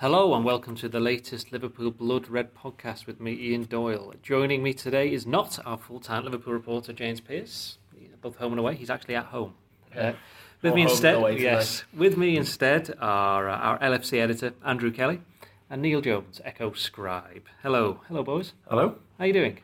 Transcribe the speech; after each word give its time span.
Hello 0.00 0.34
and 0.34 0.46
welcome 0.46 0.74
to 0.76 0.88
the 0.88 0.98
latest 0.98 1.52
Liverpool 1.52 1.90
Blood 1.90 2.28
Red 2.30 2.54
podcast 2.54 3.06
with 3.06 3.20
me, 3.20 3.32
Ian 3.38 3.64
Doyle. 3.64 4.14
Joining 4.22 4.62
me 4.62 4.72
today 4.72 5.12
is 5.12 5.26
not 5.26 5.58
our 5.66 5.76
full-time 5.76 6.24
Liverpool 6.24 6.54
reporter 6.54 6.94
James 6.94 7.20
Pearce, 7.20 7.76
both 8.22 8.36
home 8.36 8.52
and 8.52 8.60
away. 8.60 8.76
He's 8.76 8.88
actually 8.88 9.16
at 9.16 9.26
home. 9.26 9.52
Uh, 9.94 10.12
with 10.62 10.70
More 10.70 10.76
me 10.76 10.82
home 10.84 10.90
instead, 10.90 11.14
away 11.16 11.38
yes, 11.38 11.84
with 11.94 12.16
me 12.16 12.38
instead 12.38 12.94
are 12.98 13.50
uh, 13.50 13.56
our 13.58 13.78
LFC 13.80 14.18
editor 14.20 14.54
Andrew 14.64 14.90
Kelly 14.90 15.20
and 15.68 15.82
Neil 15.82 16.00
Jones, 16.00 16.40
Echo 16.46 16.72
Scribe. 16.72 17.44
Hello, 17.62 18.00
hello, 18.08 18.22
boys. 18.22 18.54
Hello. 18.70 18.96
How 19.18 19.24
are 19.24 19.26
you 19.26 19.34
doing, 19.34 19.58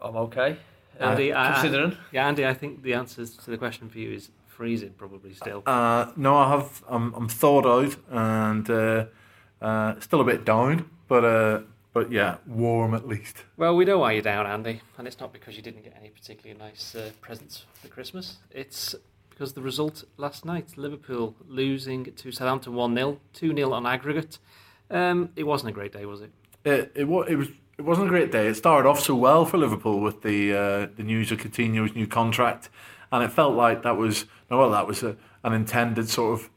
I'm 0.00 0.16
okay. 0.16 0.56
Uh, 1.00 1.04
Andy? 1.04 1.32
I- 1.32 1.50
I- 1.50 1.60
considering. 1.60 1.96
yeah, 2.10 2.26
Andy. 2.26 2.44
I 2.44 2.54
think 2.54 2.82
the 2.82 2.94
answer 2.94 3.24
to 3.26 3.50
the 3.50 3.58
question 3.58 3.88
for 3.88 3.98
you 3.98 4.10
is 4.10 4.30
freezing, 4.48 4.94
probably 4.98 5.34
still. 5.34 5.62
Uh, 5.66 6.10
no, 6.16 6.34
I 6.34 6.48
have. 6.50 6.82
I'm, 6.88 7.14
I'm 7.14 7.28
thawed 7.28 7.64
out 7.64 7.96
and 8.10 9.08
uh, 9.62 9.98
still 10.00 10.20
a 10.20 10.24
bit 10.24 10.44
down, 10.44 10.90
but 11.08 11.24
uh, 11.24 11.60
but 11.92 12.10
yeah, 12.10 12.36
warm 12.46 12.94
at 12.94 13.06
least. 13.06 13.44
Well, 13.56 13.76
we 13.76 13.84
know 13.84 13.98
why 13.98 14.12
you're 14.12 14.22
down, 14.22 14.46
Andy, 14.46 14.80
and 14.98 15.06
it's 15.06 15.20
not 15.20 15.32
because 15.32 15.56
you 15.56 15.62
didn't 15.62 15.84
get 15.84 15.94
any 15.98 16.10
particularly 16.10 16.58
nice 16.58 16.94
uh, 16.94 17.10
presents 17.20 17.64
for 17.74 17.88
Christmas. 17.88 18.38
It's 18.50 18.94
because 19.30 19.52
the 19.52 19.62
result 19.62 20.04
last 20.16 20.44
night, 20.44 20.76
Liverpool 20.76 21.36
losing 21.46 22.04
to 22.04 22.32
Southampton 22.32 22.74
1 22.74 22.94
0, 22.94 23.20
2 23.32 23.54
0 23.54 23.72
on 23.72 23.86
aggregate. 23.86 24.38
Um, 24.90 25.30
it 25.36 25.44
wasn't 25.44 25.70
a 25.70 25.72
great 25.72 25.92
day, 25.92 26.06
was 26.06 26.22
it? 26.22 26.30
It 26.64 26.92
it, 26.94 27.04
it 27.04 27.36
was 27.36 27.48
it 27.78 27.82
wasn't 27.82 28.06
a 28.06 28.10
great 28.10 28.32
day. 28.32 28.48
It 28.48 28.54
started 28.54 28.88
off 28.88 29.00
so 29.00 29.14
well 29.14 29.44
for 29.44 29.58
Liverpool 29.58 30.00
with 30.00 30.22
the 30.22 30.52
uh, 30.52 30.86
the 30.96 31.02
news 31.02 31.30
of 31.30 31.38
Coutinho's 31.38 31.94
new 31.94 32.06
contract, 32.06 32.68
and 33.10 33.22
it 33.22 33.32
felt 33.32 33.54
like 33.54 33.82
that 33.82 33.96
was 33.96 34.26
well 34.50 34.70
that 34.70 34.86
was 34.86 35.02
a, 35.02 35.16
an 35.44 35.52
intended 35.52 36.08
sort 36.08 36.40
of 36.40 36.50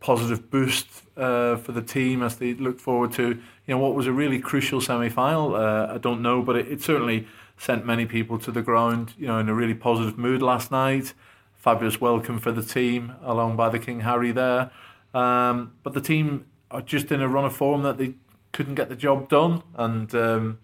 positive 0.00 0.50
boost 0.50 0.86
uh, 1.16 1.56
for 1.56 1.72
the 1.72 1.82
team 1.82 2.22
as 2.22 2.36
they 2.36 2.54
look 2.54 2.80
forward 2.80 3.12
to 3.12 3.28
you 3.28 3.74
know 3.74 3.78
what 3.78 3.94
was 3.94 4.06
a 4.06 4.12
really 4.12 4.40
crucial 4.40 4.80
semi 4.80 5.08
final. 5.08 5.54
Uh, 5.54 5.94
I 5.94 5.98
don't 5.98 6.22
know, 6.22 6.42
but 6.42 6.56
it, 6.56 6.68
it 6.68 6.82
certainly 6.82 7.28
sent 7.56 7.86
many 7.86 8.06
people 8.06 8.38
to 8.38 8.50
the 8.50 8.62
ground. 8.62 9.14
You 9.18 9.28
know, 9.28 9.38
in 9.38 9.48
a 9.48 9.54
really 9.54 9.74
positive 9.74 10.18
mood 10.18 10.42
last 10.42 10.70
night. 10.70 11.12
Fabulous 11.54 12.00
welcome 12.00 12.38
for 12.38 12.52
the 12.52 12.62
team 12.62 13.12
along 13.22 13.56
by 13.56 13.68
the 13.68 13.78
King 13.78 14.00
Harry 14.00 14.32
there, 14.32 14.70
um, 15.12 15.74
but 15.82 15.92
the 15.92 16.00
team 16.00 16.46
are 16.70 16.80
just 16.80 17.12
in 17.12 17.20
a 17.20 17.28
run 17.28 17.44
of 17.44 17.54
form 17.54 17.82
that 17.82 17.98
they 17.98 18.14
couldn't 18.52 18.74
get 18.74 18.88
the 18.88 18.96
job 18.96 19.28
done 19.28 19.62
and. 19.74 20.14
Um, 20.14 20.58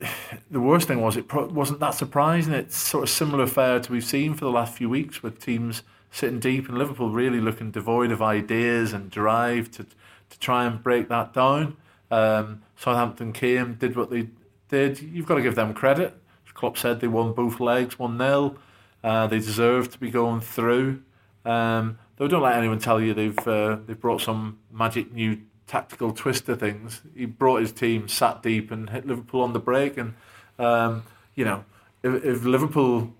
the 0.50 0.60
worst 0.60 0.88
thing 0.88 1.00
was 1.00 1.16
it 1.16 1.28
pro- 1.28 1.46
wasn't 1.46 1.80
that 1.80 1.94
surprising. 1.94 2.52
It's 2.52 2.76
sort 2.76 3.04
of 3.04 3.10
similar 3.10 3.46
fare 3.46 3.80
to 3.80 3.92
we've 3.92 4.04
seen 4.04 4.34
for 4.34 4.44
the 4.44 4.50
last 4.50 4.74
few 4.74 4.88
weeks 4.88 5.22
with 5.22 5.40
teams 5.40 5.82
sitting 6.10 6.40
deep 6.40 6.68
and 6.68 6.78
Liverpool 6.78 7.10
really 7.10 7.40
looking 7.40 7.70
devoid 7.70 8.10
of 8.12 8.22
ideas 8.22 8.92
and 8.92 9.10
drive 9.10 9.70
to 9.72 9.86
to 10.30 10.38
try 10.38 10.64
and 10.64 10.82
break 10.82 11.08
that 11.08 11.32
down. 11.32 11.76
Um, 12.10 12.62
Southampton 12.76 13.32
came, 13.32 13.74
did 13.74 13.96
what 13.96 14.10
they 14.10 14.28
did. 14.68 15.00
You've 15.00 15.26
got 15.26 15.36
to 15.36 15.42
give 15.42 15.54
them 15.54 15.74
credit. 15.74 16.14
As 16.46 16.52
Klopp 16.52 16.76
said, 16.76 17.00
they 17.00 17.08
won 17.08 17.32
both 17.32 17.60
legs, 17.60 17.98
one 17.98 18.18
0 18.18 18.56
uh, 19.02 19.26
They 19.26 19.38
deserve 19.38 19.90
to 19.92 19.98
be 19.98 20.10
going 20.10 20.40
through. 20.40 21.02
Um, 21.44 21.98
though 22.16 22.28
don't 22.28 22.42
let 22.42 22.56
anyone 22.56 22.78
tell 22.78 23.00
you 23.00 23.14
they've 23.14 23.48
uh, 23.48 23.78
they've 23.86 23.98
brought 23.98 24.20
some 24.20 24.58
magic 24.70 25.12
new 25.12 25.40
tactical 25.66 26.12
twist 26.12 26.46
to 26.46 26.56
things. 26.56 27.02
He 27.14 27.26
brought 27.26 27.60
his 27.60 27.72
team, 27.72 28.08
sat 28.08 28.42
deep, 28.42 28.70
and 28.70 28.90
hit 28.90 29.06
Liverpool 29.06 29.42
on 29.42 29.52
the 29.52 29.60
break. 29.60 29.96
And 29.96 30.14
um, 30.58 31.04
you 31.34 31.44
know, 31.44 31.64
if, 32.02 32.24
if 32.24 32.44
Liverpool 32.44 33.14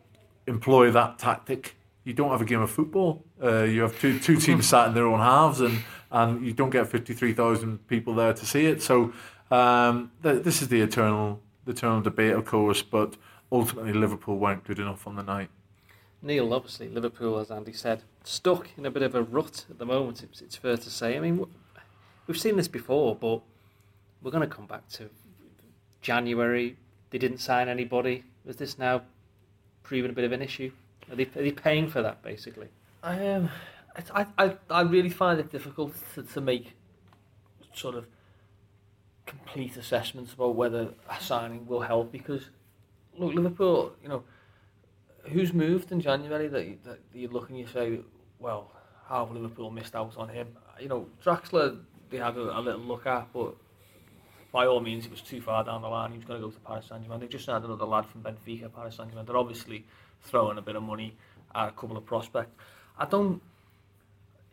employ 0.46 0.90
that 0.90 1.18
tactic, 1.18 1.76
you 2.08 2.14
don't 2.14 2.30
have 2.30 2.40
a 2.40 2.46
game 2.46 2.62
of 2.62 2.70
football. 2.70 3.22
Uh, 3.40 3.64
you 3.64 3.82
have 3.82 4.00
two 4.00 4.18
two 4.18 4.36
teams 4.38 4.66
sat 4.72 4.88
in 4.88 4.94
their 4.94 5.06
own 5.06 5.20
halves, 5.20 5.60
and 5.60 5.80
and 6.10 6.44
you 6.44 6.54
don't 6.54 6.70
get 6.70 6.88
fifty 6.88 7.12
three 7.12 7.34
thousand 7.34 7.86
people 7.86 8.14
there 8.14 8.32
to 8.32 8.46
see 8.46 8.64
it. 8.64 8.80
So 8.80 9.12
um, 9.50 10.10
th- 10.22 10.42
this 10.42 10.62
is 10.62 10.68
the 10.68 10.80
eternal 10.80 11.40
the 11.66 11.72
eternal 11.72 12.00
debate, 12.00 12.32
of 12.32 12.46
course. 12.46 12.80
But 12.80 13.16
ultimately, 13.52 13.92
Liverpool 13.92 14.38
weren't 14.38 14.64
good 14.64 14.78
enough 14.78 15.06
on 15.06 15.16
the 15.16 15.22
night. 15.22 15.50
Neil, 16.22 16.52
obviously, 16.54 16.88
Liverpool, 16.88 17.38
as 17.38 17.50
Andy 17.50 17.74
said, 17.74 18.02
stuck 18.24 18.70
in 18.78 18.86
a 18.86 18.90
bit 18.90 19.02
of 19.02 19.14
a 19.14 19.22
rut 19.22 19.66
at 19.70 19.78
the 19.78 19.86
moment, 19.86 20.22
it's, 20.24 20.40
it's 20.40 20.56
fair 20.56 20.76
to 20.76 20.90
say. 20.90 21.16
I 21.16 21.20
mean, 21.20 21.46
we've 22.26 22.40
seen 22.40 22.56
this 22.56 22.66
before, 22.66 23.14
but 23.14 23.40
we're 24.20 24.32
going 24.32 24.48
to 24.48 24.52
come 24.52 24.66
back 24.66 24.88
to 24.94 25.10
January. 26.00 26.76
They 27.10 27.18
didn't 27.18 27.38
sign 27.38 27.68
anybody. 27.68 28.24
Is 28.44 28.56
this 28.56 28.78
now 28.80 29.02
proving 29.84 30.10
a 30.10 30.14
bit 30.14 30.24
of 30.24 30.32
an 30.32 30.42
issue? 30.42 30.72
Are 31.10 31.16
they, 31.16 31.24
are 31.24 31.42
they 31.42 31.52
paying 31.52 31.88
for 31.88 32.02
that, 32.02 32.22
basically? 32.22 32.68
I 33.02 33.28
um, 33.28 33.50
I, 34.14 34.26
I, 34.38 34.56
I 34.70 34.80
really 34.82 35.10
find 35.10 35.40
it 35.40 35.50
difficult 35.50 35.94
to, 36.14 36.22
to 36.22 36.40
make 36.40 36.74
sort 37.74 37.94
of 37.94 38.06
complete 39.26 39.76
assessments 39.76 40.32
about 40.32 40.54
whether 40.54 40.88
a 41.10 41.20
signing 41.20 41.66
will 41.66 41.80
help 41.80 42.10
because 42.12 42.50
look, 43.16 43.34
Liverpool, 43.34 43.92
you 44.02 44.08
know, 44.08 44.22
who's 45.24 45.52
moved 45.52 45.92
in 45.92 46.00
January 46.00 46.48
that 46.48 46.66
you, 46.66 46.78
that 46.84 46.98
you 47.12 47.28
look 47.28 47.50
and 47.50 47.58
you 47.58 47.66
say, 47.66 48.00
well, 48.38 48.70
how 49.06 49.26
have 49.26 49.34
Liverpool 49.34 49.70
missed 49.70 49.94
out 49.94 50.16
on 50.16 50.28
him? 50.28 50.48
You 50.80 50.88
know, 50.88 51.06
Draxler 51.24 51.78
they 52.10 52.18
had 52.18 52.36
a, 52.36 52.58
a 52.58 52.60
little 52.60 52.80
look 52.80 53.06
at, 53.06 53.32
but 53.32 53.54
by 54.52 54.66
all 54.66 54.80
means, 54.80 55.04
it 55.04 55.10
was 55.10 55.20
too 55.20 55.40
far 55.40 55.62
down 55.64 55.82
the 55.82 55.88
line. 55.88 56.12
He 56.12 56.18
was 56.18 56.26
going 56.26 56.40
to 56.40 56.46
go 56.46 56.50
to 56.50 56.60
Paris 56.60 56.86
Saint 56.88 57.02
Germain. 57.02 57.20
They 57.20 57.26
just 57.26 57.44
signed 57.44 57.64
another 57.64 57.84
lad 57.84 58.06
from 58.06 58.22
Benfica, 58.22 58.72
Paris 58.74 58.96
Saint 58.96 59.10
Germain. 59.10 59.26
They're 59.26 59.36
obviously 59.36 59.84
throwing 60.22 60.58
a 60.58 60.62
bit 60.62 60.76
of 60.76 60.82
money 60.82 61.16
at 61.54 61.68
a 61.68 61.72
couple 61.72 61.96
of 61.96 62.04
prospects. 62.04 62.54
I 62.98 63.06
don't. 63.06 63.40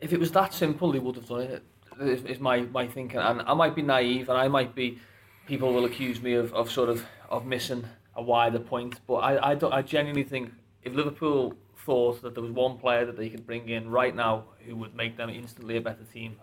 If 0.00 0.12
it 0.12 0.20
was 0.20 0.30
that 0.32 0.52
simple, 0.52 0.92
they 0.92 0.98
would 0.98 1.16
have 1.16 1.28
done 1.28 1.40
it. 1.42 1.62
Is, 2.00 2.24
is 2.24 2.40
my 2.40 2.60
my 2.60 2.86
thinking, 2.86 3.18
and 3.18 3.42
I 3.42 3.54
might 3.54 3.74
be 3.74 3.82
naive, 3.82 4.28
and 4.28 4.38
I 4.38 4.48
might 4.48 4.74
be. 4.74 4.98
People 5.46 5.72
will 5.72 5.84
accuse 5.84 6.20
me 6.20 6.34
of, 6.34 6.52
of 6.54 6.70
sort 6.70 6.88
of 6.88 7.04
of 7.30 7.46
missing 7.46 7.84
a 8.16 8.22
wider 8.22 8.58
point, 8.58 9.00
but 9.06 9.16
I 9.16 9.50
I, 9.50 9.54
don't, 9.54 9.72
I 9.72 9.82
genuinely 9.82 10.24
think 10.24 10.52
if 10.82 10.92
Liverpool 10.94 11.54
thought 11.84 12.20
that 12.22 12.34
there 12.34 12.42
was 12.42 12.50
one 12.50 12.78
player 12.78 13.04
that 13.04 13.16
they 13.16 13.28
could 13.28 13.46
bring 13.46 13.68
in 13.68 13.88
right 13.88 14.14
now 14.14 14.44
who 14.66 14.74
would 14.74 14.94
make 14.94 15.16
them 15.16 15.30
instantly 15.30 15.76
a 15.76 15.80
better 15.80 16.04
team, 16.12 16.36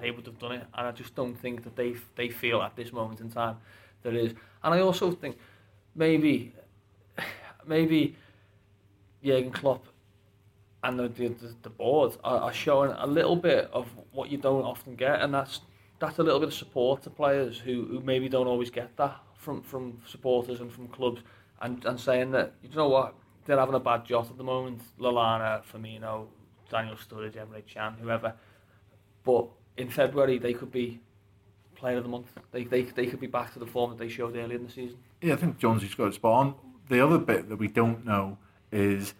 they 0.00 0.10
would 0.10 0.26
have 0.26 0.38
done 0.38 0.52
it. 0.52 0.66
And 0.74 0.86
I 0.86 0.92
just 0.92 1.14
don't 1.14 1.34
think 1.34 1.64
that 1.64 1.76
they 1.76 1.96
they 2.16 2.28
feel 2.28 2.62
at 2.62 2.76
this 2.76 2.92
moment 2.92 3.20
in 3.20 3.30
time 3.30 3.56
there 4.02 4.14
is. 4.14 4.34
And 4.62 4.74
I 4.74 4.80
also 4.80 5.10
think 5.10 5.36
maybe 5.94 6.52
maybe 7.66 8.16
Jurgen 9.28 9.50
Klopp 9.50 9.84
and 10.82 10.98
the 10.98 11.08
the, 11.08 11.54
the, 11.62 11.70
board 11.70 12.16
are, 12.24 12.38
are 12.38 12.52
showing 12.52 12.92
a 12.92 13.06
little 13.06 13.36
bit 13.36 13.68
of 13.72 13.86
what 14.12 14.30
you 14.30 14.38
don't 14.38 14.64
often 14.64 14.94
get, 14.94 15.20
and 15.20 15.34
that's 15.34 15.60
that's 15.98 16.18
a 16.18 16.22
little 16.22 16.40
bit 16.40 16.48
of 16.48 16.54
support 16.54 17.02
to 17.02 17.10
players 17.10 17.58
who, 17.58 17.84
who 17.86 18.00
maybe 18.00 18.28
don't 18.28 18.46
always 18.46 18.70
get 18.70 18.96
that 18.96 19.16
from, 19.36 19.60
from 19.62 20.00
supporters 20.06 20.60
and 20.60 20.72
from 20.72 20.86
clubs, 20.88 21.22
and, 21.60 21.84
and 21.84 21.98
saying 21.98 22.30
that 22.30 22.54
you 22.62 22.70
know 22.74 22.88
what 22.88 23.14
they're 23.44 23.58
having 23.58 23.74
a 23.74 23.80
bad 23.80 24.04
jot 24.04 24.30
at 24.30 24.38
the 24.38 24.44
moment. 24.44 24.80
Lallana, 24.98 25.62
Firmino, 25.64 26.26
Daniel 26.70 26.96
Sturridge, 26.96 27.34
Emre 27.34 27.66
Can, 27.66 27.94
whoever, 28.00 28.34
but 29.24 29.48
in 29.76 29.90
February 29.90 30.38
they 30.38 30.54
could 30.54 30.72
be 30.72 31.00
player 31.74 31.98
of 31.98 32.02
the 32.02 32.08
month. 32.08 32.28
They, 32.52 32.64
they 32.64 32.82
they 32.82 33.06
could 33.06 33.20
be 33.20 33.26
back 33.26 33.52
to 33.52 33.58
the 33.58 33.66
form 33.66 33.90
that 33.90 33.98
they 33.98 34.08
showed 34.08 34.36
earlier 34.36 34.56
in 34.56 34.64
the 34.64 34.72
season. 34.72 34.98
Yeah, 35.20 35.34
I 35.34 35.36
think 35.36 35.58
Jonesy's 35.58 35.94
got 35.94 36.06
it 36.06 36.14
spot 36.14 36.46
on. 36.46 36.54
The 36.88 37.04
other 37.04 37.18
bit 37.18 37.48
that 37.48 37.56
we 37.56 37.68
don't 37.68 38.04
know 38.06 38.38
is 38.72 39.14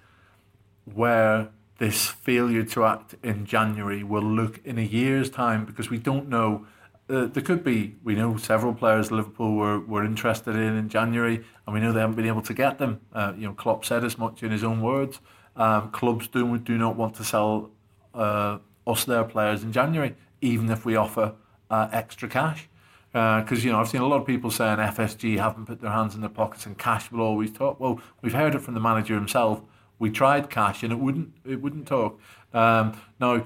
where 0.95 1.49
this 1.79 2.07
failure 2.07 2.65
to 2.65 2.85
act 2.85 3.15
in 3.23 3.47
January 3.47 4.03
will 4.03 4.23
look 4.23 4.61
in 4.65 4.79
a 4.79 4.83
year's 4.83 5.31
time 5.31 5.65
because 5.65 5.91
we 5.91 5.99
don't 5.99 6.29
know. 6.29 6.67
Uh, 7.09 7.27
there 7.27 7.43
could 7.43 7.65
be, 7.65 7.97
we 8.05 8.15
know 8.15 8.37
several 8.37 8.75
players 8.75 9.11
Liverpool 9.11 9.55
were, 9.55 9.79
were 9.81 10.05
interested 10.05 10.55
in 10.55 10.77
in 10.77 10.89
January, 10.89 11.45
and 11.67 11.75
we 11.75 11.81
know 11.81 11.93
they 11.93 12.01
haven't 12.01 12.17
been 12.17 12.27
able 12.27 12.43
to 12.43 12.53
get 12.53 12.79
them. 12.79 13.01
Uh, 13.13 13.33
you 13.37 13.47
know, 13.47 13.55
Klopp 13.55 13.85
said 13.85 14.05
as 14.05 14.19
much 14.19 14.43
in 14.43 14.51
his 14.51 14.63
own 14.63 14.83
words. 14.83 15.21
Um, 15.57 15.91
clubs 15.91 16.29
do, 16.29 16.59
do 16.59 16.77
not 16.77 16.97
want 16.97 17.15
to 17.17 17.25
sell 17.25 17.71
uh, 18.15 18.59
us 18.87 19.05
their 19.05 19.25
players 19.25 19.63
in 19.63 19.73
January, 19.73 20.15
even 20.41 20.71
if 20.71 20.85
we 20.85 20.97
offer 20.97 21.35
uh, 21.71 21.89
extra 21.93 22.29
cash. 22.29 22.69
Because, 23.13 23.65
you 23.65 23.73
know, 23.73 23.81
I've 23.81 23.89
seen 23.89 24.03
a 24.03 24.07
lot 24.07 24.21
of 24.21 24.27
people 24.27 24.51
saying 24.51 24.79
FSG 24.79 25.39
haven't 25.39 25.67
put 25.67 25.81
their 25.81 25.91
hands 25.91 26.15
in 26.15 26.21
their 26.21 26.31
pockets 26.31 26.67
and 26.67 26.77
cash 26.77 27.11
will 27.11 27.23
always 27.23 27.51
talk. 27.51 27.81
Well, 27.81 28.01
we've 28.21 28.35
heard 28.35 28.55
it 28.55 28.61
from 28.61 28.75
the 28.75 28.81
manager 28.81 29.15
himself. 29.15 29.63
We 29.99 30.11
tried 30.11 30.51
cash 30.51 30.83
and 30.83 30.93
it 30.93 30.99
wouldn't 30.99 31.33
it 31.45 31.63
wouldn't 31.63 31.89
talk. 31.89 32.21
Um, 32.53 33.01
now, 33.19 33.45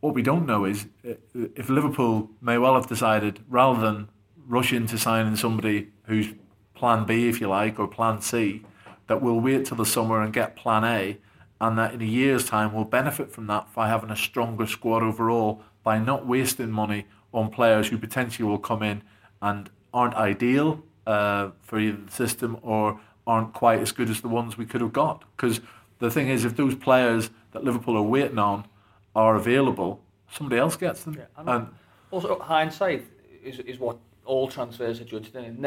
what 0.00 0.14
we 0.14 0.22
don't 0.22 0.46
know 0.46 0.64
is 0.64 0.86
uh, 1.08 1.14
if 1.34 1.68
Liverpool 1.68 2.30
may 2.40 2.58
well 2.58 2.74
have 2.74 2.88
decided 2.88 3.40
rather 3.48 3.80
than 3.80 4.08
rush 4.46 4.72
into 4.72 4.98
signing 4.98 5.36
somebody 5.36 5.88
who's 6.04 6.34
plan 6.74 7.04
B, 7.04 7.28
if 7.28 7.40
you 7.40 7.48
like, 7.48 7.78
or 7.78 7.88
plan 7.88 8.20
C, 8.20 8.64
that 9.06 9.20
we'll 9.20 9.40
wait 9.40 9.66
till 9.66 9.76
the 9.76 9.86
summer 9.86 10.22
and 10.22 10.32
get 10.32 10.56
plan 10.56 10.84
A, 10.84 11.18
and 11.60 11.78
that 11.78 11.94
in 11.94 12.02
a 12.02 12.06
year's 12.06 12.44
time 12.46 12.72
we'll 12.72 12.84
benefit 12.84 13.32
from 13.32 13.46
that 13.48 13.72
by 13.74 13.88
having 13.88 14.10
a 14.10 14.16
stronger 14.16 14.66
squad 14.66 15.02
overall 15.02 15.62
by 15.82 15.98
not 15.98 16.26
wasting 16.26 16.70
money 16.70 17.06
on 17.32 17.50
players 17.50 17.88
who 17.88 17.98
potentially 17.98 18.48
will 18.48 18.58
come 18.58 18.82
in 18.82 19.02
and 19.42 19.70
aren't 19.92 20.14
ideal 20.14 20.82
uh, 21.06 21.50
for 21.60 21.78
either 21.78 21.98
the 22.04 22.12
system 22.12 22.58
or 22.62 23.00
aren't 23.26 23.52
quite 23.52 23.80
as 23.80 23.92
good 23.92 24.10
as 24.10 24.20
the 24.20 24.28
ones 24.28 24.56
we 24.56 24.66
could 24.66 24.80
have 24.80 24.92
got. 24.92 25.24
Because 25.36 25.60
the 25.98 26.10
thing 26.10 26.28
is, 26.28 26.44
if 26.44 26.56
those 26.56 26.74
players 26.74 27.30
that 27.52 27.64
Liverpool 27.64 27.96
are 27.96 28.02
waiting 28.02 28.38
on 28.38 28.66
are 29.14 29.36
available, 29.36 30.00
somebody 30.30 30.58
else 30.58 30.76
gets 30.76 31.04
them. 31.04 31.14
Yeah, 31.14 31.24
I 31.36 31.56
and 31.56 31.68
Also, 32.10 32.38
hindsight 32.38 33.04
is, 33.42 33.58
is 33.60 33.78
what 33.78 33.98
all 34.24 34.48
transfers 34.48 35.00
are 35.00 35.04
judged 35.04 35.34
in. 35.36 35.60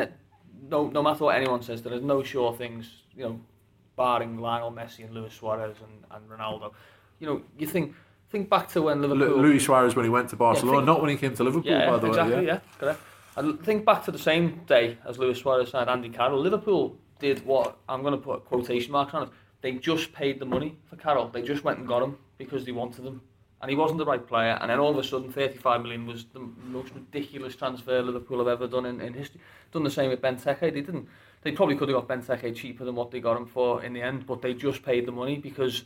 No, 0.70 0.88
no 0.88 1.02
matter 1.02 1.24
what 1.24 1.36
anyone 1.36 1.62
says, 1.62 1.82
there 1.82 1.94
is 1.94 2.02
no 2.02 2.24
sure 2.24 2.54
things, 2.54 2.90
you 3.16 3.24
know, 3.24 3.40
barring 3.96 4.38
Lionel 4.38 4.72
Messi 4.72 5.04
and 5.04 5.14
Luis 5.14 5.34
Suarez 5.34 5.78
and, 5.82 6.06
and 6.12 6.30
Ronaldo. 6.30 6.74
You 7.20 7.28
know, 7.28 7.42
you 7.58 7.68
think 7.68 7.94
think 8.32 8.50
back 8.50 8.70
to 8.70 8.82
when 8.82 9.02
Liverpool... 9.02 9.38
Lu- 9.38 9.42
Luis 9.42 9.66
Suarez 9.66 9.96
when 9.96 10.06
he 10.06 10.10
went 10.10 10.30
to 10.30 10.36
Barcelona, 10.36 10.78
think- 10.78 10.88
not 10.88 11.02
when 11.02 11.10
he 11.10 11.18
came 11.18 11.36
to 11.36 11.44
Liverpool, 11.44 11.70
yeah, 11.70 11.90
by 11.90 11.98
the 11.98 12.08
exactly, 12.08 12.36
way. 12.38 12.46
yeah. 12.46 12.60
correct. 12.80 13.02
And 13.36 13.62
think 13.64 13.86
back 13.86 14.04
to 14.06 14.12
the 14.12 14.20
same 14.20 14.62
day 14.68 14.98
as 15.08 15.18
Luis 15.18 15.40
Suarez 15.40 15.70
signed 15.70 15.90
Andy 15.90 16.10
Carroll. 16.10 16.40
Liverpool 16.40 16.98
did 17.20 17.46
what 17.46 17.78
I'm 17.88 18.02
going 18.02 18.14
to 18.14 18.20
put 18.20 18.46
quotation 18.46 18.92
marks 18.92 19.14
on 19.14 19.24
it. 19.24 19.30
They 19.62 19.74
just 19.74 20.12
paid 20.12 20.40
the 20.40 20.46
money 20.46 20.78
for 20.90 20.96
Carroll. 20.96 21.30
They 21.30 21.42
just 21.42 21.64
went 21.64 21.80
and 21.80 21.88
got 21.88 22.02
him 22.02 22.18
because 22.38 22.66
they 22.66 22.72
wanted 22.72 23.06
him, 23.06 23.22
and 23.62 23.70
he 23.70 23.78
wasn't 23.78 24.00
the 24.00 24.06
right 24.06 24.26
player. 24.26 24.58
And 24.60 24.70
then 24.70 24.80
all 24.80 24.92
of 24.92 24.98
a 24.98 25.04
sudden, 25.04 25.32
35 25.32 25.82
million 25.84 26.08
was 26.08 26.26
the 26.26 26.40
most 26.40 26.94
ridiculous 26.94 27.56
transfer 27.56 28.02
Liverpool 28.02 28.40
have 28.40 28.48
ever 28.48 28.68
done 28.68 28.86
in, 28.86 29.00
in 29.00 29.14
history. 29.14 29.40
Done 29.72 29.84
the 29.84 29.92
same 29.92 30.10
with 30.10 30.22
Benteke. 30.22 30.60
They 30.60 30.72
didn't. 30.72 31.08
They 31.44 31.52
probably 31.52 31.76
could 31.76 31.90
have 31.90 32.06
got 32.06 32.08
Benteke 32.08 32.56
cheaper 32.56 32.86
than 32.86 32.96
what 32.96 33.12
they 33.12 33.20
got 33.20 33.38
him 33.38 33.46
for 33.46 33.84
in 33.84 33.94
the 33.94 34.02
end, 34.02 34.26
but 34.26 34.42
they 34.42 34.54
just 34.54 34.84
paid 34.84 35.06
the 35.06 35.12
money 35.12 35.38
because 35.38 35.86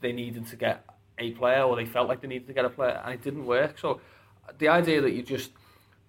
they 0.00 0.12
needed 0.12 0.46
to 0.48 0.56
get 0.56 0.84
a 1.18 1.30
player 1.32 1.62
or 1.62 1.76
they 1.76 1.86
felt 1.86 2.08
like 2.08 2.20
they 2.20 2.28
needed 2.28 2.46
to 2.46 2.52
get 2.52 2.64
a 2.64 2.70
player 2.70 3.00
and 3.04 3.14
it 3.14 3.22
didn't 3.22 3.46
work. 3.46 3.78
So 3.78 4.00
the 4.58 4.68
idea 4.68 5.00
that 5.00 5.12
you 5.12 5.22
just 5.22 5.50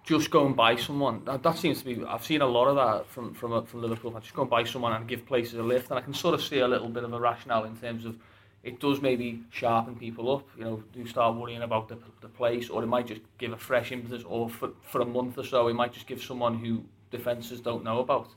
just 0.04 0.30
go 0.30 0.46
and 0.46 0.56
buy 0.56 0.74
someone 0.74 1.22
that, 1.26 1.42
that 1.42 1.58
seems 1.58 1.80
to 1.80 1.84
be 1.84 2.02
I've 2.04 2.24
seen 2.24 2.40
a 2.40 2.46
lot 2.46 2.68
of 2.68 2.76
that 2.76 3.06
from 3.06 3.34
from 3.34 3.52
uh, 3.52 3.62
from 3.62 3.82
Liverpool 3.82 4.10
fans. 4.10 4.24
Just 4.24 4.34
go 4.34 4.42
and 4.42 4.50
buy 4.50 4.64
someone 4.64 4.92
and 4.92 5.06
give 5.06 5.26
places 5.26 5.54
a 5.54 5.62
lift 5.62 5.90
and 5.90 5.98
I 5.98 6.02
can 6.02 6.14
sort 6.14 6.34
of 6.34 6.42
see 6.42 6.60
a 6.60 6.68
little 6.68 6.88
bit 6.88 7.04
of 7.04 7.12
a 7.12 7.20
rationale 7.20 7.64
in 7.64 7.76
terms 7.76 8.04
of 8.04 8.16
it 8.64 8.80
does 8.80 9.00
maybe 9.00 9.42
sharpen 9.50 9.94
people 9.96 10.34
up, 10.34 10.46
you 10.56 10.64
know, 10.64 10.82
do 10.92 11.06
start 11.06 11.36
worrying 11.36 11.62
about 11.62 11.88
the, 11.88 11.96
the 12.20 12.28
place 12.28 12.68
or 12.68 12.82
it 12.82 12.86
might 12.86 13.06
just 13.06 13.20
give 13.38 13.52
a 13.52 13.56
fresh 13.56 13.92
impetus 13.92 14.24
or 14.24 14.50
for, 14.50 14.70
for 14.82 15.00
a 15.00 15.06
month 15.06 15.38
or 15.38 15.44
so 15.44 15.68
it 15.68 15.74
might 15.74 15.92
just 15.92 16.06
give 16.06 16.22
someone 16.22 16.58
who 16.58 16.84
defences 17.10 17.60
don't 17.60 17.84
know 17.84 18.00
about 18.00 18.28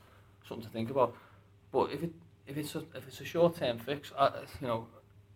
something 0.47 0.65
to 0.65 0.71
think 0.71 0.89
about. 0.89 1.15
But 1.71 1.91
if 1.91 2.03
it 2.03 2.11
if 2.47 2.57
it's 2.57 2.75
a 2.75 2.79
if 2.95 3.07
it's 3.07 3.21
a 3.21 3.25
short 3.25 3.55
term 3.55 3.79
fix, 3.79 4.11
I, 4.17 4.31
you 4.59 4.67
know, 4.67 4.87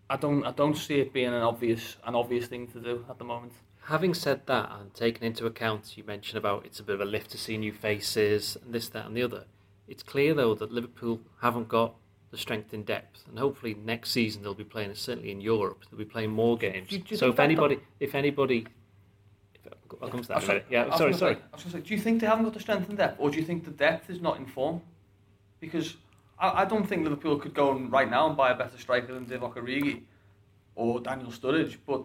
I 0.09 0.17
don't 0.17 0.45
I 0.45 0.51
don't 0.51 0.77
see 0.77 0.99
it 0.99 1.13
being 1.13 1.27
an 1.33 1.41
obvious 1.41 1.97
an 2.05 2.15
obvious 2.15 2.47
thing 2.47 2.67
to 2.67 2.79
do 2.79 3.05
at 3.09 3.17
the 3.17 3.23
moment. 3.23 3.53
Having 3.85 4.15
said 4.15 4.47
that, 4.47 4.71
and 4.79 4.91
taken 4.95 5.23
into 5.23 5.45
account, 5.45 5.95
you 5.95 6.03
mentioned 6.03 6.37
about 6.39 6.65
it's 6.65 6.79
a 6.79 6.83
bit 6.83 6.95
of 6.95 7.01
a 7.01 7.05
lift 7.05 7.29
to 7.31 7.37
see 7.37 7.55
new 7.55 7.71
faces, 7.71 8.57
and 8.63 8.73
this, 8.73 8.89
that, 8.89 9.05
and 9.05 9.15
the 9.15 9.21
other. 9.21 9.45
It's 9.87 10.01
clear 10.01 10.33
though 10.33 10.55
that 10.55 10.71
Liverpool 10.71 11.19
haven't 11.41 11.67
got 11.67 11.93
the 12.31 12.37
strength 12.37 12.73
in 12.73 12.83
depth, 12.83 13.23
and 13.29 13.37
hopefully 13.37 13.75
next 13.75 14.09
season 14.11 14.41
they'll 14.41 14.55
be 14.55 14.63
playing. 14.63 14.93
Certainly 14.95 15.29
in 15.31 15.39
Europe, 15.41 15.83
they'll 15.89 15.99
be 15.99 16.05
playing 16.05 16.31
more 16.31 16.57
games. 16.57 16.89
Do 16.89 16.95
you- 16.95 17.01
do 17.03 17.07
you 17.11 17.17
so 17.17 17.29
if 17.29 17.39
anybody, 17.39 17.79
if 17.99 18.15
anybody, 18.15 18.65
if 19.53 19.71
I'll 20.01 20.09
come 20.09 20.21
to 20.23 20.27
that. 20.29 20.37
in 20.37 20.43
a 20.43 20.47
minute. 20.47 20.65
Yeah, 20.69 20.95
sorry, 20.95 21.13
sorry. 21.13 21.35
Say, 21.35 21.41
I 21.51 21.55
was 21.55 21.63
going 21.63 21.71
to 21.73 21.77
say, 21.77 21.87
do 21.87 21.93
you 21.93 21.99
think 22.01 22.21
they 22.21 22.27
haven't 22.27 22.45
got 22.45 22.53
the 22.55 22.59
strength 22.59 22.89
in 22.89 22.95
depth, 22.95 23.17
or 23.19 23.29
do 23.29 23.37
you 23.37 23.43
think 23.45 23.65
the 23.65 23.71
depth 23.71 24.09
is 24.09 24.19
not 24.19 24.37
in 24.37 24.45
form? 24.47 24.81
Because 25.59 25.95
I, 26.39 26.61
I 26.63 26.65
don't 26.65 26.87
think 26.87 27.03
Liverpool 27.03 27.37
could 27.37 27.53
go 27.53 27.71
and 27.71 27.91
right 27.91 28.09
now 28.09 28.27
and 28.27 28.35
buy 28.37 28.51
a 28.51 28.55
better 28.55 28.77
striker 28.77 29.13
than 29.13 29.25
Divock 29.25 29.55
Origi 29.55 30.01
or 30.75 30.99
Daniel 30.99 31.31
Sturridge, 31.31 31.77
but 31.85 32.03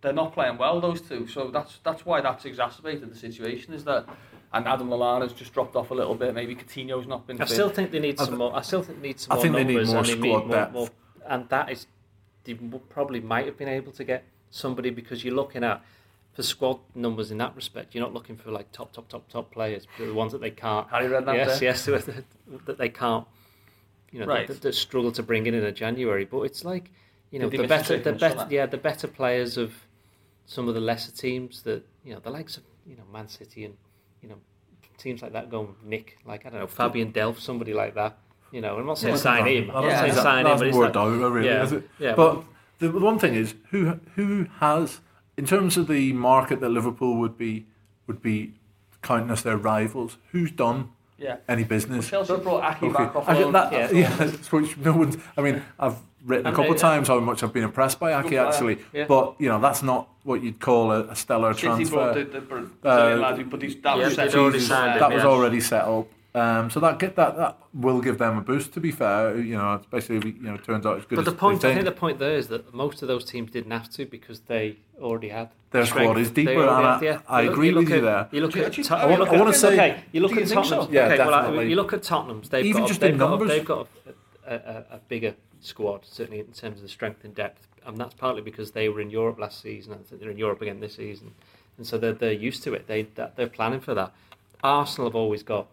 they're 0.00 0.12
not 0.12 0.32
playing 0.32 0.58
well 0.58 0.80
those 0.80 1.00
two. 1.00 1.26
So 1.26 1.50
that's 1.50 1.80
that's 1.82 2.04
why 2.04 2.20
that's 2.20 2.44
exacerbated 2.44 3.10
the 3.10 3.16
situation. 3.16 3.74
Is 3.74 3.84
that 3.84 4.06
and 4.52 4.66
Adam 4.66 4.88
Lallana's 4.88 5.32
just 5.32 5.52
dropped 5.52 5.76
off 5.76 5.90
a 5.90 5.94
little 5.94 6.14
bit. 6.14 6.34
Maybe 6.34 6.54
Coutinho's 6.54 7.06
not 7.06 7.26
been. 7.26 7.40
I 7.40 7.44
fit. 7.44 7.54
still 7.54 7.68
think 7.70 7.90
they 7.92 8.00
need 8.00 8.20
I 8.20 8.24
some 8.24 8.34
th- 8.34 8.38
more. 8.38 8.56
I 8.56 8.62
still 8.62 8.82
think 8.82 9.00
they 9.00 9.08
need 9.08 9.20
some 9.20 9.32
I 9.32 9.34
more 9.36 9.42
think 9.42 9.54
they 9.54 9.64
need 9.64 9.74
numbers, 9.74 9.88
more 9.88 9.98
and 9.98 10.06
they 10.06 10.12
squad 10.12 10.22
need 10.22 10.46
more, 10.46 10.56
depth. 10.56 10.72
more, 10.72 10.88
and 11.26 11.48
that 11.48 11.70
is 11.70 11.86
they 12.44 12.54
probably 12.54 13.20
might 13.20 13.46
have 13.46 13.56
been 13.56 13.68
able 13.68 13.92
to 13.92 14.04
get 14.04 14.24
somebody 14.50 14.90
because 14.90 15.24
you're 15.24 15.34
looking 15.34 15.62
at 15.62 15.82
for 16.32 16.42
squad 16.42 16.78
numbers 16.94 17.30
in 17.30 17.38
that 17.38 17.54
respect. 17.54 17.94
You're 17.94 18.04
not 18.04 18.14
looking 18.14 18.36
for 18.36 18.50
like 18.50 18.70
top, 18.72 18.92
top, 18.92 19.08
top, 19.08 19.28
top 19.28 19.52
players, 19.52 19.86
but 19.98 20.06
the 20.06 20.14
ones 20.14 20.32
that 20.32 20.40
they 20.40 20.50
can't. 20.50 20.88
Harry 20.90 21.06
Redknapp 21.08 21.34
yes, 21.34 21.60
there. 21.60 21.68
yes, 21.70 21.84
that 22.06 22.24
that 22.66 22.78
they 22.78 22.88
can't. 22.88 23.26
You 24.12 24.20
know, 24.20 24.26
Right. 24.26 24.46
that, 24.48 24.60
that 24.62 24.74
struggle 24.74 25.12
to 25.12 25.22
bring 25.22 25.46
in 25.46 25.54
in 25.54 25.64
a 25.64 25.72
January. 25.72 26.24
But 26.24 26.40
it's 26.42 26.64
like 26.64 26.90
you 27.30 27.38
know 27.38 27.48
the 27.48 27.66
better, 27.66 27.98
the 27.98 28.12
better, 28.12 28.46
yeah, 28.50 28.66
the 28.66 28.76
better 28.78 29.06
players 29.06 29.56
of 29.56 29.72
some 30.46 30.66
of 30.68 30.74
the 30.74 30.80
lesser 30.80 31.12
teams 31.12 31.62
that 31.62 31.86
you 32.04 32.12
know 32.14 32.20
the 32.20 32.30
likes 32.30 32.56
of 32.56 32.64
you 32.86 32.96
know 32.96 33.04
Man 33.12 33.28
City 33.28 33.64
and 33.64 33.74
you 34.22 34.28
know 34.28 34.36
teams 34.98 35.22
like 35.22 35.32
that 35.32 35.48
going 35.50 35.74
Nick 35.84 36.18
like 36.26 36.44
I 36.44 36.50
don't 36.50 36.60
know 36.60 36.66
Fabian 36.66 37.12
Delph 37.12 37.38
somebody 37.38 37.72
like 37.72 37.94
that 37.94 38.18
you 38.52 38.60
know 38.60 38.76
I'm 38.78 38.84
not 38.86 38.98
saying 38.98 39.14
Yeah. 39.14 39.20
sign 39.20 39.46
him 39.46 39.70
I'm 39.70 39.84
Yeah. 39.84 39.90
not 39.90 40.00
saying 40.00 40.14
That- 40.14 40.22
sign 40.22 40.38
him 40.40 40.44
that's 40.44 40.60
but 40.60 40.68
it's 40.68 40.74
more 40.74 40.84
like, 40.84 40.92
doubt, 40.92 41.32
really, 41.32 41.46
yeah, 41.48 41.62
is 41.62 41.72
it? 41.72 41.88
yeah, 42.00 42.14
But 42.16 42.44
the 42.80 42.90
one 42.90 43.18
thing 43.18 43.34
is, 43.34 43.54
who 43.70 44.00
who 44.16 44.46
has, 44.58 45.00
in 45.36 45.46
terms 45.46 45.76
of 45.76 45.86
the 45.86 46.12
market 46.14 46.58
that 46.60 46.70
Liverpool 46.70 47.16
would 47.18 47.38
be 47.38 47.66
would 48.08 48.20
be 48.20 48.54
counting 49.02 49.30
as 49.30 49.42
their 49.44 49.56
rivals, 49.56 50.18
who's 50.32 50.50
done 50.50 50.90
Yeah. 51.20 51.36
any 51.48 51.62
Well, 51.62 51.68
business? 51.68 52.08
Chelsea 52.08 52.36
brought 52.38 52.62
Aki 52.64 52.86
Okay. 52.86 52.94
back 53.04 53.14
off 53.16 53.28
I 53.28 53.34
get 53.34 53.42
loan. 53.42 53.52
that, 53.52 53.72
Yeah. 53.72 53.90
yeah, 53.92 54.26
which 54.50 54.76
no 54.78 54.92
one's. 54.94 55.16
I 55.36 55.42
mean, 55.42 55.62
I've 55.78 55.96
written 56.24 56.46
a 56.46 56.52
couple 56.54 56.72
of 56.72 56.78
times 56.78 57.08
how 57.08 57.20
much 57.20 57.42
I've 57.42 57.52
been 57.52 57.64
impressed 57.64 58.00
by 58.00 58.12
Aki 58.14 58.36
actually, 58.38 58.78
yeah. 58.92 59.04
but 59.06 59.34
you 59.38 59.48
know 59.48 59.60
that's 59.60 59.82
not 59.82 60.08
what 60.24 60.42
you'd 60.42 60.60
call 60.60 60.92
a, 60.92 61.04
a 61.08 61.16
stellar 61.16 61.52
City 61.54 61.84
brought 61.84 62.14
the, 62.14 62.24
transfer. 62.24 62.40
the 62.40 62.40
Bra- 62.46 62.60
Brazilian 62.82 63.18
Uh, 63.18 63.22
lad 63.22 63.38
who 63.38 63.44
put 63.46 63.62
his, 63.62 63.76
that 63.76 63.96
yeah, 63.98 64.04
was 64.04 64.16
they'd 64.16 64.30
set 64.30 64.38
already 64.40 64.58
up. 64.58 64.64
signed 64.64 64.92
him, 64.94 64.98
that 65.00 65.12
was 65.12 65.22
yeah. 65.22 65.28
already 65.30 65.60
set 65.60 65.84
up. 65.84 66.06
Um, 66.32 66.70
so 66.70 66.78
that 66.78 67.00
get 67.00 67.16
that 67.16 67.36
that 67.36 67.58
will 67.74 68.00
give 68.00 68.18
them 68.18 68.38
a 68.38 68.40
boost. 68.40 68.72
To 68.74 68.80
be 68.80 68.92
fair, 68.92 69.36
you 69.36 69.56
know, 69.56 69.74
especially 69.74 70.16
if 70.18 70.24
it, 70.24 70.36
you 70.36 70.42
know 70.42 70.54
it 70.54 70.62
turns 70.64 70.86
out 70.86 70.96
it's 70.98 71.06
good 71.06 71.16
but 71.16 71.26
as 71.26 71.32
the 71.34 71.38
point 71.38 71.58
I 71.64 71.74
think 71.74 71.74
think. 71.82 71.84
the 71.86 72.00
point 72.00 72.18
there 72.20 72.36
is 72.36 72.46
that 72.48 72.72
most 72.72 73.02
of 73.02 73.08
those 73.08 73.24
teams 73.24 73.50
didn't 73.50 73.72
have 73.72 73.88
to 73.90 74.06
because 74.06 74.40
they 74.42 74.76
already 75.00 75.30
had 75.30 75.50
Their 75.72 75.84
strength. 75.86 76.04
squad 76.10 76.18
is 76.20 76.30
deeper, 76.30 76.52
and 76.60 76.70
I- 76.70 76.92
had- 76.94 77.02
yeah. 77.02 77.18
I 77.28 77.42
look- 77.42 77.52
agree 77.54 77.70
look 77.72 77.86
with 77.86 77.94
you 77.96 78.00
there. 78.02 78.28
You 78.30 78.42
look 78.42 78.56
at 78.56 78.72
do 78.72 78.80
you- 78.80 78.88
I 78.90 79.06
wanna- 79.06 79.18
look 79.18 79.28
I 79.30 79.34
at- 79.34 79.38
wanna 79.40 79.52
say- 79.54 79.72
okay, 79.72 80.02
you 80.12 80.20
look 80.20 80.30
do 80.30 80.36
you 80.36 80.42
at 80.42 80.48
think 80.48 80.64
so? 80.66 80.88
Yeah, 80.92 81.06
okay, 81.06 81.18
well, 81.18 81.30
definitely. 81.30 81.68
you 81.70 81.74
look 81.76 81.92
at 81.92 82.02
Tottenham's 82.04 82.48
they've 82.48 82.64
Even 82.64 82.82
got 82.82 82.88
just 82.88 83.00
they've 83.00 83.12
in 83.12 83.18
got, 83.18 83.30
numbers. 83.30 83.48
they've 83.48 83.64
got 83.64 83.88
a, 84.46 84.54
a, 84.54 84.84
a 84.92 85.00
bigger 85.08 85.34
squad 85.60 86.04
certainly 86.04 86.38
in 86.38 86.46
terms 86.52 86.76
of 86.76 86.82
the 86.82 86.88
strength 86.88 87.24
and 87.24 87.34
depth 87.34 87.66
and 87.84 87.98
that's 87.98 88.14
partly 88.14 88.40
because 88.40 88.70
they 88.70 88.88
were 88.88 89.00
in 89.00 89.10
Europe 89.10 89.38
last 89.40 89.60
season 89.60 89.92
and 89.94 90.00
I 90.00 90.04
think 90.04 90.20
they're 90.20 90.30
in 90.30 90.38
Europe 90.38 90.62
again 90.62 90.78
this 90.80 90.94
season 90.94 91.32
and 91.76 91.86
so 91.86 91.98
they're, 91.98 92.12
they're 92.12 92.32
used 92.32 92.62
to 92.64 92.72
it 92.74 92.86
they 92.86 93.02
that, 93.16 93.36
they're 93.36 93.46
planning 93.48 93.80
for 93.80 93.94
that 93.94 94.12
Arsenal 94.62 95.08
have 95.10 95.14
always 95.16 95.42
got 95.42 95.66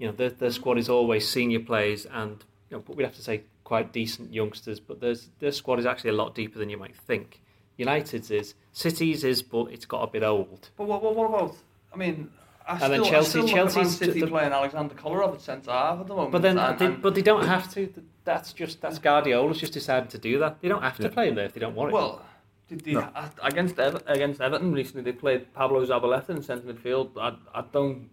you 0.00 0.06
know 0.06 0.12
their, 0.12 0.30
their 0.30 0.50
squad 0.50 0.78
is 0.78 0.88
always 0.88 1.28
senior 1.28 1.60
players 1.60 2.06
and 2.06 2.44
you 2.70 2.76
know 2.76 2.82
but 2.84 2.96
we'd 2.96 3.04
have 3.04 3.14
to 3.14 3.22
say 3.22 3.42
quite 3.62 3.92
decent 3.92 4.32
youngsters 4.34 4.80
but 4.80 5.00
there's 5.00 5.30
their 5.38 5.52
squad 5.52 5.78
is 5.78 5.86
actually 5.86 6.10
a 6.10 6.14
lot 6.22 6.34
deeper 6.34 6.58
than 6.58 6.68
you 6.70 6.76
might 6.76 6.96
think 6.96 7.40
United's 7.76 8.30
is 8.30 8.54
City's 8.72 9.22
is 9.24 9.42
but 9.42 9.66
it's 9.70 9.86
got 9.86 10.02
a 10.02 10.06
bit 10.08 10.22
old 10.24 10.70
But 10.76 10.86
what, 10.88 11.02
what, 11.02 11.14
what 11.14 11.28
about? 11.28 11.56
I 11.94 11.96
mean, 11.96 12.30
I 12.66 12.72
And 12.72 12.78
still, 12.80 12.90
then 12.90 13.00
I 13.00 13.10
Chelsea- 13.10 13.28
still 13.30 13.42
look 13.42 13.50
at 13.50 13.56
Man 13.56 13.64
Chelsea's 13.74 13.96
City 13.96 14.20
the- 14.20 14.26
playing 14.26 14.52
Alexander 14.52 14.94
Kolarov 14.94 15.34
at 15.34 15.40
centre 15.40 15.70
half 15.72 16.00
at 16.00 16.06
the 16.06 16.14
moment. 16.14 16.32
But 16.32 16.42
then, 16.42 16.58
and, 16.58 16.78
they, 16.78 16.86
and- 16.86 17.02
but 17.02 17.14
they 17.14 17.22
don't 17.22 17.46
have 17.46 17.72
to. 17.74 17.92
That's 18.24 18.52
just 18.52 18.80
that's 18.80 18.98
Guardiola's 18.98 19.58
just 19.58 19.72
decided 19.72 20.10
to 20.10 20.18
do 20.18 20.38
that. 20.40 20.60
They 20.60 20.68
don't 20.68 20.82
have 20.82 20.96
to 20.98 21.04
Yeah. 21.04 21.08
play 21.16 21.28
him 21.28 21.34
there 21.36 21.46
if 21.46 21.52
they 21.54 21.60
don't 21.60 21.74
want 21.74 21.90
it. 21.90 21.94
well, 21.94 22.22
did 22.68 22.80
they, 22.84 22.92
No. 22.92 23.08
against 23.42 23.78
Ever, 23.78 24.00
against 24.06 24.40
Everton 24.40 24.72
recently, 24.72 25.02
they 25.10 25.16
played 25.18 25.52
Pablo 25.54 25.84
Zabaleta 25.84 26.30
in 26.30 26.42
centre 26.42 26.72
midfield. 26.72 27.10
I, 27.18 27.34
I 27.58 27.64
don't. 27.72 28.08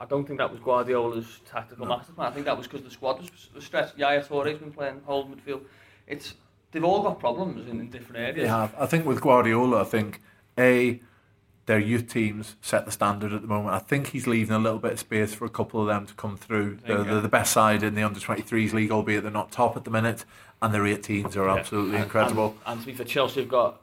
I 0.00 0.06
don't 0.06 0.26
think 0.26 0.38
that 0.38 0.50
was 0.50 0.60
Guardiola's 0.60 1.40
tactical 1.48 1.84
No. 1.86 1.96
master 1.98 2.12
plan. 2.14 2.32
I 2.32 2.34
think 2.34 2.46
that 2.46 2.56
was 2.56 2.66
because 2.66 2.82
the 2.82 2.90
squad 2.90 3.20
was, 3.20 3.30
was 3.54 3.64
stretched. 3.64 3.98
Yaya 3.98 4.22
Toure's 4.24 4.58
been 4.58 4.72
playing 4.72 5.02
hold 5.04 5.30
midfield. 5.30 5.60
It's 6.06 6.34
they've 6.72 6.82
all 6.82 7.02
got 7.02 7.20
problems 7.20 7.68
in, 7.68 7.78
in 7.80 7.90
different 7.90 8.16
areas. 8.22 8.36
They 8.36 8.48
have. 8.48 8.74
I 8.78 8.86
think 8.86 9.04
with 9.04 9.20
Guardiola, 9.20 9.82
I 9.82 9.84
think 9.84 10.22
a 10.58 11.00
their 11.66 11.78
youth 11.78 12.08
teams 12.08 12.56
set 12.62 12.86
the 12.86 12.90
standard 12.90 13.32
at 13.34 13.42
the 13.42 13.46
moment. 13.46 13.74
I 13.74 13.78
think 13.78 14.08
he's 14.08 14.26
leaving 14.26 14.56
a 14.56 14.58
little 14.58 14.78
bit 14.80 14.92
of 14.92 14.98
space 14.98 15.34
for 15.34 15.44
a 15.44 15.50
couple 15.50 15.80
of 15.80 15.86
them 15.86 16.06
to 16.06 16.14
come 16.14 16.36
through. 16.36 16.78
They're, 16.84 17.04
they're 17.04 17.20
the 17.20 17.28
best 17.28 17.52
side 17.52 17.82
in 17.84 17.94
the 17.94 18.02
under 18.02 18.18
23s 18.18 18.72
league, 18.72 18.90
albeit 18.90 19.22
they're 19.22 19.30
not 19.30 19.52
top 19.52 19.76
at 19.76 19.84
the 19.84 19.90
minute, 19.90 20.24
and 20.62 20.74
their 20.74 20.82
18s 20.82 21.36
are 21.36 21.44
Yeah. 21.46 21.54
absolutely 21.54 21.96
And- 21.96 22.04
incredible. 22.04 22.56
And, 22.66 22.72
and 22.78 22.80
to 22.80 22.86
be 22.86 22.94
fair, 22.94 23.06
Chelsea 23.06 23.40
have 23.40 23.48
got 23.50 23.80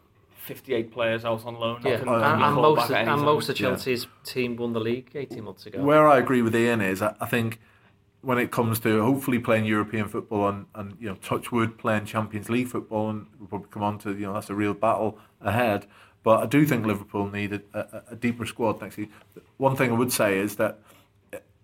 58 0.48 0.92
players 0.92 1.25
out 1.25 1.46
on 1.46 1.56
loan. 1.60 1.82
yeah, 1.84 1.98
that 1.98 2.08
Oh, 2.08 2.16
and, 2.16 2.44
and 2.44 2.56
most 2.56 2.89
of, 2.89 2.96
and 2.96 3.22
most 3.22 3.50
of 3.50 3.60
Yeah. 3.60 3.68
Chelsea's 3.70 4.08
team 4.24 4.56
won 4.56 4.74
the 4.74 4.80
league 4.80 5.12
eighteen 5.16 5.44
months 5.44 5.66
ago. 5.66 5.84
Where 5.84 6.08
I 6.08 6.18
agree 6.18 6.42
with 6.42 6.56
Ian 6.56 6.82
is 6.82 7.01
I 7.01 7.16
I 7.20 7.25
think 7.27 7.60
when 8.22 8.38
it 8.39 8.50
comes 8.51 8.80
to 8.80 9.01
hopefully 9.04 9.39
playing 9.39 9.66
European 9.66 10.08
football 10.08 10.48
and, 10.50 10.66
and 10.75 10.96
you 11.00 11.08
know 11.10 11.16
touch 11.16 11.51
wood 11.51 11.77
playing 11.77 12.06
Champions 12.06 12.50
League 12.50 12.68
football 12.68 13.10
and 13.10 13.27
we'll 13.39 13.48
probably 13.48 13.68
come 13.70 13.84
on 13.84 13.98
to 14.00 14.12
you 14.13 14.25
know 14.25 14.34
that's 14.34 14.50
a 14.50 14.56
real 14.56 14.74
battle 14.74 15.20
ahead. 15.42 15.86
But 16.24 16.44
I 16.44 16.46
do 16.48 16.66
think 16.66 16.86
Liverpool 16.86 17.30
need 17.30 17.54
a, 17.54 17.62
a, 17.74 18.04
a 18.13 18.16
deeper 18.16 18.46
squad 18.46 18.82
next 18.82 18.96
season. 18.96 19.13
One 19.58 19.75
thing 19.75 19.92
I 19.92 19.94
would 19.94 20.12
say 20.12 20.39
is 20.39 20.56
that 20.58 20.80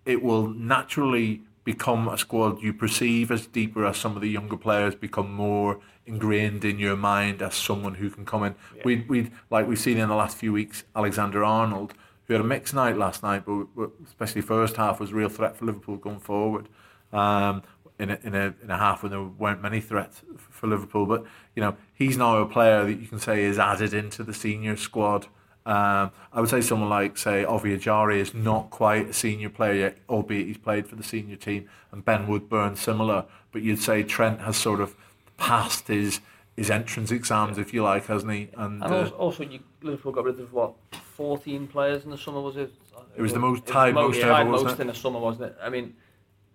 it 0.05 0.21
will 0.21 0.47
naturally 0.49 1.41
become 1.63 2.07
a 2.07 2.17
squad 2.17 2.61
you 2.61 2.73
perceive 2.73 3.31
as 3.31 3.47
deeper 3.47 3.85
as 3.85 3.97
some 3.97 4.15
of 4.15 4.21
the 4.21 4.29
younger 4.29 4.57
players 4.57 4.95
become 4.95 5.31
more 5.31 5.79
ingrained 6.05 6.65
in 6.65 6.79
your 6.79 6.97
mind 6.97 7.41
as 7.41 7.55
someone 7.55 7.95
who 7.95 8.09
can 8.09 8.25
come 8.25 8.43
in. 8.43 8.55
We'd, 8.83 9.07
we'd 9.07 9.31
like 9.49 9.67
we've 9.67 9.79
seen 9.79 9.97
in 9.97 10.09
the 10.09 10.15
last 10.15 10.37
few 10.37 10.51
weeks 10.51 10.83
Alexander 10.95 11.43
Arnold, 11.43 11.93
who 12.27 12.33
had 12.33 12.41
a 12.41 12.45
mixed 12.45 12.73
night 12.73 12.97
last 12.97 13.23
night, 13.23 13.43
but 13.45 13.65
but 13.75 13.91
especially 14.05 14.41
first 14.41 14.75
half 14.75 14.99
was 14.99 15.11
a 15.11 15.15
real 15.15 15.29
threat 15.29 15.55
for 15.55 15.65
Liverpool 15.65 15.97
going 15.97 16.19
forward. 16.19 16.67
Um, 17.11 17.63
in 17.99 18.09
a, 18.09 18.19
in 18.23 18.33
a 18.33 18.53
in 18.63 18.71
a 18.71 18.77
half 18.77 19.03
when 19.03 19.11
there 19.11 19.21
weren't 19.21 19.61
many 19.61 19.79
threats 19.79 20.23
for 20.37 20.67
Liverpool, 20.67 21.05
but 21.05 21.23
you 21.55 21.61
know 21.61 21.77
he's 21.93 22.17
now 22.17 22.37
a 22.37 22.45
player 22.45 22.83
that 22.85 22.99
you 22.99 23.07
can 23.07 23.19
say 23.19 23.43
is 23.43 23.59
added 23.59 23.93
into 23.93 24.23
the 24.23 24.33
senior 24.33 24.75
squad 24.75 25.27
Um, 25.65 26.11
I 26.33 26.41
would 26.41 26.49
say 26.49 26.61
someone 26.61 26.89
like, 26.89 27.17
say, 27.17 27.45
Ovie 27.45 27.77
Ejaria 27.77 28.17
is 28.17 28.33
not 28.33 28.69
quite 28.69 29.09
a 29.09 29.13
senior 29.13 29.49
player 29.49 29.73
yet, 29.73 29.97
albeit 30.09 30.47
he's 30.47 30.57
played 30.57 30.87
for 30.87 30.95
the 30.95 31.03
senior 31.03 31.37
team, 31.37 31.69
and 31.91 32.03
Ben 32.03 32.27
Woodburn 32.27 32.75
similar. 32.75 33.25
But 33.51 33.61
you'd 33.61 33.81
say 33.81 34.03
Trent 34.03 34.41
has 34.41 34.57
sort 34.57 34.81
of 34.81 34.95
passed 35.37 35.87
his 35.87 36.19
his 36.55 36.69
entrance 36.69 37.11
exams, 37.11 37.57
if 37.57 37.73
you 37.73 37.81
like, 37.81 38.05
hasn't 38.05 38.31
he? 38.31 38.47
And, 38.55 38.83
And 38.83 38.93
uh, 38.93 38.97
also, 38.99 39.15
also 39.15 39.43
you, 39.43 39.59
Liverpool 39.81 40.11
got 40.11 40.25
rid 40.25 40.39
of 40.39 40.53
what 40.53 40.73
14 41.15 41.65
players 41.67 42.03
in 42.03 42.11
the 42.11 42.17
summer, 42.17 42.41
was 42.41 42.57
it? 42.57 42.71
It 43.15 43.21
was 43.21 43.33
the 43.33 43.39
most- 43.39 43.65
tied 43.65 43.95
most 43.95 44.21
tied 44.21 44.41
ever, 44.41 44.49
most 44.51 44.79
in 44.79 44.85
the 44.87 44.93
summer, 44.93 45.19
wasn't 45.19 45.45
it? 45.45 45.57
I 45.61 45.69
mean, 45.69 45.95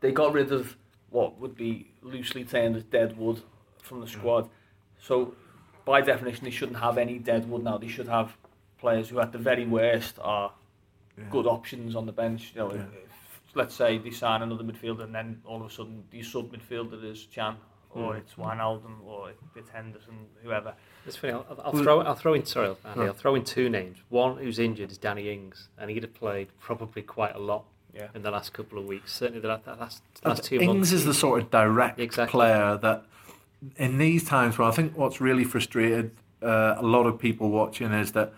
they 0.01 0.13
got 0.13 0.33
rid 0.33 0.53
of 0.53 0.77
what 1.11 1.41
would 1.41 1.57
be 1.57 1.91
loosely 2.03 2.45
termed 2.45 2.77
as 2.77 2.85
dead 2.85 3.17
wood 3.17 3.43
from 3.83 4.01
the 4.01 4.07
squad. 4.07 4.49
So, 5.01 5.35
by 5.85 6.01
definition, 6.01 6.45
they 6.45 6.51
shouldn't 6.51 6.79
have 6.79 6.97
any 6.97 7.19
dead 7.19 7.49
wood 7.51 7.65
now. 7.65 7.79
They 7.79 7.89
should 7.89 8.09
have 8.09 8.37
players 8.79 9.09
who, 9.09 9.21
at 9.21 9.33
the 9.33 9.39
very 9.39 9.67
worst, 9.67 10.19
are 10.21 10.53
yeah. 11.17 11.25
good 11.31 11.47
options 11.47 11.97
on 11.97 12.07
the 12.07 12.13
bench. 12.13 12.53
You 12.55 12.61
know, 12.61 12.73
Yeah. 12.75 12.81
if, 12.83 13.55
let's 13.55 13.75
say 13.75 13.99
they 13.99 14.11
sign 14.11 14.43
another 14.43 14.65
midfielder, 14.65 15.03
and 15.05 15.15
then 15.15 15.41
all 15.45 15.61
of 15.61 15.67
a 15.67 15.71
sudden 15.71 16.05
the 16.11 16.23
sub 16.23 16.53
midfielder 16.53 17.03
is 17.05 17.27
Can, 17.33 17.57
or 17.91 18.15
Mm. 18.15 18.19
it's 18.19 18.35
Wijnaldum, 18.35 19.03
or 19.05 19.31
it's 19.57 19.71
Henderson, 19.71 20.27
whoever. 20.43 20.75
It's 21.07 21.17
funny. 21.17 21.33
I'll, 21.33 21.61
I'll 21.65 21.73
throw. 21.73 22.01
I'll 22.03 22.15
throw 22.15 22.35
in. 22.35 22.45
Sorry, 22.45 22.75
Andy. 22.85 23.07
I'll 23.07 23.13
throw 23.15 23.35
in 23.35 23.45
two 23.45 23.69
names. 23.71 23.99
One 24.11 24.37
who's 24.37 24.59
injured 24.59 24.91
is 24.91 24.99
Danny 24.99 25.31
Ings, 25.33 25.69
and 25.79 25.91
he'd 25.91 26.03
have 26.03 26.15
played 26.15 26.49
probably 26.61 27.03
quite 27.03 27.35
a 27.35 27.39
lot 27.39 27.65
Yeah. 27.95 28.09
in 28.15 28.23
the 28.23 28.31
last 28.31 28.53
couple 28.53 28.79
of 28.79 28.85
weeks. 28.85 29.13
Certainly 29.15 29.41
the 29.41 29.49
last, 29.49 29.65
the 29.65 29.75
last, 29.75 30.03
And 30.23 30.31
last 30.31 30.45
two 30.45 30.57
Ings 30.57 30.67
months. 30.67 30.93
is 30.93 31.05
the 31.07 31.15
sort 31.15 31.43
of 31.43 31.51
direct 31.51 31.99
Exactly. 31.99 32.31
player 32.33 32.77
that, 32.77 33.05
in 33.77 33.97
these 33.99 34.23
times, 34.25 34.59
where 34.59 34.69
I 34.69 34.71
think 34.71 34.97
what's 34.97 35.21
really 35.21 35.45
frustrated 35.45 36.15
uh, 36.43 36.77
a 36.79 36.83
lot 36.87 37.07
of 37.07 37.19
people 37.19 37.49
watching 37.51 37.91
is 37.93 38.13
that 38.13 38.33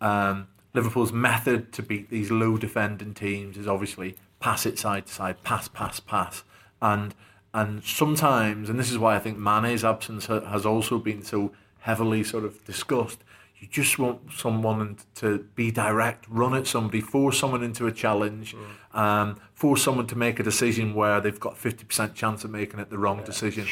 um, 0.00 0.48
Liverpool's 0.74 1.12
method 1.12 1.72
to 1.72 1.82
beat 1.82 2.10
these 2.10 2.30
low 2.30 2.58
defending 2.58 3.14
teams 3.14 3.56
is 3.56 3.66
obviously 3.66 4.14
pass 4.40 4.66
it 4.66 4.78
side 4.78 5.06
to 5.06 5.12
side, 5.12 5.42
pass, 5.42 5.68
pass, 5.68 6.00
pass, 6.00 6.44
and 6.82 7.14
and 7.54 7.82
sometimes, 7.82 8.68
and 8.68 8.78
this 8.78 8.90
is 8.90 8.98
why 8.98 9.16
I 9.16 9.18
think 9.18 9.38
Mane's 9.38 9.82
absence 9.82 10.26
ha- 10.26 10.40
has 10.40 10.66
also 10.66 10.98
been 10.98 11.22
so 11.22 11.52
heavily 11.78 12.22
sort 12.22 12.44
of 12.44 12.62
discussed. 12.66 13.20
You 13.58 13.66
just 13.68 13.98
want 13.98 14.30
someone 14.34 14.98
to 15.14 15.46
be 15.54 15.70
direct, 15.70 16.26
run 16.28 16.54
at 16.54 16.66
somebody, 16.66 17.00
force 17.00 17.38
someone 17.38 17.62
into 17.62 17.86
a 17.86 17.92
challenge, 17.92 18.54
um, 18.92 19.40
force 19.54 19.82
someone 19.82 20.06
to 20.08 20.18
make 20.18 20.38
a 20.38 20.42
decision 20.42 20.92
where 20.92 21.22
they've 21.22 21.40
got 21.40 21.56
fifty 21.56 21.86
percent 21.86 22.14
chance 22.14 22.44
of 22.44 22.50
making 22.50 22.78
it 22.80 22.90
the 22.90 22.98
wrong 22.98 23.24
decision, 23.24 23.66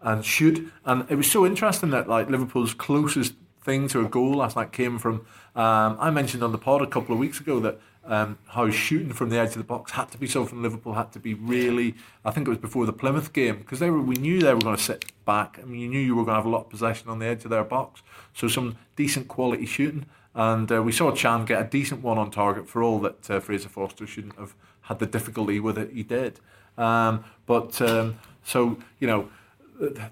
and 0.00 0.24
shoot. 0.24 0.70
And 0.84 1.04
it 1.10 1.16
was 1.16 1.28
so 1.28 1.44
interesting 1.44 1.90
that 1.90 2.08
like 2.08 2.28
Liverpool's 2.28 2.74
closest 2.74 3.34
thing 3.64 3.88
to 3.88 4.02
a 4.02 4.08
goal 4.08 4.34
last 4.34 4.54
night 4.54 4.70
came 4.70 5.00
from. 5.00 5.26
Um, 5.54 5.96
I 6.00 6.10
mentioned 6.10 6.42
on 6.42 6.52
the 6.52 6.58
pod 6.58 6.82
a 6.82 6.86
couple 6.86 7.12
of 7.12 7.18
weeks 7.18 7.40
ago 7.40 7.60
that 7.60 7.78
um, 8.06 8.38
how 8.48 8.68
shooting 8.70 9.12
from 9.12 9.30
the 9.30 9.38
edge 9.38 9.50
of 9.50 9.58
the 9.58 9.64
box 9.64 9.92
had 9.92 10.10
to 10.10 10.18
be 10.18 10.26
something 10.26 10.60
Liverpool 10.60 10.94
had 10.94 11.12
to 11.12 11.18
be 11.18 11.34
really. 11.34 11.94
I 12.24 12.32
think 12.32 12.46
it 12.46 12.50
was 12.50 12.58
before 12.58 12.86
the 12.86 12.92
Plymouth 12.92 13.32
game 13.32 13.58
because 13.58 13.78
they 13.78 13.90
were. 13.90 14.00
We 14.00 14.16
knew 14.16 14.40
they 14.40 14.52
were 14.52 14.60
going 14.60 14.76
to 14.76 14.82
sit 14.82 15.12
back. 15.24 15.58
I 15.62 15.64
mean, 15.64 15.80
you 15.80 15.88
knew 15.88 16.00
you 16.00 16.14
were 16.14 16.24
going 16.24 16.34
to 16.34 16.42
have 16.42 16.46
a 16.46 16.50
lot 16.50 16.64
of 16.64 16.70
possession 16.70 17.08
on 17.08 17.18
the 17.18 17.26
edge 17.26 17.44
of 17.44 17.50
their 17.50 17.64
box. 17.64 18.02
So 18.34 18.48
some 18.48 18.76
decent 18.96 19.28
quality 19.28 19.64
shooting, 19.64 20.06
and 20.34 20.70
uh, 20.70 20.82
we 20.82 20.92
saw 20.92 21.12
Can 21.12 21.44
get 21.44 21.60
a 21.60 21.64
decent 21.64 22.02
one 22.02 22.18
on 22.18 22.30
target 22.30 22.68
for 22.68 22.82
all 22.82 22.98
that 23.00 23.30
uh, 23.30 23.40
Fraser 23.40 23.68
Forster 23.68 24.06
shouldn't 24.06 24.36
have 24.36 24.54
had 24.82 24.98
the 24.98 25.06
difficulty 25.06 25.60
with 25.60 25.78
it. 25.78 25.90
He 25.92 26.02
did, 26.02 26.40
um, 26.76 27.24
but 27.46 27.80
um, 27.80 28.18
so 28.42 28.76
you 28.98 29.06
know 29.06 29.30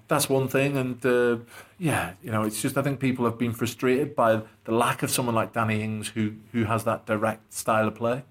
that's 0.07 0.29
one 0.29 0.47
thing, 0.47 0.77
and 0.77 1.05
uh, 1.05 1.37
yeah, 1.77 2.13
you 2.21 2.31
know, 2.31 2.43
it's 2.43 2.61
just 2.61 2.77
I 2.77 2.81
think 2.81 2.99
people 2.99 3.25
have 3.25 3.37
been 3.37 3.53
frustrated 3.53 4.15
by 4.15 4.41
the 4.65 4.71
lack 4.71 5.03
of 5.03 5.09
someone 5.11 5.35
like 5.35 5.53
Danny 5.53 5.81
Ings 5.81 6.09
who 6.09 6.33
who 6.51 6.65
has 6.65 6.83
that 6.83 7.05
direct 7.05 7.53
style 7.53 7.87
of 7.87 7.95
play. 7.95 8.23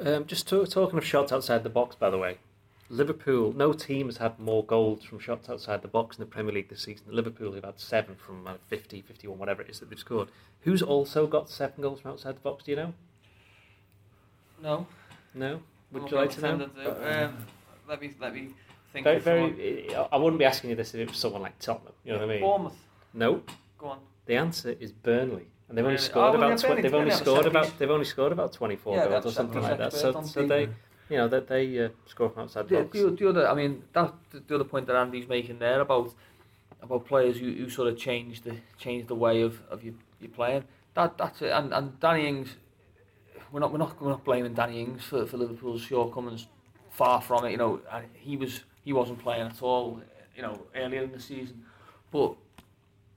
Um, 0.00 0.26
just 0.26 0.48
to, 0.48 0.64
talking 0.66 0.98
of 0.98 1.04
shots 1.04 1.30
outside 1.30 1.62
the 1.62 1.68
box, 1.70 1.94
by 1.94 2.08
the 2.10 2.18
way, 2.18 2.38
Liverpool. 2.88 3.52
No 3.52 3.72
team 3.72 4.06
has 4.06 4.16
had 4.16 4.38
more 4.38 4.64
goals 4.64 5.04
from 5.04 5.18
shots 5.20 5.48
outside 5.48 5.82
the 5.82 5.88
box 5.88 6.16
in 6.16 6.20
the 6.22 6.26
Premier 6.26 6.52
League 6.52 6.68
this 6.68 6.82
season. 6.82 7.06
Liverpool 7.10 7.52
have 7.52 7.64
had 7.64 7.78
seven 7.78 8.16
from 8.16 8.46
uh, 8.46 8.54
50, 8.68 9.02
51, 9.02 9.38
whatever 9.38 9.62
it 9.62 9.70
is 9.70 9.78
that 9.80 9.90
they've 9.90 9.98
scored. 9.98 10.28
Who's 10.62 10.82
also 10.82 11.26
got 11.26 11.48
seven 11.50 11.82
goals 11.82 12.00
from 12.00 12.12
outside 12.12 12.36
the 12.36 12.40
box? 12.40 12.64
Do 12.64 12.72
you 12.72 12.76
know? 12.76 12.94
No. 14.62 14.86
No. 15.34 15.60
Would 15.92 16.02
I'm 16.04 16.08
you 16.08 16.16
like 16.16 16.30
to 16.30 16.40
gonna 16.40 16.56
know? 16.56 16.66
pretend 16.68 16.96
to. 17.02 17.24
Um, 17.26 17.36
let 17.88 18.00
me 18.00 18.14
let 18.20 18.34
me 18.34 18.48
think. 18.92 19.04
Very, 19.04 19.16
of 19.16 19.24
someone. 19.24 19.54
very. 19.56 19.94
I 19.94 20.16
wouldn't 20.16 20.38
be 20.38 20.44
asking 20.44 20.70
you 20.70 20.76
this 20.76 20.94
if 20.94 21.00
it 21.00 21.08
was 21.08 21.18
someone 21.18 21.42
like 21.42 21.58
Tottenham. 21.58 21.92
You 22.04 22.12
know 22.12 22.18
what 22.20 22.28
I 22.28 22.32
mean? 22.32 22.40
Bournemouth. 22.40 22.76
No. 23.14 23.42
Go 23.78 23.86
on. 23.88 23.98
The 24.26 24.36
answer 24.36 24.76
is 24.78 24.92
Burnley, 24.92 25.46
and 25.68 25.76
they've 25.76 25.84
only 25.84 25.96
Burnley. 25.96 25.98
scored 25.98 26.34
Oh, 26.36 26.38
well, 26.38 26.48
about 26.50 26.50
yeah, 26.50 26.56
tw- 26.56 26.82
they've 26.82 26.84
only 26.84 26.90
Burnley 26.90 27.10
have 27.10 27.20
a 27.20 27.24
scored 27.24 27.42
set 27.42 27.46
about 27.50 27.64
piece. 27.64 27.72
they've 27.78 27.90
only 27.90 28.04
scored 28.04 28.32
about 28.32 28.52
twenty 28.52 28.76
four 28.76 28.96
Yeah, 28.96 29.08
goals 29.08 29.12
that's 29.12 29.26
or 29.26 29.30
set 29.30 29.36
something 29.36 29.60
piece 29.60 29.68
like 29.70 29.78
that. 29.78 29.86
expert 29.86 30.12
So, 30.12 30.18
on 30.18 30.24
so 30.24 30.42
TV. 30.42 30.48
they, 30.48 30.62
you 31.08 31.16
know, 31.16 31.28
that 31.28 31.48
they 31.48 31.84
uh, 31.84 31.88
score 32.06 32.30
from 32.30 32.42
outside 32.44 32.68
the 32.68 32.76
The, 32.76 32.82
box. 32.84 32.98
the, 32.98 33.10
the 33.10 33.28
other, 33.28 33.48
I 33.48 33.54
mean, 33.54 33.82
that 33.92 34.14
the 34.46 34.54
other 34.54 34.64
point 34.64 34.86
that 34.86 34.94
Andy's 34.96 35.26
making 35.28 35.58
there 35.58 35.80
about 35.80 36.12
about 36.82 37.04
players 37.06 37.38
who, 37.38 37.50
who 37.52 37.68
sort 37.68 37.88
of 37.88 37.98
change 37.98 38.42
the 38.42 38.54
change 38.78 39.06
the 39.08 39.14
way 39.14 39.42
of, 39.42 39.60
of 39.70 39.82
you 39.82 39.94
you 40.20 40.28
playing. 40.28 40.64
That 40.94 41.18
that's 41.18 41.42
it. 41.42 41.50
And 41.50 41.72
and 41.74 41.98
Danny 42.00 42.26
Ings, 42.28 42.56
we're 43.50 43.60
not 43.60 43.72
we're 43.72 43.78
not 43.78 44.00
we're 44.00 44.10
not 44.10 44.24
blaming 44.24 44.54
Danny 44.54 44.80
Ings 44.80 45.04
for, 45.04 45.26
for 45.26 45.36
Liverpool's 45.36 45.82
shortcomings. 45.82 46.46
Far 46.90 47.20
from 47.20 47.44
it. 47.46 47.50
You 47.52 47.56
know, 47.56 47.80
and 47.92 48.04
he 48.14 48.36
was 48.36 48.64
he 48.84 48.92
wasn't 48.92 49.18
playing 49.18 49.46
at 49.46 49.62
all. 49.62 50.00
You 50.36 50.42
know, 50.42 50.60
earlier 50.74 51.02
in 51.02 51.12
the 51.12 51.20
season, 51.20 51.64
but 52.10 52.34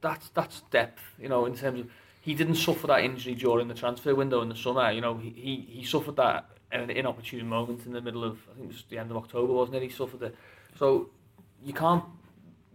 that's 0.02 0.30
that's 0.30 0.62
depth. 0.72 1.02
You 1.20 1.30
know, 1.30 1.46
in 1.46 1.56
terms 1.56 1.80
of 1.82 1.88
he 2.22 2.34
didn't 2.34 2.56
suffer 2.56 2.88
that 2.88 3.04
injury 3.04 3.36
during 3.36 3.68
the 3.68 3.74
transfer 3.74 4.16
window 4.16 4.42
in 4.42 4.50
the 4.50 4.56
summer. 4.56 4.92
You 4.92 5.02
know, 5.02 5.18
he 5.18 5.30
he, 5.30 5.56
he 5.70 5.84
suffered 5.86 6.16
that 6.18 6.50
at 6.72 6.80
an 6.82 6.90
inopportune 6.90 7.48
moment 7.48 7.86
in 7.86 7.94
the 7.94 8.02
middle 8.02 8.24
of 8.24 8.40
I 8.52 8.56
think 8.56 8.66
it 8.66 8.74
was 8.74 8.84
the 8.90 8.98
end 8.98 9.12
of 9.12 9.18
October, 9.18 9.54
wasn't 9.54 9.78
it? 9.78 9.84
He 9.84 9.90
suffered 9.90 10.22
it. 10.24 10.36
So 10.78 11.10
you 11.64 11.74
can't 11.74 12.04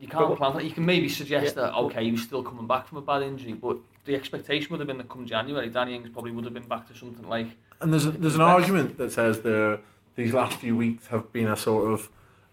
you 0.01 0.07
can't 0.09 0.29
But- 0.29 0.39
plan 0.39 0.55
that. 0.55 0.65
You 0.65 0.71
can 0.71 0.87
maybe 0.87 1.09
suggest 1.09 1.57
Yeah, 1.57 1.63
that 1.63 1.75
okay, 1.75 2.05
he 2.05 2.13
was 2.13 2.23
still 2.23 2.43
coming 2.43 2.67
back 2.67 2.87
from 2.87 2.99
a 2.99 3.03
bad 3.03 3.23
injury, 3.23 3.53
but 3.55 3.77
the 4.05 4.15
expectation 4.15 4.69
would 4.71 4.81
have 4.81 4.87
been 4.87 4.99
that 4.99 5.09
come 5.11 5.27
January, 5.27 5.69
Danny 5.69 5.95
Ings 5.95 6.09
probably 6.11 6.31
would 6.31 6.45
have 6.45 6.55
been 6.55 6.69
back 6.69 6.87
to 6.89 6.95
something 6.97 7.29
like 7.29 7.49
And 7.83 7.93
there's 7.93 8.07
a, 8.07 8.13
there's 8.13 8.35
an 8.37 8.41
Best. 8.41 8.61
argument 8.61 8.97
that 8.99 9.13
says 9.13 9.41
the 9.41 9.81
these 10.15 10.33
last 10.33 10.59
few 10.59 10.75
weeks 10.77 11.09
have 11.09 11.31
been 11.33 11.49
a 11.49 11.57
sort 11.57 11.93
of 11.93 12.09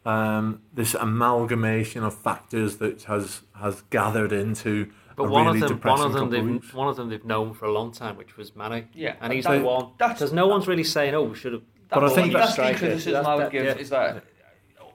um, 0.05 0.61
this 0.73 0.93
amalgamation 0.93 2.03
of 2.03 2.13
factors 2.15 2.77
that 2.77 3.03
has 3.03 3.41
has 3.55 3.81
gathered 3.89 4.31
into 4.31 4.91
But 5.15 5.25
a 5.25 5.29
one 5.29 5.45
really 5.47 5.61
of 5.61 5.69
them, 5.69 5.79
one 5.81 6.01
of 6.01 6.13
them, 6.13 6.29
couple 6.29 6.37
of 6.55 6.61
they've, 6.61 6.73
one 6.73 6.87
of 6.87 6.95
them 6.95 7.09
they've 7.09 7.25
known 7.25 7.53
for 7.53 7.65
a 7.65 7.71
long 7.71 7.91
time, 7.91 8.15
which 8.17 8.37
was 8.37 8.55
Mane, 8.55 8.87
yeah, 8.93 9.15
and 9.21 9.33
he's 9.33 9.45
that- 9.45 9.59
the 9.59 9.65
one 9.65 9.91
that's- 9.97 10.19
because 10.19 10.33
no 10.33 10.47
one's 10.47 10.67
really 10.67 10.83
saying, 10.83 11.15
"Oh, 11.15 11.23
we 11.23 11.35
should 11.35 11.53
have." 11.53 11.63
But 11.89 11.99
I 11.99 12.01
That's, 12.07 12.15
think 12.15 12.33
that's 12.33 12.55
the 12.55 12.61
criticism 12.73 13.13
That's- 13.13 13.27
I 13.27 13.35
would 13.35 13.51
give 13.51 13.65
yeah. 13.65 13.75
is 13.75 13.89
that 13.91 14.23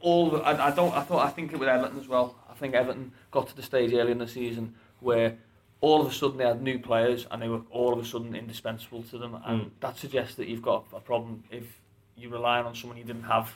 all 0.01 0.43
I, 0.43 0.69
I 0.69 0.71
don't 0.71 0.95
I 0.95 1.03
thought 1.03 1.25
I 1.27 1.31
think 1.31 1.53
it 1.53 1.59
with 1.59 1.69
Everton 1.69 1.99
as 1.99 2.09
well. 2.09 2.35
I 2.51 2.55
think 2.55 2.75
Everton 2.75 3.13
got 3.31 3.49
to 3.49 3.57
the 3.57 3.63
stage 3.63 3.93
early 3.93 4.13
in 4.13 4.19
the 4.19 4.29
season 4.29 4.75
where 5.01 5.39
all 5.81 6.01
of 6.03 6.07
a 6.09 6.13
sudden 6.13 6.37
they 6.37 6.45
had 6.45 6.61
new 6.63 6.79
players 6.79 7.27
and 7.31 7.41
they 7.41 7.49
were 7.49 7.63
all 7.71 7.93
of 7.93 7.99
a 7.99 8.05
sudden 8.05 8.35
indispensable 8.35 9.03
to 9.05 9.19
them, 9.19 9.39
and 9.47 9.63
Mm. 9.63 9.71
that 9.81 9.97
suggests 9.97 10.35
that 10.35 10.47
you've 10.49 10.61
got 10.63 10.85
a 10.93 11.01
problem 11.01 11.45
if 11.51 11.81
you're 12.17 12.31
relying 12.33 12.67
on 12.67 12.75
someone 12.75 12.99
you 12.99 13.05
didn't 13.05 13.23
have 13.23 13.55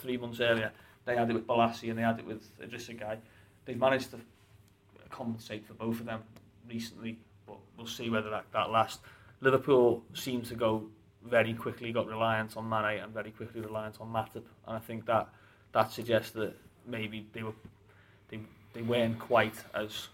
three 0.00 0.16
months 0.16 0.40
earlier. 0.40 0.72
They 1.04 1.16
had 1.16 1.30
it 1.30 1.34
with 1.34 1.46
Bolasie 1.46 1.90
and 1.90 1.98
they 1.98 2.02
had 2.02 2.18
it 2.18 2.26
with 2.26 2.42
Idrissa 2.60 2.98
Gueye. 3.00 3.18
They've 3.64 3.78
managed 3.78 4.10
to 4.12 4.18
compensate 5.10 5.66
for 5.66 5.74
both 5.74 6.00
of 6.00 6.06
them 6.06 6.22
recently, 6.68 7.18
but 7.46 7.56
we'll 7.76 7.86
see 7.86 8.10
whether 8.10 8.30
that, 8.30 8.44
that 8.52 8.70
lasts. 8.70 9.00
Liverpool 9.40 10.02
seem 10.14 10.42
to 10.42 10.54
go 10.54 10.84
very 11.24 11.52
quickly, 11.54 11.92
got 11.92 12.06
reliance 12.06 12.56
on 12.56 12.68
Mane 12.68 13.00
and 13.00 13.12
very 13.12 13.30
quickly 13.30 13.60
reliance 13.60 13.98
on 14.00 14.08
Matip, 14.12 14.44
and 14.66 14.76
I 14.76 14.78
think 14.78 15.06
that 15.06 15.28
that 15.72 15.92
suggests 15.92 16.30
that 16.32 16.54
maybe 16.86 17.26
they 17.32 17.42
were 17.42 17.52
they, 18.28 18.40
they 18.72 18.82
weren't 18.82 19.18
quite 19.18 19.54
as 19.74 20.08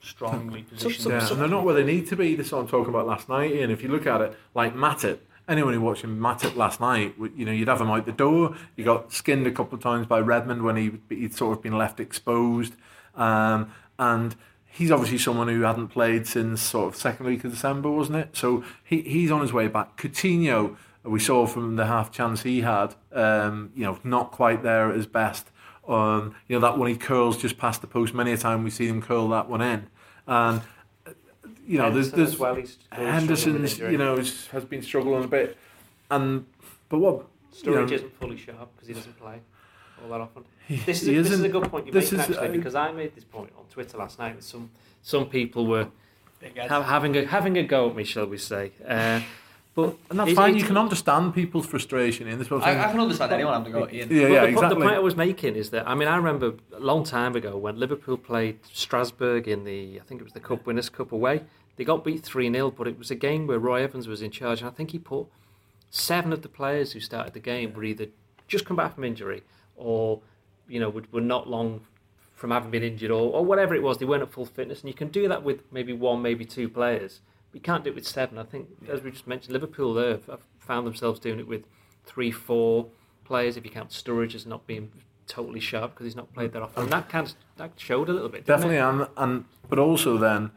strongly 0.00 0.62
positioned. 0.62 1.02
so- 1.04 1.10
Yeah, 1.10 1.20
so- 1.20 1.32
and 1.34 1.40
they're 1.42 1.48
not 1.48 1.64
where 1.64 1.74
they 1.74 1.84
need 1.84 2.06
to 2.08 2.16
be. 2.16 2.34
This 2.36 2.46
is 2.46 2.52
what 2.52 2.60
I'm 2.60 2.68
talking 2.68 2.90
about 2.90 3.06
last 3.06 3.28
night. 3.28 3.52
And 3.54 3.72
if 3.72 3.82
you 3.82 3.88
look 3.88 4.06
at 4.06 4.20
it, 4.20 4.36
like 4.54 4.74
Matip, 4.74 5.18
anyone 5.48 5.74
who 5.74 5.80
watched 5.80 6.02
him 6.02 6.18
Matip 6.18 6.56
last 6.56 6.80
night, 6.80 7.14
you 7.36 7.44
know, 7.44 7.52
you'd 7.52 7.68
have 7.68 7.80
him 7.80 7.90
out 7.90 8.06
the 8.06 8.12
door. 8.12 8.56
He 8.76 8.82
got 8.82 9.12
skinned 9.12 9.46
a 9.46 9.52
couple 9.52 9.76
of 9.76 9.82
times 9.82 10.06
by 10.06 10.20
Redmond 10.20 10.62
when 10.62 10.76
he 10.76 10.92
he'd 11.08 11.34
sort 11.34 11.56
of 11.56 11.62
been 11.62 11.76
left 11.76 12.00
exposed, 12.00 12.74
um, 13.14 13.72
and 13.98 14.34
he's 14.66 14.90
obviously 14.90 15.18
someone 15.18 15.48
who 15.48 15.62
hadn't 15.62 15.88
played 15.88 16.26
since 16.26 16.60
sort 16.60 16.88
of 16.92 16.96
second 16.96 17.26
week 17.26 17.44
of 17.44 17.50
December, 17.50 17.90
wasn't 17.90 18.18
it? 18.18 18.30
So 18.36 18.64
he 18.84 19.02
he's 19.02 19.30
on 19.30 19.40
his 19.40 19.52
way 19.52 19.68
back. 19.68 19.96
Coutinho, 19.96 20.76
we 21.02 21.20
saw 21.20 21.46
from 21.46 21.76
the 21.76 21.86
half 21.86 22.10
chance 22.10 22.42
he 22.42 22.62
had, 22.62 22.94
um, 23.12 23.70
you 23.74 23.84
know, 23.84 23.98
not 24.04 24.32
quite 24.32 24.62
there 24.62 24.90
at 24.90 24.96
his 24.96 25.06
best. 25.06 25.50
Um, 25.88 26.34
you 26.48 26.56
know 26.56 26.60
that 26.60 26.78
one 26.78 26.88
he 26.88 26.96
curls 26.96 27.38
just 27.38 27.58
past 27.58 27.80
the 27.80 27.86
post. 27.86 28.12
Many 28.12 28.32
a 28.32 28.36
time 28.36 28.64
we 28.64 28.70
see 28.70 28.88
him 28.88 29.00
curl 29.00 29.28
that 29.28 29.48
one 29.48 29.62
in, 29.62 29.86
and 30.26 30.62
you 31.66 31.78
know 31.78 31.90
there's 31.90 32.10
there's 32.12 32.32
as 32.34 32.38
well, 32.38 32.54
he's 32.54 32.78
struggling 32.84 33.12
Henderson's 33.12 33.78
you 33.78 33.98
know 33.98 34.16
is, 34.16 34.46
has 34.48 34.64
been 34.64 34.82
struggling 34.82 35.24
a 35.24 35.28
bit, 35.28 35.56
and 36.10 36.46
but 36.88 36.98
what 36.98 37.14
you 37.16 37.56
Sturridge 37.56 37.88
know, 37.88 37.94
isn't 37.94 38.20
fully 38.20 38.36
sharp 38.36 38.68
because 38.74 38.88
he 38.88 38.94
doesn't 38.94 39.18
play 39.18 39.40
all 40.02 40.10
that 40.10 40.20
often. 40.20 40.44
he, 40.68 40.76
This 40.76 41.02
is, 41.02 41.08
he 41.08 41.16
a, 41.16 41.22
this 41.22 41.32
is 41.32 41.42
a 41.42 41.48
good 41.48 41.70
point 41.70 41.86
you're 41.86 41.92
this 41.94 42.12
making 42.12 42.30
is, 42.30 42.36
actually 42.36 42.48
uh, 42.48 42.52
because 42.52 42.74
I 42.74 42.92
made 42.92 43.14
this 43.14 43.24
point 43.24 43.50
on 43.58 43.64
Twitter 43.70 43.96
last 43.98 44.18
night. 44.18 44.34
And 44.34 44.42
some 44.44 44.70
some 45.02 45.26
people 45.28 45.66
were 45.66 45.88
ha- 46.68 46.82
having 46.82 47.16
a 47.16 47.24
having 47.26 47.56
a 47.58 47.62
go 47.62 47.88
at 47.90 47.96
me, 47.96 48.04
shall 48.04 48.26
we 48.26 48.38
say? 48.38 48.72
Uh, 48.86 49.20
but 49.76 49.96
And 50.10 50.18
that's 50.18 50.30
it- 50.32 50.34
fine. 50.34 50.54
it- 50.56 50.58
You 50.58 50.64
can 50.64 50.76
understand 50.76 51.34
people's 51.34 51.66
frustration 51.66 52.26
in 52.26 52.38
this. 52.38 52.48
Sort 52.48 52.62
I. 52.64 52.82
I 52.88 52.90
can 52.90 52.98
understand 52.98 53.30
anyone 53.32 53.52
having 53.52 53.72
to 53.72 53.78
go 53.78 53.84
at 53.84 53.94
Ian. 53.94 54.08
yeah, 54.10 54.16
yeah, 54.26 54.40
the, 54.40 54.46
exactly. 54.48 54.68
the 54.80 54.84
point 54.86 54.96
I 54.96 54.98
was 54.98 55.14
making 55.16 55.54
is 55.54 55.70
that 55.70 55.86
I 55.86 55.94
mean 55.94 56.08
I 56.08 56.16
remember 56.16 56.54
a 56.74 56.80
long 56.80 57.04
time 57.04 57.36
ago 57.36 57.56
when 57.56 57.78
Liverpool 57.78 58.16
played 58.16 58.58
Strasbourg 58.72 59.46
in 59.46 59.62
the 59.64 60.00
I 60.00 60.04
think 60.04 60.20
it 60.20 60.24
was 60.24 60.32
the 60.32 60.40
Cup 60.40 60.66
Winners' 60.66 60.88
Cup 60.88 61.12
away. 61.12 61.42
They 61.76 61.84
got 61.84 62.02
beat 62.04 62.22
three 62.24 62.50
0 62.50 62.70
but 62.70 62.88
it 62.88 62.98
was 62.98 63.10
a 63.10 63.14
game 63.14 63.46
where 63.46 63.58
Roy 63.58 63.82
Evans 63.84 64.08
was 64.08 64.22
in 64.22 64.30
charge, 64.30 64.60
and 64.62 64.68
I 64.68 64.72
think 64.72 64.90
he 64.92 64.98
put 64.98 65.26
seven 65.90 66.32
of 66.32 66.40
the 66.42 66.48
players 66.48 66.92
who 66.92 67.00
started 67.00 67.32
the 67.34 67.40
game 67.40 67.72
were 67.74 67.84
either 67.84 68.06
just 68.48 68.64
come 68.64 68.76
back 68.76 68.94
from 68.94 69.04
injury 69.04 69.42
or 69.76 70.20
you 70.68 70.80
know 70.80 70.88
were, 70.88 71.04
were 71.12 71.20
not 71.20 71.48
long 71.48 71.82
from 72.34 72.50
having 72.50 72.70
been 72.70 72.82
injured 72.82 73.10
or, 73.10 73.32
or 73.32 73.44
whatever 73.44 73.74
it 73.74 73.82
was. 73.82 73.98
They 73.98 74.04
weren't 74.06 74.22
at 74.22 74.30
full 74.32 74.46
fitness, 74.46 74.80
and 74.80 74.88
you 74.88 74.94
can 74.94 75.08
do 75.08 75.26
that 75.28 75.42
with 75.42 75.60
maybe 75.70 75.92
one, 75.92 76.20
maybe 76.22 76.44
two 76.44 76.68
players. 76.68 77.20
You 77.56 77.62
can't 77.62 77.82
do 77.82 77.88
it 77.88 77.96
with 77.96 78.06
seven. 78.06 78.36
I 78.36 78.42
think, 78.42 78.68
as 78.86 79.00
we 79.00 79.10
just 79.10 79.26
mentioned, 79.26 79.54
Liverpool 79.54 79.94
there 79.94 80.18
have 80.28 80.40
found 80.58 80.86
themselves 80.86 81.18
doing 81.18 81.40
it 81.40 81.48
with 81.48 81.62
three, 82.04 82.30
four 82.30 82.88
players. 83.24 83.56
If 83.56 83.64
you 83.64 83.70
count 83.70 83.88
Sturridge 83.88 84.34
as 84.34 84.44
not 84.44 84.66
being 84.66 84.92
totally 85.26 85.60
sharp 85.60 85.92
because 85.92 86.04
he's 86.04 86.14
not 86.14 86.30
played 86.34 86.52
that 86.52 86.60
often, 86.60 86.82
and 86.82 86.92
that 86.92 87.08
kind 87.08 87.26
of 87.26 87.32
that 87.56 87.72
showed 87.76 88.10
a 88.10 88.12
little 88.12 88.28
bit. 88.28 88.44
Definitely, 88.44 88.76
it? 88.76 88.80
and, 88.80 89.08
and 89.16 89.44
but 89.70 89.78
also 89.78 90.18
then 90.18 90.50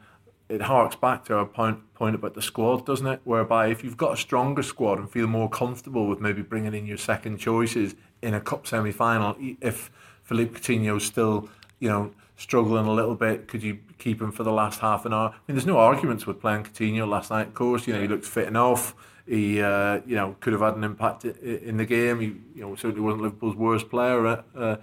it 0.49 0.63
harks 0.63 0.97
back 0.97 1.23
to 1.25 1.37
our 1.37 1.45
point 1.45 1.79
point 1.93 2.15
about 2.15 2.33
the 2.33 2.41
squad, 2.41 2.85
doesn't 2.85 3.07
it? 3.07 3.21
Whereby 3.23 3.67
if 3.67 3.81
you've 3.81 3.95
got 3.95 4.11
a 4.11 4.17
stronger 4.17 4.61
squad 4.61 4.99
and 4.99 5.09
feel 5.09 5.27
more 5.27 5.49
comfortable 5.49 6.05
with 6.05 6.19
maybe 6.19 6.41
bringing 6.41 6.73
in 6.73 6.85
your 6.85 6.97
second 6.97 7.37
choices 7.37 7.95
in 8.21 8.33
a 8.33 8.41
cup 8.41 8.67
semi 8.67 8.91
final, 8.91 9.37
if 9.61 9.89
Philippe 10.23 10.59
Coutinho's 10.59 11.05
still 11.05 11.47
you 11.79 11.87
know 11.87 12.11
struggling 12.39 12.87
a 12.87 12.91
little 12.91 13.15
bit, 13.15 13.47
could 13.47 13.61
you 13.61 13.77
keep 13.97 14.21
him 14.21 14.31
for 14.31 14.43
the 14.43 14.51
last 14.51 14.79
half 14.79 15.05
an 15.05 15.13
hour? 15.13 15.29
I 15.29 15.39
mean, 15.47 15.55
there's 15.55 15.67
no 15.67 15.77
arguments 15.77 16.25
with 16.25 16.39
playing 16.39 16.63
Coutinho 16.63 17.07
last 17.07 17.29
night. 17.29 17.47
Of 17.47 17.53
course, 17.53 17.85
you 17.85 17.93
know 17.93 18.01
he 18.01 18.07
looked 18.07 18.25
fit 18.25 18.47
enough. 18.47 18.95
He, 19.27 19.61
uh, 19.61 20.01
you 20.07 20.15
know, 20.15 20.35
could 20.39 20.53
have 20.53 20.61
had 20.63 20.75
an 20.75 20.83
impact 20.83 21.23
in 21.25 21.77
the 21.77 21.85
game. 21.85 22.19
He, 22.19 22.27
you 22.55 22.61
know, 22.61 22.75
certainly 22.75 23.01
wasn't 23.01 23.21
Liverpool's 23.23 23.55
worst 23.55 23.89
player. 23.89 24.25
Uh, 24.25 24.41
uh, 24.57 24.75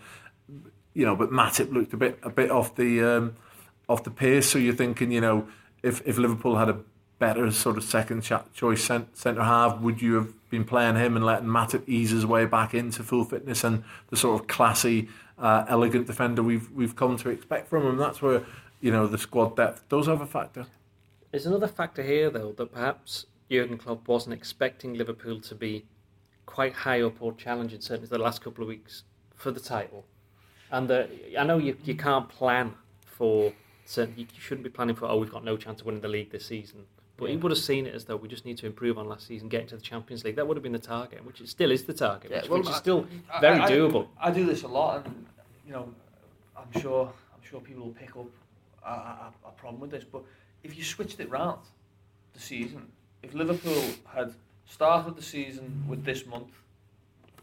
you 0.95 1.05
know, 1.05 1.17
but 1.17 1.31
Matip 1.31 1.73
looked 1.73 1.93
a 1.93 1.97
bit 1.97 2.19
a 2.23 2.31
bit 2.31 2.51
off 2.51 2.77
the 2.77 3.03
um, 3.03 3.37
off 3.89 4.05
the 4.05 4.11
pace. 4.11 4.49
So 4.49 4.59
you're 4.59 4.75
thinking, 4.75 5.11
you 5.11 5.21
know, 5.21 5.49
if 5.83 6.01
if 6.07 6.19
Liverpool 6.19 6.57
had 6.57 6.69
a 6.69 6.79
better 7.19 7.51
sort 7.51 7.79
of 7.79 7.85
second 7.85 8.23
choice 8.53 8.85
centre 8.85 9.43
half, 9.43 9.81
would 9.81 10.03
you 10.03 10.15
have 10.15 10.51
been 10.51 10.65
playing 10.65 10.97
him 10.97 11.17
and 11.17 11.25
letting 11.25 11.49
Matip 11.49 11.83
ease 11.89 12.11
his 12.11 12.27
way 12.27 12.45
back 12.45 12.75
into 12.75 13.03
full 13.03 13.25
fitness 13.25 13.65
and 13.65 13.83
the 14.11 14.17
sort 14.17 14.41
of 14.41 14.47
classy, 14.47 15.09
uh, 15.39 15.65
elegant 15.69 16.07
defender 16.07 16.43
we've 16.43 16.71
we've 16.73 16.97
come 16.97 17.17
to 17.19 17.31
expect 17.31 17.69
from 17.69 17.87
him? 17.87 17.97
That's 17.97 18.23
where 18.23 18.43
you 18.81 18.91
know 18.91 19.07
the 19.07 19.19
squad 19.19 19.57
depth 19.57 19.89
does 19.89 20.07
have 20.07 20.21
a 20.21 20.27
factor. 20.27 20.67
There's 21.31 21.47
another 21.47 21.69
factor 21.69 22.03
here, 22.03 22.31
though, 22.31 22.53
that 22.53 22.73
perhaps 22.73 23.27
Jurgen 23.51 23.79
Klopp 23.79 24.09
wasn't 24.09 24.35
expecting 24.35 24.95
Liverpool 24.95 25.41
to 25.41 25.55
be 25.55 25.85
quite 26.47 26.73
high 26.73 27.03
up 27.03 27.21
or 27.21 27.35
challenging, 27.35 27.81
certainly 27.81 28.09
the 28.09 28.19
last 28.19 28.41
couple 28.43 28.63
of 28.63 28.69
weeks, 28.69 29.03
for 29.35 29.51
the 29.51 29.61
title. 29.61 30.07
And 30.71 30.91
uh, 30.91 31.05
I 31.39 31.45
know 31.45 31.59
you, 31.59 31.77
you 31.85 31.95
can't 31.95 32.29
plan 32.29 32.75
for 33.05 33.53
certain. 33.85 34.15
You 34.17 34.27
shouldn't 34.39 34.65
be 34.65 34.71
planning 34.71 34.97
for. 34.97 35.07
Oh, 35.07 35.19
we've 35.19 35.31
got 35.31 35.45
no 35.45 35.57
chance 35.57 35.81
of 35.81 35.87
winning 35.87 36.01
the 36.01 36.09
league 36.09 36.31
this 36.31 36.47
season. 36.47 36.87
But 37.19 37.31
he 37.31 37.37
would 37.37 37.51
have 37.51 37.59
seen 37.59 37.87
it 37.87 37.95
as 37.95 38.05
though 38.05 38.17
we 38.17 38.29
just 38.29 38.45
need 38.45 38.59
to 38.59 38.67
improve 38.67 38.99
on 38.99 39.09
last 39.09 39.27
season, 39.27 39.49
get 39.49 39.63
into 39.63 39.77
the 39.77 39.81
Champions 39.83 40.23
League. 40.25 40.37
That 40.37 40.47
would 40.47 40.57
have 40.57 40.63
been 40.63 40.73
the 40.73 40.79
target, 40.79 41.25
which 41.25 41.41
it 41.41 41.49
still 41.49 41.71
is 41.71 41.85
the 41.85 41.95
target, 41.95 42.31
Yeah, 42.31 42.43
which, 42.43 42.51
well, 42.51 42.59
which 42.61 42.69
is 42.69 42.77
still 42.77 43.07
I- 43.33 43.41
very 43.41 43.59
I- 43.61 43.71
doable. 43.71 44.09
I 44.21 44.31
do 44.31 44.45
this 44.45 44.65
a 44.65 44.69
lot, 44.69 45.07
and 45.07 45.27
you 45.67 45.73
know, 45.73 45.89
I'm 46.57 46.81
sure 46.81 47.11
I'm 47.35 47.43
sure 47.43 47.61
people 47.61 47.85
will 47.85 47.93
pick 47.93 48.15
up 48.17 48.27
a, 48.85 48.91
a, 48.91 49.33
a 49.47 49.51
problem 49.53 49.81
with 49.81 49.91
this. 49.91 50.05
But 50.05 50.23
if 50.63 50.77
you 50.77 50.85
switched 50.85 51.19
it 51.21 51.31
round, 51.31 51.61
the 52.35 52.41
season, 52.41 52.87
if 53.23 53.33
Liverpool 53.33 53.83
had 54.15 54.35
started 54.67 55.17
the 55.17 55.23
season 55.23 55.85
with 55.89 56.05
this 56.05 56.27
month, 56.27 56.51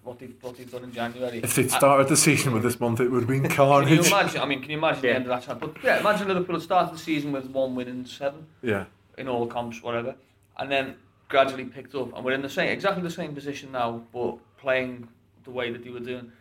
what 0.04 0.20
they've 0.20 0.36
what 0.42 0.56
they've 0.56 0.70
done 0.72 0.84
in 0.84 0.92
January, 0.94 1.40
If 1.44 1.56
they'd 1.56 1.72
I- 1.72 1.78
started 1.78 2.10
the 2.10 2.18
season 2.18 2.54
with 2.54 2.62
this 2.62 2.80
month, 2.80 3.00
it 3.00 3.10
would 3.10 3.22
have 3.22 3.28
been 3.30 3.42
Can 3.42 3.50
you 3.50 3.56
carnage. 3.58 4.08
imagine? 4.08 4.40
I 4.42 4.46
mean, 4.46 4.62
can 4.62 4.70
you 4.70 4.78
imagine 4.78 5.02
the 5.02 5.16
end 5.16 5.24
of 5.26 5.30
that 5.30 5.44
time? 5.44 5.58
But 5.58 5.84
yeah, 5.84 6.00
imagine 6.00 6.28
Liverpool 6.28 6.56
had 6.58 6.64
started 6.64 6.94
the 6.94 7.00
season 7.00 7.32
with 7.32 7.48
one 7.48 7.74
win 7.74 7.88
and 7.88 8.08
seven 8.08 8.46
Yeah, 8.62 8.86
in 9.18 9.28
all 9.28 9.46
comps, 9.48 9.82
whatever, 9.82 10.16
and 10.58 10.72
then 10.72 10.96
gradually 11.30 11.66
picked 11.66 11.96
up, 11.96 12.16
and 12.16 12.24
we're 12.26 12.34
in 12.34 12.42
the 12.42 12.50
same, 12.50 12.70
exactly 12.70 13.02
the 13.02 13.10
same 13.10 13.34
position 13.34 13.72
now, 13.72 14.02
but 14.14 14.38
playing 14.58 15.08
the 15.44 15.52
way 15.52 15.72
that 15.72 15.84
they 15.84 15.90
were 15.90 16.00
doing. 16.00 16.32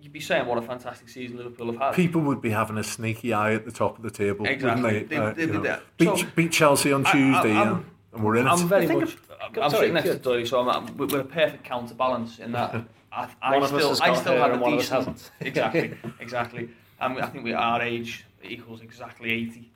You'd 0.00 0.12
be 0.12 0.20
saying 0.20 0.46
what 0.46 0.58
a 0.58 0.62
fantastic 0.62 1.08
season 1.08 1.36
Liverpool 1.38 1.72
have 1.72 1.80
had. 1.80 1.94
people 1.94 2.20
would 2.22 2.40
be 2.40 2.50
having 2.50 2.78
a 2.78 2.84
sneaky 2.84 3.32
eye 3.32 3.54
at 3.54 3.64
the 3.64 3.72
top 3.72 3.96
of 3.96 4.02
the 4.04 4.10
table, 4.10 4.46
Exactly. 4.46 4.82
wouldn't 4.82 5.08
they? 5.10 5.16
They- 5.16 5.22
Uh, 5.22 5.32
they 5.32 5.42
you 5.42 5.62
did 5.62 5.80
beat, 5.96 6.18
So- 6.18 6.26
beat 6.36 6.52
Chelsea 6.52 6.92
on 6.92 7.04
I- 7.04 7.08
I- 7.08 7.12
Tuesday, 7.12 7.54
I'm- 7.56 7.84
and 8.12 8.22
we're 8.24 8.36
in 8.36 8.46
it. 8.46 8.50
I'm 8.50 8.68
very 8.68 8.84
I 8.84 8.86
think 8.88 9.00
much. 9.00 9.16
Go- 9.52 9.62
I'm 9.62 9.70
sorry, 9.70 9.80
sitting 9.80 9.94
next 9.94 10.06
to 10.08 10.12
good. 10.14 10.22
Dory, 10.22 10.46
so 10.46 10.60
I'm, 10.60 10.68
I'm, 10.88 10.96
we're 10.96 11.20
a 11.20 11.24
perfect 11.24 11.64
counterbalance 11.64 12.38
in 12.38 12.52
that. 12.52 12.84
I, 13.12 13.28
I 13.42 13.52
One 13.54 13.62
of 13.62 13.68
still, 13.68 13.90
us 13.90 13.98
has 13.98 14.00
I 14.00 14.06
got 14.08 14.18
still 14.18 14.32
had 14.36 14.50
a 14.50 14.52
and 14.54 14.60
one 14.62 14.72
of 14.74 14.78
us 14.78 14.84
decent. 14.86 14.98
hasn't. 15.06 15.30
exactly, 15.40 15.94
exactly. 16.20 16.68
Um, 17.00 17.18
I 17.18 17.26
think 17.26 17.44
we 17.44 17.52
our 17.52 17.82
age 17.82 18.24
equals 18.42 18.80
exactly 18.82 19.30
eighty, 19.32 19.70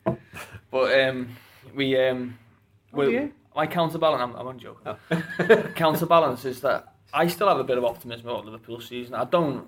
but 0.71 1.01
um, 1.01 1.29
we 1.75 1.97
um, 1.99 2.39
What 2.91 3.07
are 3.09 3.11
we- 3.11 3.33
my 3.55 3.67
counterbalance. 3.67 4.23
I'm, 4.23 4.37
I'm 4.37 4.47
on 4.47 4.59
joking. 4.59 4.95
Oh. 5.11 5.63
counterbalance 5.75 6.45
is 6.45 6.61
that 6.61 6.95
I 7.13 7.27
still 7.27 7.49
have 7.49 7.59
a 7.59 7.65
bit 7.65 7.79
of 7.79 7.85
optimism 7.85 8.29
about 8.29 8.45
Liverpool 8.45 8.81
season. 8.81 9.15
I 9.15 9.25
don't. 9.25 9.67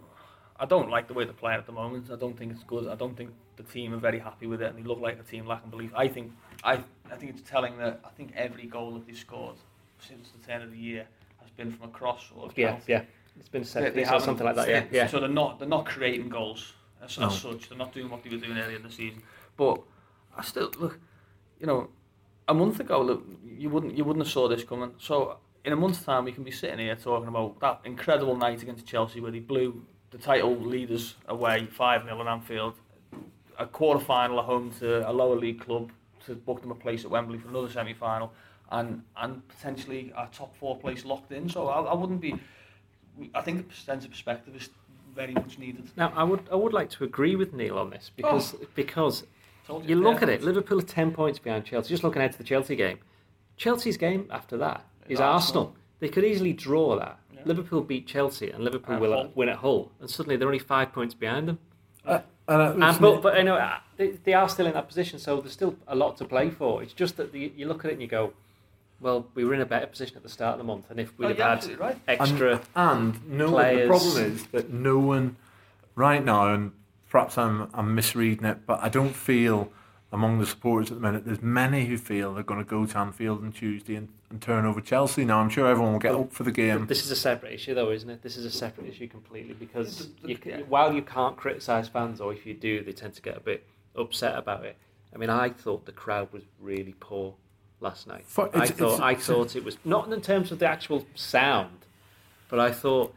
I 0.60 0.64
don't 0.66 0.90
like 0.90 1.08
the 1.08 1.14
way 1.14 1.24
they're 1.24 1.32
playing 1.32 1.58
at 1.58 1.66
the 1.66 1.72
moment. 1.72 2.08
I 2.12 2.14
don't 2.16 2.38
think 2.38 2.52
it's 2.52 2.62
good. 2.62 2.86
I 2.86 2.94
don't 2.94 3.16
think 3.16 3.30
the 3.56 3.64
team 3.64 3.92
are 3.94 3.96
very 3.98 4.20
happy 4.20 4.46
with 4.46 4.62
it, 4.62 4.68
and 4.72 4.78
they 4.78 4.86
look 4.88 5.00
like 5.00 5.18
a 5.18 5.22
team 5.24 5.44
lacking 5.46 5.70
belief. 5.70 5.90
I 5.96 6.06
think 6.06 6.30
I 6.62 6.74
I 7.10 7.16
think 7.16 7.32
it's 7.32 7.42
telling 7.50 7.76
that 7.78 8.00
I 8.04 8.10
think 8.10 8.32
every 8.36 8.66
goal 8.66 8.92
that 8.94 9.06
they 9.06 9.12
scored 9.14 9.56
since 9.98 10.30
the 10.30 10.46
turn 10.46 10.62
of 10.62 10.70
the 10.70 10.78
year 10.78 11.04
has 11.40 11.50
been 11.50 11.72
from 11.72 11.88
a 11.88 11.92
cross 11.92 12.30
or 12.36 12.46
a 12.46 12.50
Yeah, 12.54 12.66
penalty. 12.68 12.92
yeah. 12.92 13.02
It's 13.40 13.48
been 13.48 13.64
set 13.64 13.82
They- 13.94 14.04
they 14.04 14.08
or 14.14 14.20
something 14.20 14.44
like 14.46 14.54
that. 14.56 14.68
Yeah, 14.68 14.84
yeah. 14.92 15.06
So 15.08 15.18
they're 15.18 15.28
not 15.28 15.58
they're 15.58 15.66
not 15.68 15.86
creating 15.86 16.28
goals 16.28 16.74
as, 17.02 17.18
No. 17.18 17.26
as 17.26 17.40
such. 17.40 17.68
They're 17.68 17.78
not 17.78 17.92
doing 17.92 18.08
what 18.08 18.22
they 18.22 18.30
were 18.30 18.36
doing 18.36 18.56
earlier 18.56 18.76
in 18.76 18.82
the 18.84 18.90
season. 18.90 19.22
But 19.56 19.80
I 20.36 20.42
still 20.44 20.70
look, 20.78 21.00
you 21.62 21.68
know, 21.68 21.88
a 22.48 22.52
month 22.52 22.80
ago, 22.80 23.00
look, 23.00 23.24
you 23.46 23.70
wouldn't 23.70 23.96
you 23.96 24.04
wouldn't 24.04 24.26
have 24.26 24.32
saw 24.32 24.48
this 24.48 24.64
coming. 24.64 24.92
So 24.98 25.38
in 25.64 25.72
a 25.72 25.76
month's 25.76 26.02
time, 26.02 26.24
we 26.24 26.32
can 26.32 26.42
be 26.42 26.50
sitting 26.50 26.80
here 26.80 26.96
talking 26.96 27.28
about 27.28 27.60
that 27.60 27.80
incredible 27.84 28.36
night 28.36 28.62
against 28.62 28.84
Chelsea 28.84 29.20
where 29.20 29.30
they 29.30 29.38
blew 29.38 29.86
the 30.10 30.18
title 30.18 30.56
leaders 30.56 31.14
away 31.28 31.66
five 31.66 32.02
0 32.02 32.20
at 32.20 32.26
Anfield, 32.26 32.74
a 33.58 33.66
quarter 33.66 34.04
final 34.04 34.40
at 34.40 34.44
home 34.44 34.72
to 34.80 35.08
a 35.08 35.12
lower 35.12 35.36
league 35.36 35.60
club 35.60 35.92
to 36.26 36.34
book 36.34 36.60
them 36.60 36.72
a 36.72 36.74
place 36.74 37.04
at 37.04 37.10
Wembley 37.10 37.38
for 37.38 37.48
another 37.48 37.70
semi 37.70 37.94
final. 37.94 38.32
And, 38.72 39.02
and 39.18 39.46
potentially 39.48 40.14
a 40.16 40.28
top 40.32 40.56
four 40.56 40.78
place 40.78 41.04
locked 41.04 41.30
in. 41.30 41.46
So 41.46 41.68
I, 41.68 41.82
I 41.82 41.94
wouldn't 41.94 42.22
be. 42.22 42.40
I 43.34 43.42
think 43.42 43.68
the 43.68 43.74
sense 43.74 44.06
of 44.06 44.10
perspective 44.10 44.56
is 44.56 44.70
very 45.14 45.34
much 45.34 45.58
needed. 45.58 45.90
Now, 45.94 46.10
I 46.16 46.24
would 46.24 46.48
I 46.50 46.54
would 46.54 46.72
like 46.72 46.88
to 46.90 47.04
agree 47.04 47.36
with 47.36 47.52
Neil 47.52 47.78
on 47.78 47.90
this 47.90 48.10
because 48.16 48.54
oh. 48.54 48.66
because 48.74 49.24
Told 49.66 49.88
you 49.88 49.96
look 49.96 50.22
at 50.22 50.28
it, 50.28 50.42
Liverpool 50.42 50.78
are 50.78 50.82
ten 50.82 51.12
points 51.12 51.38
behind 51.38 51.64
Chelsea. 51.64 51.88
Just 51.90 52.02
looking 52.02 52.20
ahead 52.20 52.32
to 52.32 52.38
the 52.38 52.44
Chelsea 52.44 52.76
game, 52.76 52.98
Chelsea's 53.56 53.96
game 53.96 54.26
after 54.30 54.56
that 54.58 54.84
is 55.06 55.12
Is 55.14 55.20
Arsenal. 55.20 55.34
Arsenal. 55.34 55.76
They 56.00 56.08
could 56.08 56.24
easily 56.24 56.52
draw 56.52 56.98
that. 56.98 57.18
Yeah. 57.32 57.42
Liverpool 57.44 57.80
beat 57.82 58.06
Chelsea, 58.06 58.50
and 58.50 58.64
Liverpool 58.64 58.96
At 58.96 59.00
will 59.00 59.12
Hull. 59.12 59.32
win 59.34 59.48
at 59.48 59.56
Hull, 59.58 59.92
and 60.00 60.10
suddenly 60.10 60.36
they're 60.36 60.48
only 60.48 60.58
five 60.58 60.92
points 60.92 61.14
behind 61.14 61.46
them. 61.48 61.58
Uh, 62.04 62.20
and, 62.48 62.82
uh, 62.82 62.86
And, 62.88 63.00
but 63.00 63.22
but 63.22 63.36
you 63.38 63.44
know 63.44 63.54
uh, 63.56 63.78
they, 63.96 64.08
they 64.10 64.32
are 64.34 64.48
still 64.48 64.66
in 64.66 64.72
that 64.74 64.88
position, 64.88 65.18
so 65.20 65.40
there's 65.40 65.52
still 65.52 65.76
a 65.86 65.94
lot 65.94 66.16
to 66.18 66.24
play 66.24 66.50
for. 66.50 66.82
It's 66.82 66.92
just 66.92 67.16
that 67.18 67.32
the, 67.32 67.52
you 67.56 67.66
look 67.66 67.84
at 67.84 67.90
it 67.90 67.94
and 67.94 68.02
you 68.02 68.08
go, 68.08 68.32
well, 69.00 69.26
we 69.34 69.44
were 69.44 69.54
in 69.54 69.60
a 69.60 69.66
better 69.66 69.86
position 69.86 70.16
at 70.16 70.24
the 70.24 70.28
start 70.28 70.54
of 70.54 70.58
the 70.58 70.64
month, 70.64 70.90
and 70.90 70.98
if 70.98 71.16
we'd 71.18 71.26
Oh, 71.26 71.28
have 71.28 71.38
you're 71.64 71.70
had 71.76 71.78
right. 71.80 71.98
extra, 72.08 72.60
And, 72.74 73.14
and 73.14 73.30
no, 73.30 73.46
the 73.46 73.52
players. 73.52 73.88
problem 73.88 74.24
is 74.32 74.46
that 74.48 74.72
no 74.72 74.98
one, 74.98 75.36
right 75.94 76.24
now, 76.24 76.52
and 76.52 76.72
perhaps 77.12 77.36
I'm, 77.36 77.68
I'm 77.74 77.94
misreading 77.94 78.46
it, 78.46 78.64
but 78.66 78.82
I 78.82 78.88
don't 78.88 79.14
feel 79.14 79.70
among 80.12 80.38
the 80.38 80.46
supporters 80.46 80.90
at 80.90 80.96
the 80.96 81.00
minute, 81.02 81.24
there's 81.26 81.42
many 81.42 81.84
who 81.84 81.96
feel 81.98 82.32
they're 82.34 82.42
going 82.42 82.62
to 82.62 82.68
go 82.68 82.84
to 82.86 82.98
Anfield 82.98 83.42
on 83.42 83.52
Tuesday 83.52 83.96
and, 83.96 84.08
and 84.30 84.40
turn 84.40 84.64
over 84.64 84.80
Chelsea. 84.80 85.24
Now, 85.24 85.38
I'm 85.40 85.50
sure 85.50 85.66
everyone 85.66 85.92
will 85.92 86.00
get 86.00 86.14
up 86.14 86.32
for 86.32 86.42
the 86.42 86.50
game. 86.52 86.86
This 86.86 87.04
is 87.04 87.10
a 87.10 87.16
separate 87.16 87.52
issue, 87.52 87.74
though, 87.74 87.90
isn't 87.90 88.08
it? 88.08 88.22
This 88.22 88.36
is 88.38 88.44
a 88.46 88.50
separate 88.50 88.88
issue 88.88 89.08
completely 89.08 89.52
because 89.54 90.08
The- 90.22 90.34
the- 90.34 90.58
you, 90.58 90.66
while 90.68 90.92
you 90.94 91.02
can't 91.02 91.36
criticise 91.36 91.86
fans, 91.88 92.18
or 92.20 92.32
if 92.32 92.46
you 92.46 92.54
do, 92.54 92.82
they 92.82 92.92
tend 92.92 93.12
to 93.14 93.22
get 93.22 93.36
a 93.36 93.40
bit 93.40 93.66
upset 93.94 94.36
about 94.38 94.64
it. 94.64 94.76
I 95.14 95.18
mean, 95.18 95.28
I 95.30 95.50
thought 95.50 95.84
the 95.84 95.92
crowd 95.92 96.32
was 96.32 96.42
really 96.60 96.94
poor 96.98 97.34
last 97.80 98.06
night. 98.06 98.24
For- 98.26 98.46
I 98.56 98.64
it's- 98.64 98.70
thought 98.70 98.94
it's- 98.94 99.00
I 99.00 99.14
thought 99.14 99.54
it 99.56 99.64
was 99.64 99.76
not 99.84 100.10
in 100.10 100.20
terms 100.22 100.50
of 100.50 100.58
the 100.58 100.66
actual 100.66 101.06
sound, 101.14 101.84
but 102.48 102.58
I 102.58 102.70
thought 102.70 103.14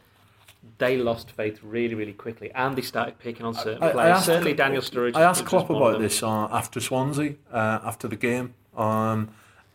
they 0.77 0.97
lost 0.97 1.31
faith 1.31 1.59
really, 1.63 1.95
really 1.95 2.13
quickly, 2.13 2.51
and 2.53 2.75
they 2.75 2.81
started 2.81 3.17
picking 3.19 3.45
on 3.45 3.53
certain 3.53 3.81
I- 3.83 3.89
I 3.89 3.91
players. 3.91 4.17
asked- 4.17 4.25
Certainly, 4.25 4.53
Daniel 4.53 4.81
Sturridge. 4.81 5.15
I 5.15 5.21
asked 5.23 5.45
Klopp 5.45 5.69
about 5.69 5.99
this 5.99 6.21
uh, 6.23 6.47
after 6.51 6.79
Swansea, 6.79 7.35
uh, 7.51 7.79
after 7.83 8.07
the 8.07 8.15
game, 8.15 8.53
um, 8.75 9.29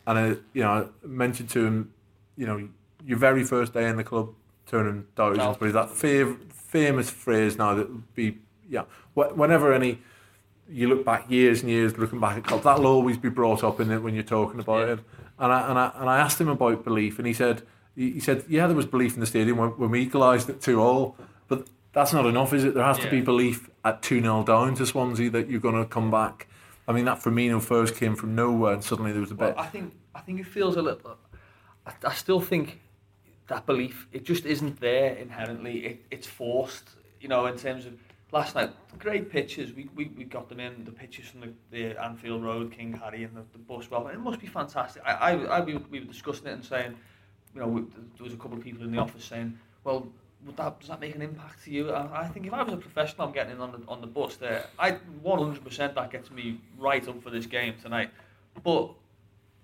and 0.07 0.17
I, 0.19 0.27
you 0.53 0.63
know, 0.63 0.89
I 1.03 1.07
mentioned 1.07 1.49
to 1.51 1.65
him, 1.65 1.93
you 2.37 2.45
know, 2.45 2.69
your 3.05 3.17
very 3.17 3.43
first 3.43 3.73
day 3.73 3.87
in 3.89 3.97
the 3.97 4.03
club, 4.03 4.29
turning 4.67 5.05
thousands, 5.15 5.57
but 5.57 5.73
that 5.73 5.89
fav- 5.89 6.37
famous 6.53 7.09
phrase 7.09 7.57
now 7.57 7.73
that 7.75 7.89
would 7.89 8.13
be, 8.15 8.37
yeah, 8.69 8.83
wh- 9.15 9.35
whenever 9.37 9.73
any, 9.73 9.99
you 10.69 10.87
look 10.87 11.03
back 11.03 11.29
years 11.29 11.61
and 11.61 11.69
years 11.69 11.97
looking 11.97 12.19
back 12.19 12.37
at 12.37 12.43
Klopp, 12.43 12.63
that'll 12.63 12.87
always 12.87 13.17
be 13.17 13.27
brought 13.29 13.63
up 13.63 13.79
in 13.79 13.91
it 13.91 13.99
when 14.03 14.13
you're 14.13 14.23
talking 14.23 14.59
about 14.59 14.87
Yeah. 14.87 14.93
it. 14.93 14.99
And 15.39 15.51
I, 15.51 15.69
and, 15.69 15.79
I, 15.79 15.91
and 15.95 16.09
I 16.09 16.17
asked 16.19 16.39
him 16.39 16.47
about 16.49 16.83
belief, 16.83 17.17
and 17.17 17.27
he 17.27 17.33
said, 17.33 17.63
he 17.95 18.11
he 18.11 18.19
said, 18.19 18.43
yeah, 18.47 18.67
there 18.67 18.75
was 18.75 18.85
belief 18.85 19.13
in 19.15 19.19
the 19.19 19.25
stadium 19.25 19.57
when, 19.57 19.69
when 19.71 19.91
we 19.91 20.01
equalised 20.01 20.49
it 20.49 20.61
2 20.61 20.79
all, 20.79 21.15
but 21.47 21.67
that's 21.93 22.13
not 22.13 22.25
enough, 22.25 22.53
is 22.53 22.63
it? 22.63 22.73
There 22.73 22.83
has 22.83 22.99
to 22.99 23.09
be 23.09 23.21
belief 23.21 23.69
at 23.83 24.01
2 24.01 24.21
0 24.21 24.43
down 24.43 24.75
to 24.75 24.85
Swansea 24.85 25.29
that 25.31 25.49
you're 25.49 25.59
going 25.59 25.75
to 25.75 25.85
come 25.85 26.11
back. 26.11 26.47
I 26.87 26.93
mean, 26.93 27.05
that 27.05 27.19
Firmino 27.19 27.61
first 27.61 27.95
came 27.95 28.15
from 28.15 28.35
nowhere, 28.35 28.73
and 28.73 28.83
suddenly 28.83 29.11
there 29.11 29.21
was 29.21 29.31
a 29.31 29.35
Well, 29.35 29.49
bit. 29.49 29.59
I 29.59 29.67
think 29.67 29.93
I 30.15 30.19
think 30.21 30.39
it 30.39 30.45
feels 30.45 30.75
a 30.77 30.81
little. 30.81 31.17
I, 31.85 31.93
I 32.05 32.13
still 32.13 32.41
think 32.41 32.81
that 33.47 33.65
belief 33.65 34.07
it 34.11 34.23
just 34.23 34.45
isn't 34.45 34.79
there 34.79 35.13
inherently. 35.15 35.85
It, 35.85 36.05
it's 36.11 36.27
forced, 36.27 36.89
you 37.19 37.27
know, 37.27 37.45
in 37.45 37.57
terms 37.57 37.85
of 37.85 37.93
last 38.31 38.55
night. 38.55 38.71
Great 38.97 39.29
pitches. 39.29 39.73
We, 39.73 39.89
we, 39.95 40.05
we 40.17 40.23
got 40.23 40.49
them 40.49 40.59
in 40.59 40.83
the 40.85 40.91
pitches 40.91 41.27
from 41.27 41.41
the, 41.41 41.53
the 41.71 42.03
Anfield 42.03 42.43
Road, 42.43 42.71
King 42.71 42.93
Harry, 42.93 43.23
and 43.23 43.35
the, 43.35 43.43
the 43.51 43.57
bus. 43.57 43.89
Well, 43.91 44.07
it 44.07 44.19
must 44.19 44.39
be 44.39 44.47
fantastic. 44.47 45.01
I, 45.05 45.11
I, 45.11 45.31
I 45.31 45.59
we, 45.61 45.77
we 45.77 45.99
were 45.99 46.05
discussing 46.05 46.47
it 46.47 46.53
and 46.53 46.65
saying, 46.65 46.95
you 47.53 47.61
know, 47.61 47.87
there 48.17 48.23
was 48.23 48.33
a 48.33 48.37
couple 48.37 48.57
of 48.57 48.63
people 48.63 48.83
in 48.83 48.91
the 48.91 48.97
office 48.99 49.25
saying, 49.25 49.57
well. 49.83 50.07
Would 50.43 50.57
that, 50.57 50.79
does 50.79 50.89
that 50.89 50.99
make 50.99 51.13
an 51.13 51.21
impact 51.21 51.65
to 51.65 51.71
you? 51.71 51.91
I, 51.91 52.21
I 52.23 52.27
think 52.27 52.47
if 52.47 52.53
I 52.53 52.63
was 52.63 52.73
a 52.73 52.77
professional, 52.77 53.27
I'm 53.27 53.31
getting 53.31 53.51
in 53.51 53.61
on 53.61 53.73
the 53.73 53.87
on 53.87 54.01
the 54.01 54.07
bus 54.07 54.37
there. 54.37 54.65
I 54.79 54.97
100% 55.23 55.93
that 55.93 56.09
gets 56.09 56.31
me 56.31 56.59
right 56.79 57.07
up 57.07 57.21
for 57.21 57.29
this 57.29 57.45
game 57.45 57.75
tonight. 57.79 58.09
But 58.63 58.89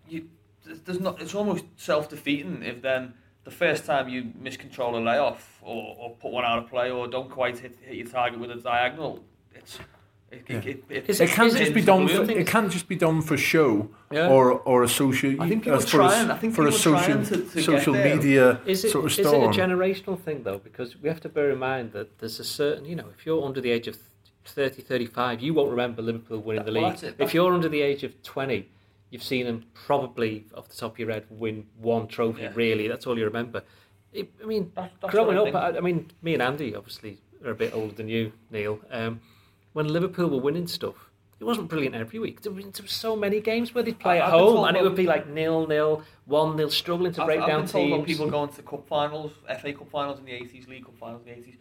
you, 0.07 0.29
there's- 0.63 0.99
not. 0.99 1.19
It's 1.19 1.33
almost 1.33 1.65
self 1.77 2.09
defeating 2.09 2.61
if 2.61 2.83
then 2.83 3.15
the 3.43 3.49
first 3.49 3.85
time 3.85 4.07
you 4.07 4.25
miscontrol 4.39 4.93
a 4.93 4.99
layoff 4.99 5.57
or, 5.63 5.95
or 5.97 6.15
put 6.17 6.31
one 6.31 6.45
out 6.45 6.59
of 6.59 6.69
play 6.69 6.91
or 6.91 7.07
don't 7.07 7.31
quite 7.31 7.57
hit, 7.57 7.75
hit 7.81 7.95
your 7.95 8.05
target 8.07 8.39
with 8.39 8.51
a 8.51 8.55
diagonal, 8.57 9.23
it's 9.55 9.79
it, 10.31 10.43
Yeah. 10.49 10.57
it, 10.57 10.65
it, 10.67 10.83
it, 10.89 11.09
Is 11.09 11.21
it 11.21 11.29
can't 11.29 11.55
just 11.55 11.73
be 11.73 11.81
done. 11.81 12.07
For, 12.07 12.23
it 12.29 12.47
can't 12.47 12.71
just 12.71 12.87
be 12.87 12.95
done 12.95 13.21
for 13.21 13.37
show 13.37 13.89
Yeah. 14.11 14.29
or 14.29 14.51
or 14.69 14.83
a 14.83 14.87
social. 14.89 15.41
I 15.41 15.47
think 15.49 15.63
people 15.63 15.79
uh, 15.79 15.81
are 15.83 15.87
for 15.87 15.97
trying. 15.97 16.31
I 16.31 16.37
think 16.37 16.53
for 16.55 16.63
a 16.67 16.71
people 16.71 16.77
are 16.77 16.97
social 16.97 17.13
trying 17.13 17.25
to- 17.25 17.37
to 17.49 17.55
get 17.55 17.65
social 17.65 17.93
media 17.93 18.59
Is 18.65 18.83
it, 18.85 18.91
sort 18.91 19.05
of 19.05 19.11
is 19.11 19.19
it 19.19 19.25
a 19.25 19.49
generational 19.63 20.19
thing 20.19 20.43
though? 20.43 20.59
Because 20.59 20.89
we 21.01 21.07
have 21.09 21.21
to 21.21 21.29
bear 21.29 21.51
in 21.51 21.59
mind 21.59 21.91
that 21.93 22.19
there's 22.19 22.39
a 22.39 22.43
certain, 22.43 22.85
you 22.85 22.95
know, 22.95 23.07
if 23.17 23.25
you're 23.25 23.43
under 23.43 23.61
the 23.61 23.71
age 23.71 23.87
of 23.87 23.97
30, 24.45 24.81
35, 24.81 25.41
you 25.41 25.53
won't 25.53 25.69
remember 25.71 26.01
Liverpool 26.01 26.39
winning 26.39 26.63
the 26.65 26.71
league. 26.71 26.83
that's 26.83 27.03
it. 27.03 27.15
If 27.19 27.33
you're 27.33 27.53
under 27.53 27.67
the 27.69 27.81
age 27.81 28.03
of 28.03 28.11
20, 28.23 28.67
you've 29.11 29.23
seen 29.23 29.45
them 29.45 29.63
probably 29.73 30.45
off 30.55 30.67
the 30.69 30.75
top 30.75 30.93
of 30.93 30.99
your 30.99 31.11
head 31.11 31.25
win 31.29 31.65
one 31.79 32.07
trophy. 32.07 32.41
Yeah. 32.43 32.51
Really, 32.55 32.87
that's 32.87 33.05
all 33.07 33.17
you 33.17 33.25
remember. 33.25 33.63
It, 34.13 34.31
I 34.41 34.45
mean, 34.45 34.71
That- 34.75 34.91
that's 35.01 35.11
growing 35.13 35.37
I 35.37 35.41
up. 35.49 35.55
I, 35.75 35.77
I 35.77 35.81
mean, 35.81 36.09
me 36.21 36.33
and 36.33 36.41
Andy 36.41 36.75
obviously 36.75 37.19
are 37.45 37.51
a 37.51 37.55
bit 37.55 37.73
older 37.73 37.93
than 37.93 38.07
you, 38.09 38.31
Neil. 38.51 38.79
Um, 38.89 39.19
when 39.77 39.87
Liverpool 39.97 40.27
were 40.29 40.39
winning 40.47 40.65
stuff, 40.67 40.95
it 41.39 41.43
wasn't 41.43 41.67
brilliant 41.69 41.93
every 41.95 42.17
week. 42.17 42.41
There 42.41 42.51
were, 42.51 42.61
there 42.61 42.81
were 42.81 42.87
so 43.05 43.15
many 43.15 43.39
games 43.39 43.73
where 43.75 43.83
they'd 43.83 43.99
play 43.99 44.19
I- 44.19 44.25
at 44.27 44.33
I've 44.33 44.39
home 44.39 44.65
and 44.67 44.75
it 44.75 44.81
would 44.81 44.95
be 44.95 45.05
like 45.05 45.27
nil 45.29 45.67
nil, 45.67 46.01
one 46.25 46.55
nil, 46.57 46.71
struggling 46.71 47.11
to 47.13 47.21
I've, 47.21 47.27
break 47.27 47.41
I've 47.41 47.47
down 47.47 47.61
been 47.61 47.69
told 47.69 47.83
teams. 47.85 47.93
about 47.95 48.07
people 48.07 48.29
going 48.37 48.49
to 48.49 48.61
cup 48.63 48.87
finals, 48.87 49.31
FA 49.61 49.71
Cup 49.73 49.89
finals 49.91 50.17
in 50.19 50.25
the 50.25 50.31
80s, 50.31 50.67
League 50.67 50.85
Cup 50.85 50.97
finals 50.97 51.21
in 51.27 51.33
the 51.35 51.39
80s, 51.39 51.55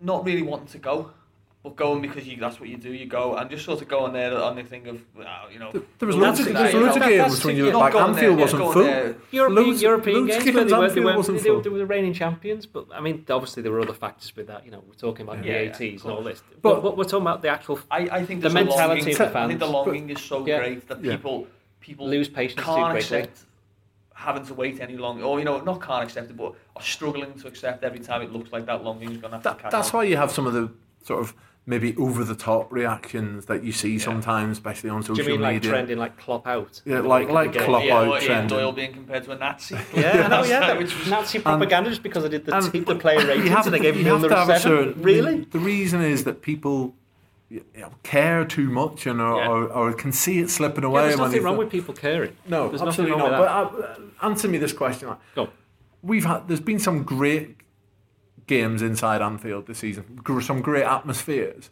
not 0.00 0.24
really 0.24 0.42
wanting 0.42 0.68
to 0.68 0.78
go, 0.78 1.10
but 1.64 1.76
going 1.76 2.02
because 2.02 2.28
you 2.28 2.36
that's 2.36 2.60
what 2.60 2.68
you 2.68 2.76
do. 2.76 2.92
You 2.92 3.06
go 3.06 3.36
and 3.36 3.48
just 3.50 3.64
sort 3.64 3.80
of 3.80 3.88
go 3.88 4.00
on 4.00 4.12
there 4.12 4.36
on 4.36 4.54
the 4.54 4.62
thing 4.62 4.86
of 4.86 5.00
uh, 5.18 5.46
you 5.50 5.58
know. 5.58 5.72
There 5.98 6.06
was 6.06 6.14
well, 6.14 6.26
loads 6.26 6.40
of, 6.40 6.52
there 6.52 6.62
was 6.64 6.74
loads 6.74 6.96
of 6.96 7.02
games 7.02 7.32
that's 7.32 7.44
when 7.44 7.56
you 7.56 7.64
you're 7.64 7.74
like 7.74 7.94
going 7.94 8.10
Anfield 8.10 8.36
there, 8.38 8.44
wasn't 8.44 8.62
full. 8.62 8.72
going. 8.74 9.14
European, 9.30 9.78
European 9.78 10.26
games 10.26 10.44
games 10.44 10.54
where 10.54 10.64
they 10.66 10.72
were, 10.72 10.78
they, 10.80 10.84
Anfield 11.00 11.16
wasn't 11.16 11.42
they, 11.42 11.50
were, 11.50 11.54
full. 11.56 11.62
they 11.62 11.70
were 11.70 11.78
the 11.78 11.86
reigning 11.86 12.12
champions, 12.12 12.66
but 12.66 12.86
I 12.92 13.00
mean, 13.00 13.24
obviously 13.30 13.62
there 13.62 13.72
were 13.72 13.80
other 13.80 13.94
factors 13.94 14.36
with 14.36 14.46
that. 14.48 14.66
You 14.66 14.72
know, 14.72 14.84
we're 14.86 14.92
talking 14.94 15.26
about 15.26 15.42
Yeah, 15.42 15.64
the 15.72 15.86
yeah, 15.86 15.94
80s 15.96 16.02
and 16.04 16.12
all 16.12 16.22
this. 16.22 16.42
But- 16.60 16.74
But, 16.74 16.82
but 16.82 16.96
we're 16.98 17.04
talking 17.04 17.22
about 17.22 17.40
the 17.40 17.48
actual 17.48 17.80
I, 17.90 18.00
I 18.18 18.26
think 18.26 18.42
The 18.42 18.50
mentality 18.50 19.00
longing, 19.00 19.20
of 19.22 19.32
the 19.32 19.38
I 19.38 19.46
think 19.48 19.60
the 19.60 19.66
longing 19.66 20.10
is 20.10 20.20
so 20.20 20.46
Yeah. 20.46 20.58
great 20.58 20.86
that 20.88 21.02
Yeah. 21.02 21.16
people 21.16 21.46
people 21.80 22.06
lose 22.06 22.28
patience 22.28 22.60
too 22.60 22.66
can't 22.66 22.90
quickly. 22.92 22.98
accept 23.20 23.44
having 24.14 24.44
to 24.46 24.54
wait 24.54 24.80
any 24.80 24.96
longer, 24.98 25.24
or 25.24 25.38
you 25.38 25.46
know, 25.46 25.60
not 25.62 25.80
can't 25.80 26.04
accept 26.04 26.28
it, 26.30 26.36
but 26.36 26.52
are 26.76 26.82
struggling 26.82 27.32
to 27.40 27.48
accept 27.48 27.82
every 27.84 28.00
time 28.00 28.20
it 28.22 28.30
looks 28.32 28.52
like 28.52 28.66
that 28.66 28.84
longing 28.84 29.10
is 29.10 29.16
going 29.18 29.30
to 29.32 29.36
have 29.38 29.42
to 29.42 29.62
That, 29.62 29.70
that's 29.70 29.92
why 29.94 30.04
you 30.04 30.16
have 30.16 30.30
some 30.30 30.46
of 30.46 30.52
the 30.52 30.70
sort 31.02 31.20
of 31.20 31.34
maybe 31.66 31.96
over 31.96 32.24
the 32.24 32.34
top 32.34 32.70
reactions 32.72 33.46
that 33.46 33.64
you 33.64 33.72
see 33.72 33.94
Yeah. 33.94 33.98
sometimes, 34.04 34.58
especially 34.58 34.90
on 34.90 35.02
social 35.02 35.14
media. 35.14 35.24
Do 35.24 35.30
social 35.30 35.32
you 35.32 35.38
mean 35.38 35.42
like 35.42 35.54
media. 35.54 35.70
trending 35.70 35.98
like 35.98 36.18
Klopp 36.18 36.46
out? 36.46 36.82
Yeah, 36.84 37.00
like- 37.00 37.26
week 37.28 37.34
like 37.34 37.52
the? 37.54 37.60
Klopp 37.60 37.84
yeah, 37.84 37.96
out 37.96 38.08
or 38.08 38.16
Ian 38.16 38.24
trending. 38.26 38.48
Doyle 38.58 38.72
being 38.72 38.92
compared 38.92 39.24
to 39.24 39.30
a 39.32 39.38
Nazi. 39.38 39.76
Yeah, 39.94 40.28
no, 40.28 40.44
yeah, 40.44 40.60
that 40.60 40.78
was- 40.78 41.06
Nazi 41.08 41.38
propaganda 41.38 41.88
just 41.90 42.02
because 42.02 42.24
I 42.24 42.28
did 42.28 42.44
the, 42.44 42.54
and- 42.56 42.70
t- 42.72 42.80
the 42.80 42.94
player 42.96 43.26
ratings 43.26 43.48
have 43.48 43.66
and 43.66 43.74
they 43.74 43.78
gave 43.80 43.96
me 43.96 44.02
have 44.04 44.16
under 44.16 44.28
to 44.28 44.34
seven. 44.46 44.60
certain. 44.60 45.02
Really? 45.02 45.40
The, 45.40 45.50
the 45.50 45.58
reason 45.58 46.02
is 46.02 46.24
that 46.24 46.42
people 46.42 46.94
you 47.48 47.64
know, 47.78 47.92
care 48.02 48.44
too 48.44 48.68
much 48.70 49.06
and 49.06 49.20
or, 49.20 49.36
Yeah. 49.38 49.48
or, 49.48 49.64
or 49.68 49.92
can 49.94 50.12
see 50.12 50.40
it 50.40 50.50
slipping 50.50 50.82
Yeah, 50.82 50.88
away. 50.90 51.02
there's 51.08 51.16
when 51.18 51.28
nothing 51.28 51.42
wrong 51.44 51.56
with 51.56 51.70
people 51.70 51.94
caring. 51.94 52.36
No, 52.46 52.68
There's 52.68 52.80
nothing 52.82 52.88
absolutely 52.88 53.20
wrong 53.20 53.30
not. 53.30 53.70
with 53.70 53.78
But 53.80 54.00
uh, 54.24 54.26
answer 54.26 54.48
me 54.48 54.58
this 54.58 54.72
question. 54.74 55.08
Go. 55.34 55.48
We've 56.02 56.24
had 56.26 56.48
there's 56.48 56.60
been 56.60 56.78
some 56.78 57.04
great 57.04 57.56
games 58.46 58.82
inside 58.82 59.22
Anfield 59.22 59.66
this 59.66 59.78
season. 59.78 60.20
Some 60.40 60.60
great 60.60 60.84
atmospheres. 60.84 61.70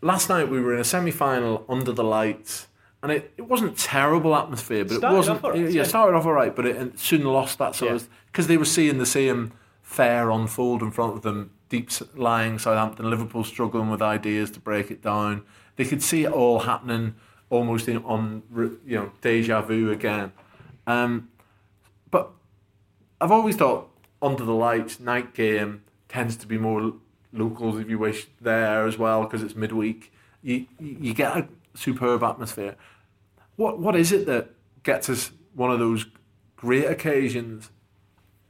Last 0.00 0.28
night 0.28 0.48
we 0.48 0.60
were 0.60 0.74
in 0.74 0.80
a 0.80 0.84
semi-final 0.84 1.64
under 1.68 1.92
the 1.92 2.04
lights, 2.04 2.66
and 3.02 3.12
it, 3.12 3.32
it 3.36 3.42
wasn't 3.42 3.76
terrible 3.78 4.34
atmosphere, 4.34 4.84
but 4.84 4.96
Started 4.96 5.14
it 5.14 5.16
wasn't. 5.18 5.38
off 5.38 5.44
all 5.44 5.50
right, 5.52 5.60
yeah, 5.60 5.68
yeah. 5.68 5.82
started 5.84 6.16
off 6.16 6.26
all 6.26 6.32
right, 6.32 6.54
but 6.54 6.66
it, 6.66 6.76
it 6.76 6.98
soon 6.98 7.24
lost 7.24 7.58
that 7.58 7.74
sort 7.74 7.90
Yeah. 7.90 7.96
of 7.96 8.08
because 8.26 8.46
they 8.48 8.56
were 8.56 8.64
seeing 8.64 8.98
the 8.98 9.06
same 9.06 9.52
fair 9.82 10.30
unfold 10.30 10.82
in 10.82 10.90
front 10.90 11.14
of 11.16 11.22
them. 11.22 11.50
Deep 11.68 11.88
lying 12.14 12.58
Southampton, 12.58 13.08
Liverpool 13.08 13.44
struggling 13.44 13.88
with 13.90 14.02
ideas 14.02 14.50
to 14.50 14.60
break 14.60 14.90
it 14.90 15.00
down. 15.02 15.42
They 15.76 15.84
could 15.86 16.02
see 16.02 16.24
it 16.24 16.30
all 16.32 16.60
happening 16.60 17.14
almost 17.48 17.88
in, 17.88 17.98
on 18.04 18.42
you 18.86 18.96
know 18.96 19.12
deja 19.22 19.62
vu 19.62 19.90
again. 19.90 20.32
Um, 20.86 21.28
but 22.10 22.30
I've 23.22 23.32
always 23.32 23.56
thought 23.56 23.88
under 24.20 24.44
the 24.44 24.52
lights 24.52 25.00
night 25.00 25.32
game 25.32 25.82
tends 26.12 26.36
to 26.36 26.46
be 26.46 26.58
more 26.58 26.92
locals, 27.32 27.80
if 27.80 27.88
you 27.88 27.98
wish, 27.98 28.26
there 28.40 28.86
as 28.86 28.98
well 28.98 29.24
because 29.24 29.42
it's 29.42 29.56
midweek. 29.56 30.12
You 30.42 30.66
you 30.78 31.14
get 31.14 31.36
a 31.36 31.48
superb 31.74 32.22
atmosphere. 32.22 32.76
What 33.56 33.78
what 33.78 33.96
is 33.96 34.12
it 34.12 34.26
that 34.26 34.50
gets 34.82 35.08
us 35.08 35.32
one 35.54 35.70
of 35.70 35.78
those 35.78 36.06
great 36.56 36.84
occasions 36.84 37.70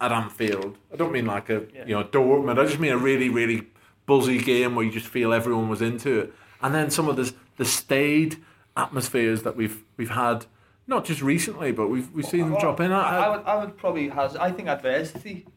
at 0.00 0.10
Anfield? 0.10 0.78
I 0.92 0.96
don't 0.96 1.12
mean 1.12 1.26
like 1.26 1.48
a 1.50 1.66
Yeah. 1.74 1.86
you 1.86 1.94
know 1.94 2.04
Dortmund. 2.04 2.58
I 2.58 2.64
just 2.64 2.80
mean 2.80 2.92
a 2.92 2.98
really 2.98 3.28
really 3.28 3.68
buzzy 4.06 4.38
game 4.38 4.74
where 4.74 4.84
you 4.84 4.90
just 4.90 5.06
feel 5.06 5.32
everyone 5.32 5.68
was 5.68 5.80
into 5.80 6.18
it. 6.18 6.34
And 6.60 6.74
then 6.74 6.90
some 6.90 7.08
of 7.08 7.16
the 7.16 7.32
the 7.56 7.64
staid 7.64 8.38
atmospheres 8.76 9.42
that 9.42 9.56
we've 9.56 9.84
we've 9.96 10.10
had. 10.10 10.46
Not 10.84 11.04
just 11.04 11.22
recently, 11.22 11.70
but 11.70 11.86
we've 11.86 12.10
we've 12.10 12.24
oh, 12.26 12.28
seen 12.28 12.40
them 12.46 12.56
oh, 12.56 12.60
drop 12.60 12.80
in. 12.80 12.90
I, 12.90 13.02
I, 13.02 13.18
I 13.18 13.36
would, 13.36 13.46
I 13.46 13.54
would 13.64 13.76
probably 13.78 14.08
has. 14.08 14.34
I 14.34 14.50
think 14.50 14.68
adversity 14.68 15.44
Well, 15.44 15.51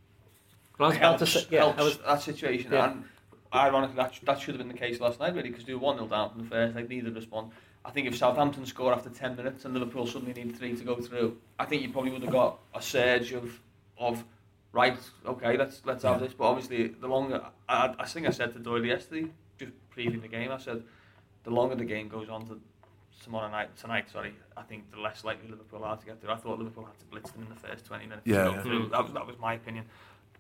I 0.79 0.87
was 0.87 0.97
about 0.97 1.19
helps, 1.19 1.33
to 1.33 1.39
say, 1.39 1.47
yeah, 1.51 1.63
helps 1.63 1.83
was, 1.83 1.97
that 1.99 2.21
situation. 2.21 2.71
yeah. 2.71 2.91
And 2.91 3.03
ironically, 3.53 3.95
that, 3.95 4.13
that 4.23 4.39
should 4.39 4.55
have 4.55 4.57
been 4.57 4.67
the 4.67 4.77
case 4.77 4.99
last 4.99 5.19
night, 5.19 5.33
really, 5.33 5.49
because 5.49 5.65
they 5.65 5.73
were 5.73 5.79
1 5.79 5.97
0 5.97 6.07
down 6.07 6.31
from 6.31 6.43
the 6.43 6.49
first. 6.49 6.75
Like, 6.75 6.89
neither 6.89 7.11
respond. 7.11 7.51
I 7.83 7.91
think 7.91 8.07
if 8.07 8.17
Southampton 8.17 8.65
score 8.65 8.93
after 8.93 9.09
10 9.09 9.35
minutes 9.35 9.65
and 9.65 9.73
Liverpool 9.73 10.07
suddenly 10.07 10.33
need 10.33 10.57
three 10.57 10.75
to 10.75 10.83
go 10.83 10.95
through, 10.95 11.37
I 11.59 11.65
think 11.65 11.83
you 11.83 11.89
probably 11.89 12.11
would 12.11 12.23
have 12.23 12.31
got 12.31 12.59
a 12.73 12.81
surge 12.81 13.31
of, 13.31 13.59
of 13.97 14.23
right, 14.73 14.97
okay, 15.25 15.55
let's 15.55 15.81
let's 15.85 16.03
have 16.03 16.19
this. 16.19 16.33
But 16.33 16.45
obviously, 16.45 16.87
the 16.87 17.07
longer. 17.07 17.41
I, 17.69 17.93
I 17.99 18.05
think 18.05 18.27
I 18.27 18.31
said 18.31 18.53
to 18.53 18.59
Doyle 18.59 18.83
yesterday, 18.83 19.29
just 19.59 19.71
previewing 19.95 20.21
the 20.21 20.27
game, 20.27 20.51
I 20.51 20.57
said, 20.57 20.83
the 21.43 21.51
longer 21.51 21.75
the 21.75 21.85
game 21.85 22.09
goes 22.09 22.27
on 22.27 22.47
to 22.47 22.59
tomorrow 23.23 23.49
night, 23.49 23.75
tonight, 23.77 24.09
sorry, 24.09 24.33
I 24.57 24.61
think 24.63 24.91
the 24.91 24.99
less 24.99 25.23
likely 25.23 25.49
Liverpool 25.49 25.83
are 25.83 25.97
to 25.97 26.05
get 26.05 26.21
through. 26.21 26.31
I 26.31 26.35
thought 26.37 26.59
Liverpool 26.59 26.85
had 26.85 26.97
to 26.99 27.05
blitz 27.05 27.31
them 27.31 27.43
in 27.43 27.49
the 27.49 27.55
first 27.55 27.85
20 27.85 28.05
minutes 28.05 28.21
Yeah, 28.25 28.51
yeah. 28.51 28.87
That 28.91 29.03
was, 29.03 29.13
that 29.13 29.27
was 29.27 29.37
my 29.39 29.53
opinion. 29.53 29.85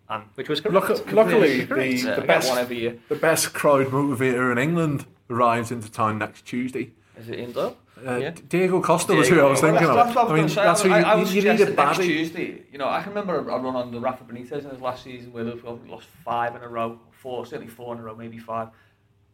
And 0.09 0.23
which 0.35 0.49
was 0.49 0.61
correct. 0.61 0.89
Luck- 0.89 1.11
luckily, 1.13 1.65
Correct. 1.65 2.01
the, 2.01 2.07
Yeah, 2.09 2.15
the 2.15 2.21
best 2.21 2.47
one 2.49 2.59
every 2.59 2.79
year. 2.79 2.97
the 3.09 3.15
best 3.15 3.53
crowd 3.53 3.87
motivator 3.87 4.51
in 4.51 4.57
England 4.59 5.05
arrives 5.29 5.71
into 5.71 5.91
town 5.91 6.19
next 6.19 6.45
Tuesday. 6.45 6.91
Is 7.17 7.29
it 7.29 7.39
in 7.39 7.51
Doyle? 7.51 7.75
Uh, 8.05 8.17
Yeah. 8.17 8.31
Diego 8.49 8.81
Costa 8.81 9.13
was 9.15 9.29
who 9.29 9.39
I 9.39 9.49
was 9.49 9.61
thinking 9.61 9.81
well, 9.87 9.97
of. 9.97 10.13
that's, 10.13 10.15
that's 10.15 10.27
what 10.27 10.31
I 10.31 10.35
mean, 10.35 10.43
was 10.43 10.55
going 10.55 10.67
that's 10.67 10.81
to 10.81 10.87
who 10.89 10.93
say. 10.93 10.99
you, 10.99 11.05
I, 11.05 11.11
I 11.11 11.15
you 11.15 11.25
need 11.25 11.45
a 11.45 11.57
suggesting 11.57 11.75
next. 11.75 11.97
Tuesday. 11.97 12.63
You 12.71 12.77
know, 12.77 12.87
I 12.89 13.01
can 13.01 13.09
remember 13.09 13.37
a 13.37 13.41
run 13.41 13.65
on 13.75 13.91
the 13.91 13.99
Rafa 13.99 14.25
Benitez 14.25 14.63
in 14.63 14.69
his 14.69 14.81
last 14.81 15.03
season 15.03 15.31
where 15.33 15.43
Liverpool 15.43 15.79
lost 15.87 16.07
five 16.23 16.55
in 16.55 16.61
a 16.61 16.67
row, 16.67 16.99
four, 17.11 17.45
certainly 17.45 17.71
four 17.71 17.93
in 17.95 17.99
a 17.99 18.03
row, 18.03 18.15
maybe 18.15 18.37
five. 18.37 18.67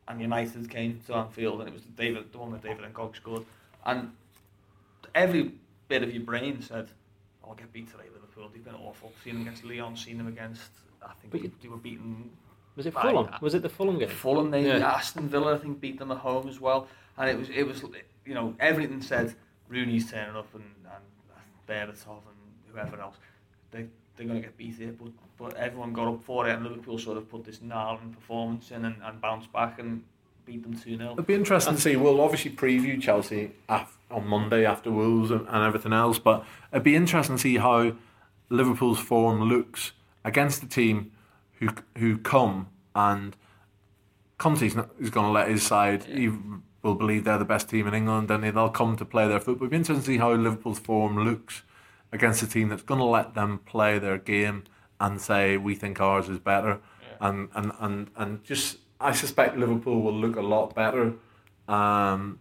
And 0.07 0.21
United 0.21 0.69
came 0.69 1.01
to 1.07 1.15
Anfield 1.15 1.60
and 1.60 1.67
it 1.69 1.73
was 1.73 1.81
David, 1.97 2.31
the 2.31 2.38
one 2.38 2.51
that 2.51 2.62
David 2.63 2.86
Ngog 2.93 3.15
scored. 3.15 3.43
And 3.86 4.12
every 5.15 5.51
bit 5.89 6.03
of 6.03 6.13
your 6.13 6.23
brain 6.23 6.62
said, 6.62 6.89
I'll 7.43 7.55
get 7.55 7.73
beat 7.73 7.91
today, 7.91 8.05
Liverpool. 8.41 8.49
They've 8.54 8.63
been 8.63 8.75
awful. 8.88 9.12
Seen 9.23 9.34
them 9.36 9.41
against 9.43 9.63
Lyon, 9.63 9.95
seen 9.95 10.17
them 10.17 10.27
against, 10.27 10.69
I 11.04 11.13
think 11.19 11.32
But 11.32 11.41
they, 11.41 11.51
they 11.62 11.67
were 11.69 11.77
beaten 11.77 12.30
Was 12.75 12.86
it 12.86 12.95
Right. 12.95 13.06
Fulham? 13.06 13.30
Was 13.41 13.54
it 13.54 13.62
the 13.62 13.69
Fulham 13.69 13.99
game? 13.99 14.10
Fulham, 14.10 14.49
maybe 14.49 14.67
Yeah. 14.69 14.93
Aston 14.93 15.27
Villa, 15.30 15.56
I 15.56 15.58
think 15.58 15.80
beat 15.80 15.99
them 15.99 16.12
at 16.12 16.17
home 16.17 16.47
as 16.47 16.60
well. 16.60 16.88
And 17.17 17.30
it 17.30 17.38
was 17.38 17.49
it 17.49 17.63
was 17.67 17.84
you 18.25 18.34
know 18.34 18.56
everything 18.60 19.01
said 19.01 19.36
Rooney's 19.69 20.10
turning 20.10 20.36
up 20.36 20.54
and 20.56 20.63
and 20.86 21.04
Berbatov 21.67 22.21
and 22.30 22.71
whoever 22.71 22.99
else 23.01 23.15
they 23.71 23.86
they're 24.17 24.27
going 24.27 24.41
to 24.41 24.47
get 24.47 24.58
beat 24.58 24.75
here. 24.75 24.93
But 24.97 25.12
but 25.38 25.58
everyone 25.58 25.93
got 25.93 26.08
up 26.08 26.23
for 26.23 26.47
it 26.47 26.54
and 26.54 26.63
Liverpool 26.63 26.97
sort 26.97 27.17
of 27.17 27.30
put 27.30 27.43
this 27.43 27.62
gnarling 27.62 28.13
performance 28.13 28.71
in 28.71 28.86
and, 28.86 28.95
and 29.04 29.19
bounced 29.21 29.51
back 29.51 29.80
and 29.80 30.04
beat 30.45 30.63
them 30.63 30.73
2 30.73 30.97
0. 30.97 31.12
It'll 31.12 31.23
be 31.23 31.34
interesting 31.34 31.75
to 31.75 31.82
see. 31.82 31.95
We'll 31.95 32.21
obviously 32.21 32.51
preview 32.51 32.99
Chelsea 33.01 33.51
af- 33.69 33.97
on 34.10 34.27
Monday 34.27 34.65
after 34.65 34.91
Wolves 34.91 35.32
and, 35.32 35.47
and 35.47 35.63
everything 35.65 35.93
else, 35.93 36.17
but 36.19 36.43
it'd 36.71 36.84
be 36.84 36.95
interesting 36.95 37.36
to 37.36 37.41
see 37.41 37.58
how 37.58 37.93
Liverpool's 38.52 39.00
form 39.00 39.42
looks 39.44 39.94
against 40.24 40.62
the 40.62 40.68
team 40.68 41.12
who 41.60 41.70
who 41.98 42.18
come 42.18 42.68
and 42.94 43.36
Conte's 44.38 44.76
not, 44.76 44.90
is 45.00 45.10
going 45.10 45.28
to 45.28 45.32
let 45.32 45.48
his 45.48 45.64
side. 45.64 46.04
He 46.04 46.30
will 46.82 46.96
believe 46.96 47.24
they're 47.24 47.38
the 47.38 47.46
best 47.46 47.70
team 47.70 47.88
in 47.88 47.94
England, 47.94 48.32
and 48.32 48.44
they'll 48.44 48.70
come 48.70 48.98
to 48.98 49.06
play 49.06 49.28
their 49.28 49.40
football. 49.40 49.68
It'll 49.68 49.72
be 49.72 49.78
interesting 49.78 50.04
to 50.04 50.12
see 50.12 50.18
how 50.18 50.34
Liverpool's 50.34 50.80
form 50.80 51.24
looks 51.24 51.62
against 52.12 52.42
a 52.42 52.48
team 52.48 52.70
that's 52.70 52.82
going 52.82 53.00
to 53.00 53.06
let 53.06 53.36
them 53.36 53.60
play 53.60 54.00
their 54.00 54.18
game 54.18 54.64
and 55.00 55.22
say 55.22 55.58
we 55.58 55.76
think 55.76 56.02
ours 56.02 56.28
is 56.28 56.40
better, 56.40 56.80
and, 57.20 57.50
and 57.54 57.72
and 57.80 58.10
and 58.16 58.44
just 58.44 58.78
I 59.00 59.12
suspect 59.14 59.58
Liverpool 59.58 60.02
will 60.02 60.14
look 60.14 60.36
a 60.36 60.42
lot 60.42 60.76
better. 60.76 61.14
Um, 61.68 62.40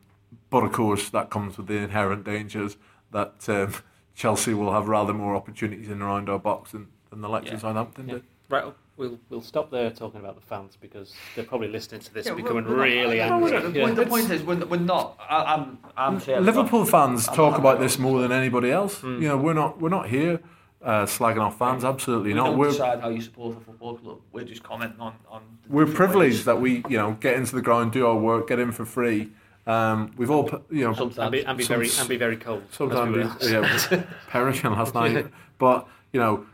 but 0.49 0.65
of 0.65 0.73
course, 0.73 1.11
that 1.11 1.31
comes 1.31 1.57
with 1.57 1.67
the 1.67 1.77
inherent 1.77 2.25
dangers 2.25 2.77
that 3.13 3.49
um, 3.49 3.75
Chelsea 4.15 4.55
will 4.55 4.73
have 4.73 4.89
rather 4.89 5.13
more 5.13 5.35
opportunities 5.35 5.89
in 5.89 6.03
around 6.03 6.29
our 6.29 6.39
box 6.39 6.73
than, 6.73 6.89
than 7.11 7.21
the 7.21 7.29
likes 7.29 7.47
Yeah. 7.47 7.55
of 7.55 7.61
Southampton 7.61 8.09
Yeah. 8.09 8.15
did. 8.15 8.23
Right, 8.49 8.65
we'll 8.97 9.19
we'll 9.29 9.41
stop 9.43 9.71
there 9.71 9.91
talking 9.91 10.19
about 10.21 10.35
the 10.35 10.41
fans 10.45 10.77
because 10.81 11.15
they're 11.37 11.45
probably 11.45 11.69
listening 11.69 12.01
to 12.01 12.13
this 12.13 12.27
Yeah, 12.27 12.35
becoming 12.35 12.65
we're- 12.65 12.77
we're 12.77 12.83
really 12.83 13.19
no, 13.19 13.23
angry. 13.35 13.51
we're- 13.53 13.63
The, 13.71 13.79
Yeah. 13.79 13.85
point, 13.85 13.97
the 13.97 14.07
point 14.07 14.31
is, 14.31 14.43
we're, 14.43 14.67
we're 14.67 14.77
not. 14.79 15.19
I, 15.29 15.55
I'm, 15.55 15.79
I'm 15.97 16.19
saying 16.21 16.45
Liverpool 16.45 16.85
fans 16.85 17.29
I'm 17.29 17.35
talk 17.37 17.53
not- 17.53 17.61
about 17.61 17.79
this 17.81 17.99
more 17.99 18.21
than 18.21 18.33
anybody 18.33 18.71
else. 18.73 19.03
You 19.05 19.21
know, 19.21 19.37
we're 19.37 19.55
not 19.55 19.81
we're 19.81 19.89
not 19.89 20.09
here 20.09 20.41
uh, 20.83 21.05
slagging 21.05 21.41
off 21.41 21.59
fans. 21.59 21.85
Absolutely 21.85 22.31
we 22.31 22.35
not. 22.35 22.47
don't 22.47 22.59
We're 22.59 22.71
decide 22.71 23.01
how 23.01 23.11
you 23.11 23.21
support 23.23 23.57
a 23.57 23.61
football 23.61 23.97
club. 23.99 24.19
We're 24.33 24.45
just 24.45 24.65
commenting 24.65 25.01
on. 25.01 25.15
on 25.31 25.43
the 25.63 25.73
we're 25.73 25.87
privileged 25.87 26.39
ways. 26.39 26.45
that 26.47 26.61
we 26.61 26.83
you 26.89 26.97
know 26.99 27.17
get 27.21 27.37
into 27.37 27.55
the 27.55 27.63
ground, 27.63 27.93
do 27.93 28.05
our 28.07 28.17
work, 28.17 28.49
get 28.49 28.59
in 28.59 28.73
for 28.73 28.85
free. 28.85 29.29
Um, 29.67 30.13
we've 30.17 30.31
all 30.31 30.49
you 30.71 30.85
know 30.85 30.95
Sometimes. 30.95 31.19
and 31.19 31.33
be, 31.33 31.45
and 31.45 31.59
be 31.59 31.65
Some 31.65 31.77
very 31.77 31.91
and 31.99 32.09
be 32.09 32.17
very 32.17 32.37
cold. 32.37 32.63
we 32.63 32.75
sometimes 32.75 33.17
were. 33.43 33.49
yeah, 33.51 34.03
perishing 34.29 34.71
last 34.73 34.95
night. 34.95 35.27
But 35.59 35.87
you 36.13 36.21
know, 36.21 36.47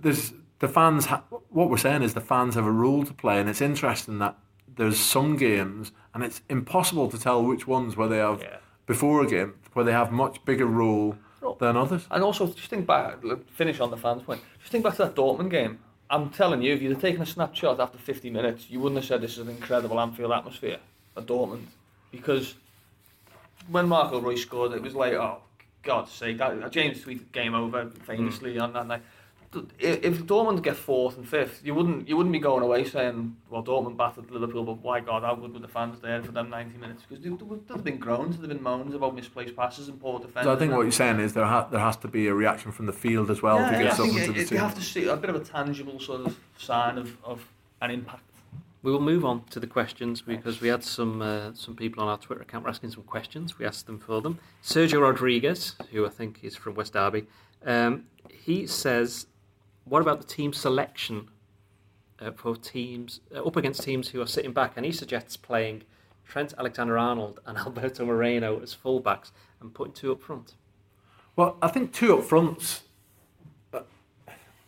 there's 0.00 0.32
the 0.58 0.68
fans. 0.68 1.06
Ha- 1.06 1.22
what 1.50 1.70
we're 1.70 1.76
saying 1.76 2.02
is 2.02 2.14
the 2.14 2.20
fans 2.20 2.54
have 2.56 2.66
a 2.66 2.70
role 2.72 3.04
to 3.04 3.14
play, 3.14 3.38
and 3.40 3.48
it's 3.48 3.60
interesting 3.60 4.18
that 4.18 4.36
there's 4.76 4.98
some 4.98 5.36
games, 5.36 5.92
and 6.14 6.22
it's 6.24 6.42
impossible 6.48 7.08
to 7.10 7.18
tell 7.18 7.42
which 7.44 7.66
ones 7.66 7.96
where 7.96 8.08
they 8.08 8.18
have 8.18 8.40
Yeah. 8.40 8.56
before 8.86 9.22
a 9.22 9.26
game 9.26 9.54
where 9.74 9.84
they 9.84 9.92
have 9.92 10.10
much 10.12 10.44
bigger 10.44 10.66
role 10.66 11.16
No. 11.40 11.56
than 11.60 11.76
others. 11.76 12.06
And 12.10 12.22
also, 12.24 12.46
just 12.48 12.68
think 12.68 12.86
back, 12.86 13.18
finish 13.54 13.80
on 13.80 13.90
the 13.90 13.96
fans' 13.96 14.22
point. 14.22 14.40
Just 14.60 14.72
think 14.72 14.82
back 14.84 14.94
to 14.96 15.04
that 15.04 15.14
Dortmund 15.14 15.50
game. 15.50 15.78
I'm 16.10 16.28
telling 16.30 16.60
you, 16.62 16.74
if 16.74 16.82
you'd 16.82 16.92
have 16.92 17.00
taken 17.00 17.22
a 17.22 17.26
snapshot 17.26 17.80
after 17.80 17.96
50 17.98 18.28
minutes, 18.30 18.68
you 18.68 18.80
wouldn't 18.80 18.98
have 18.98 19.06
said 19.06 19.20
this 19.22 19.32
is 19.32 19.38
an 19.38 19.48
incredible 19.48 19.98
Anfield 20.00 20.32
atmosphere 20.32 20.78
at 21.16 21.26
Dortmund. 21.26 21.64
Because 22.12 22.54
when 23.68 23.88
Marco 23.88 24.20
Reus 24.20 24.42
scored, 24.42 24.72
it 24.72 24.82
was 24.82 24.94
like, 24.94 25.14
oh, 25.14 25.38
God's 25.82 26.12
sake. 26.12 26.38
That, 26.38 26.70
James 26.70 27.00
tweeted 27.00 27.32
game 27.32 27.54
over 27.54 27.90
famously 28.06 28.54
hmm. 28.54 28.62
on 28.62 28.72
that 28.74 28.86
night. 28.86 29.02
If 29.78 30.22
Dortmund 30.22 30.62
get 30.62 30.76
fourth 30.76 31.18
and 31.18 31.28
fifth, 31.28 31.60
you 31.62 31.74
wouldn't 31.74 32.08
you 32.08 32.16
wouldn't 32.16 32.32
be 32.32 32.38
going 32.38 32.62
away 32.62 32.84
saying, 32.84 33.36
well, 33.50 33.62
Dortmund 33.62 33.98
battered 33.98 34.30
Liverpool, 34.30 34.64
but 34.64 34.78
why 34.78 35.00
God, 35.00 35.24
how 35.24 35.34
good 35.34 35.52
were 35.52 35.58
the 35.58 35.68
fans 35.68 36.00
there 36.00 36.22
for 36.22 36.32
them 36.32 36.48
90 36.48 36.78
minutes? 36.78 37.02
Because 37.06 37.22
there 37.22 37.34
would 37.34 37.60
have 37.68 37.84
been 37.84 37.98
groans, 37.98 38.38
there 38.38 38.48
have 38.48 38.56
been 38.56 38.62
moans 38.62 38.94
about 38.94 39.14
misplaced 39.14 39.54
passes 39.54 39.88
and 39.88 40.00
poor 40.00 40.20
defence. 40.20 40.44
So 40.44 40.54
I 40.54 40.56
think 40.56 40.72
what 40.72 40.82
you're 40.82 40.90
saying 40.90 41.20
is 41.20 41.34
there 41.34 41.44
ha- 41.44 41.68
there 41.70 41.80
has 41.80 41.98
to 41.98 42.08
be 42.08 42.28
a 42.28 42.34
reaction 42.34 42.72
from 42.72 42.86
the 42.86 42.94
field 42.94 43.30
as 43.30 43.42
well 43.42 43.58
yeah, 43.58 43.78
give 43.78 43.78
I 43.78 43.82
think 43.82 43.96
something 43.96 44.26
to 44.26 44.32
the 44.32 44.40
it, 44.40 44.48
team. 44.48 44.56
you 44.56 44.64
have 44.64 44.74
to 44.74 44.80
see 44.82 45.06
a 45.06 45.16
bit 45.16 45.28
of 45.28 45.36
a 45.36 45.40
tangible 45.44 46.00
sort 46.00 46.22
of 46.22 46.38
sign 46.56 46.96
of, 46.96 47.14
of 47.22 47.46
an 47.82 47.90
impact. 47.90 48.31
We 48.82 48.90
will 48.90 49.00
move 49.00 49.24
on 49.24 49.44
to 49.50 49.60
the 49.60 49.66
questions 49.68 50.22
because 50.22 50.60
we 50.60 50.68
had 50.68 50.82
some 50.82 51.22
uh, 51.22 51.52
some 51.54 51.76
people 51.76 52.02
on 52.02 52.08
our 52.08 52.18
Twitter 52.18 52.42
account 52.42 52.64
were 52.64 52.70
asking 52.70 52.90
some 52.90 53.04
questions. 53.04 53.58
We 53.58 53.64
asked 53.64 53.86
them 53.86 53.98
for 53.98 54.20
them. 54.20 54.38
Sergio 54.62 55.00
Rodriguez, 55.02 55.76
who 55.92 56.04
I 56.04 56.08
think 56.08 56.42
is 56.42 56.56
from 56.56 56.74
West 56.74 56.94
Derby, 56.94 57.26
um, 57.64 58.04
he 58.28 58.66
says, 58.66 59.26
"What 59.84 60.02
about 60.02 60.20
the 60.20 60.26
team 60.26 60.52
selection 60.52 61.28
uh, 62.20 62.32
for 62.32 62.56
teams 62.56 63.20
uh, 63.32 63.44
up 63.44 63.56
against 63.56 63.82
teams 63.84 64.08
who 64.08 64.20
are 64.20 64.26
sitting 64.26 64.52
back?" 64.52 64.72
And 64.76 64.84
he 64.84 64.90
suggests 64.90 65.36
playing 65.36 65.84
Trent 66.26 66.52
Alexander-Arnold 66.58 67.38
and 67.46 67.58
Alberto 67.66 68.04
Moreno 68.04 68.60
as 68.60 68.74
fullbacks 68.74 69.30
and 69.60 69.72
putting 69.72 69.92
two 69.92 70.10
up 70.10 70.20
front. 70.22 70.54
Well, 71.36 71.56
I 71.62 71.68
think 71.68 71.92
two 71.92 72.18
up 72.18 72.24
fronts. 72.24 72.82
uh, 73.72 73.82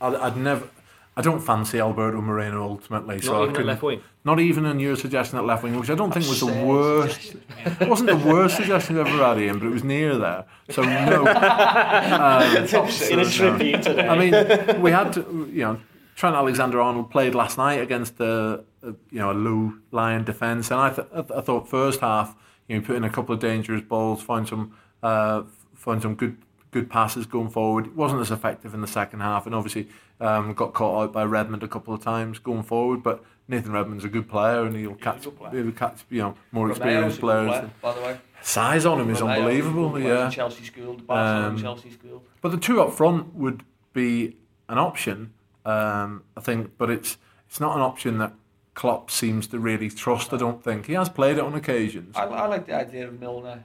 I'd, 0.00 0.14
I'd 0.14 0.37
never. 0.37 0.68
I 1.16 1.22
don't 1.22 1.38
fancy 1.40 1.79
Alberto 1.79 2.20
Moreno 2.20 2.62
ultimately. 2.64 3.20
so 3.20 3.33
Not 3.33 3.38
I 3.38 3.42
even 3.42 3.48
at 3.50 3.55
couldn't- 3.55 3.66
left 3.68 3.83
wing. 3.83 4.00
Not 4.24 4.40
even 4.40 4.64
in 4.66 4.81
your 4.81 4.96
suggestion 4.96 5.38
at 5.38 5.44
left 5.44 5.62
wing, 5.62 5.79
which 5.79 5.90
I 5.90 5.94
don't 5.94 6.12
think 6.12 6.27
was 6.27 6.40
the 6.40 6.46
worst. 6.46 7.37
It 7.81 7.88
wasn't 7.88 8.09
the 8.11 8.16
worst 8.16 8.57
suggestion 8.57 8.98
I've 8.98 9.07
ever 9.07 9.22
had, 9.22 9.38
Ian, 9.38 9.59
but 9.59 9.66
it 9.66 9.70
was 9.70 9.85
near 9.85 10.16
there. 10.16 10.44
So 10.70 10.83
no. 10.83 11.27
um, 11.27 12.66
Top. 12.66 12.88
In 13.11 13.18
a 13.20 13.24
tribute 13.31 13.83
today. 13.83 14.09
I 14.09 14.18
mean, 14.18 14.81
we 14.83 14.90
had 14.90 15.12
to, 15.12 15.48
you 15.53 15.62
know, 15.62 15.79
Trent 16.16 16.35
Alexander-Arnold 16.37 17.11
played 17.11 17.35
last 17.35 17.59
night 17.59 17.81
against 17.81 18.18
a, 18.20 18.64
a 18.83 18.87
you 19.11 19.18
know 19.18 19.31
a 19.31 19.35
low 19.35 19.74
line 19.90 20.24
defence, 20.24 20.70
and 20.70 20.81
I, 20.81 20.90
th- 20.90 21.07
I, 21.12 21.20
th- 21.22 21.31
I 21.37 21.40
thought 21.40 21.68
first 21.68 22.00
half, 22.00 22.35
you 22.68 22.79
know, 22.79 22.85
put 22.87 22.96
in 22.96 23.05
a 23.05 23.11
couple 23.11 23.35
of 23.35 23.40
dangerous 23.40 23.83
balls, 23.83 24.22
find 24.22 24.48
some, 24.48 24.74
uh, 25.03 25.42
found 25.74 26.03
some 26.03 26.14
good 26.14 26.37
good 26.75 26.91
passes 26.91 27.25
going 27.25 27.49
forward. 27.49 27.87
It 27.87 27.95
wasn't 27.95 28.21
as 28.21 28.33
effective 28.33 28.75
in 28.75 28.81
the 28.81 28.89
second 28.89 29.21
half, 29.21 29.47
and 29.47 29.55
obviously 29.55 29.89
um, 30.21 30.55
got 30.55 30.75
caught 30.75 31.05
out 31.05 31.13
by 31.13 31.25
Redmond 31.25 31.63
a 31.63 31.69
couple 31.69 31.95
of 31.95 32.03
times 32.03 32.41
going 32.41 32.65
forward. 32.65 33.01
But 33.05 33.23
Nathan 33.47 33.71
Redmond's 33.71 34.05
a 34.05 34.09
good 34.09 34.29
player, 34.29 34.65
and 34.65 34.75
he'll 34.75 34.97
catch, 34.97 35.25
he'll 35.53 35.71
catch, 35.71 36.05
you 36.11 36.21
know, 36.21 36.35
more 36.51 36.69
experienced 36.69 37.21
players. 37.21 37.49
player, 37.49 37.71
by 37.81 37.95
the 37.95 38.01
way. 38.01 38.19
Size 38.43 38.85
on 38.85 39.01
him 39.01 39.09
is 39.09 39.23
unbelievable. 39.23 39.99
Yeah, 40.01 40.29
Chelsea 40.29 40.65
schooled, 40.65 41.07
Barcelona 41.07 41.47
Um, 41.55 41.63
Chelsea 41.63 41.93
schooled. 41.93 42.27
but 42.43 42.51
the 42.51 42.59
two 42.59 42.83
up 42.83 42.93
front 42.93 43.35
would 43.37 43.63
be 43.93 44.37
an 44.69 44.79
option, 44.79 45.33
um, 45.65 46.25
I 46.37 46.41
think. 46.41 46.73
But 46.77 46.91
it's 46.91 47.17
it's 47.49 47.61
not 47.61 47.77
an 47.77 47.83
option 47.83 48.19
that 48.19 48.33
Klopp 48.75 49.13
seems 49.13 49.47
to 49.47 49.61
really 49.61 49.91
trust. 49.91 50.33
I 50.33 50.39
don't 50.39 50.63
think 50.65 50.87
he 50.87 50.95
has 50.95 51.09
played 51.09 51.39
it 51.39 51.45
on 51.45 51.55
occasions. 51.55 52.17
I, 52.17 52.25
I 52.25 52.47
like 52.49 52.67
the 52.67 52.75
idea 52.75 53.07
of 53.07 53.21
Milner 53.21 53.63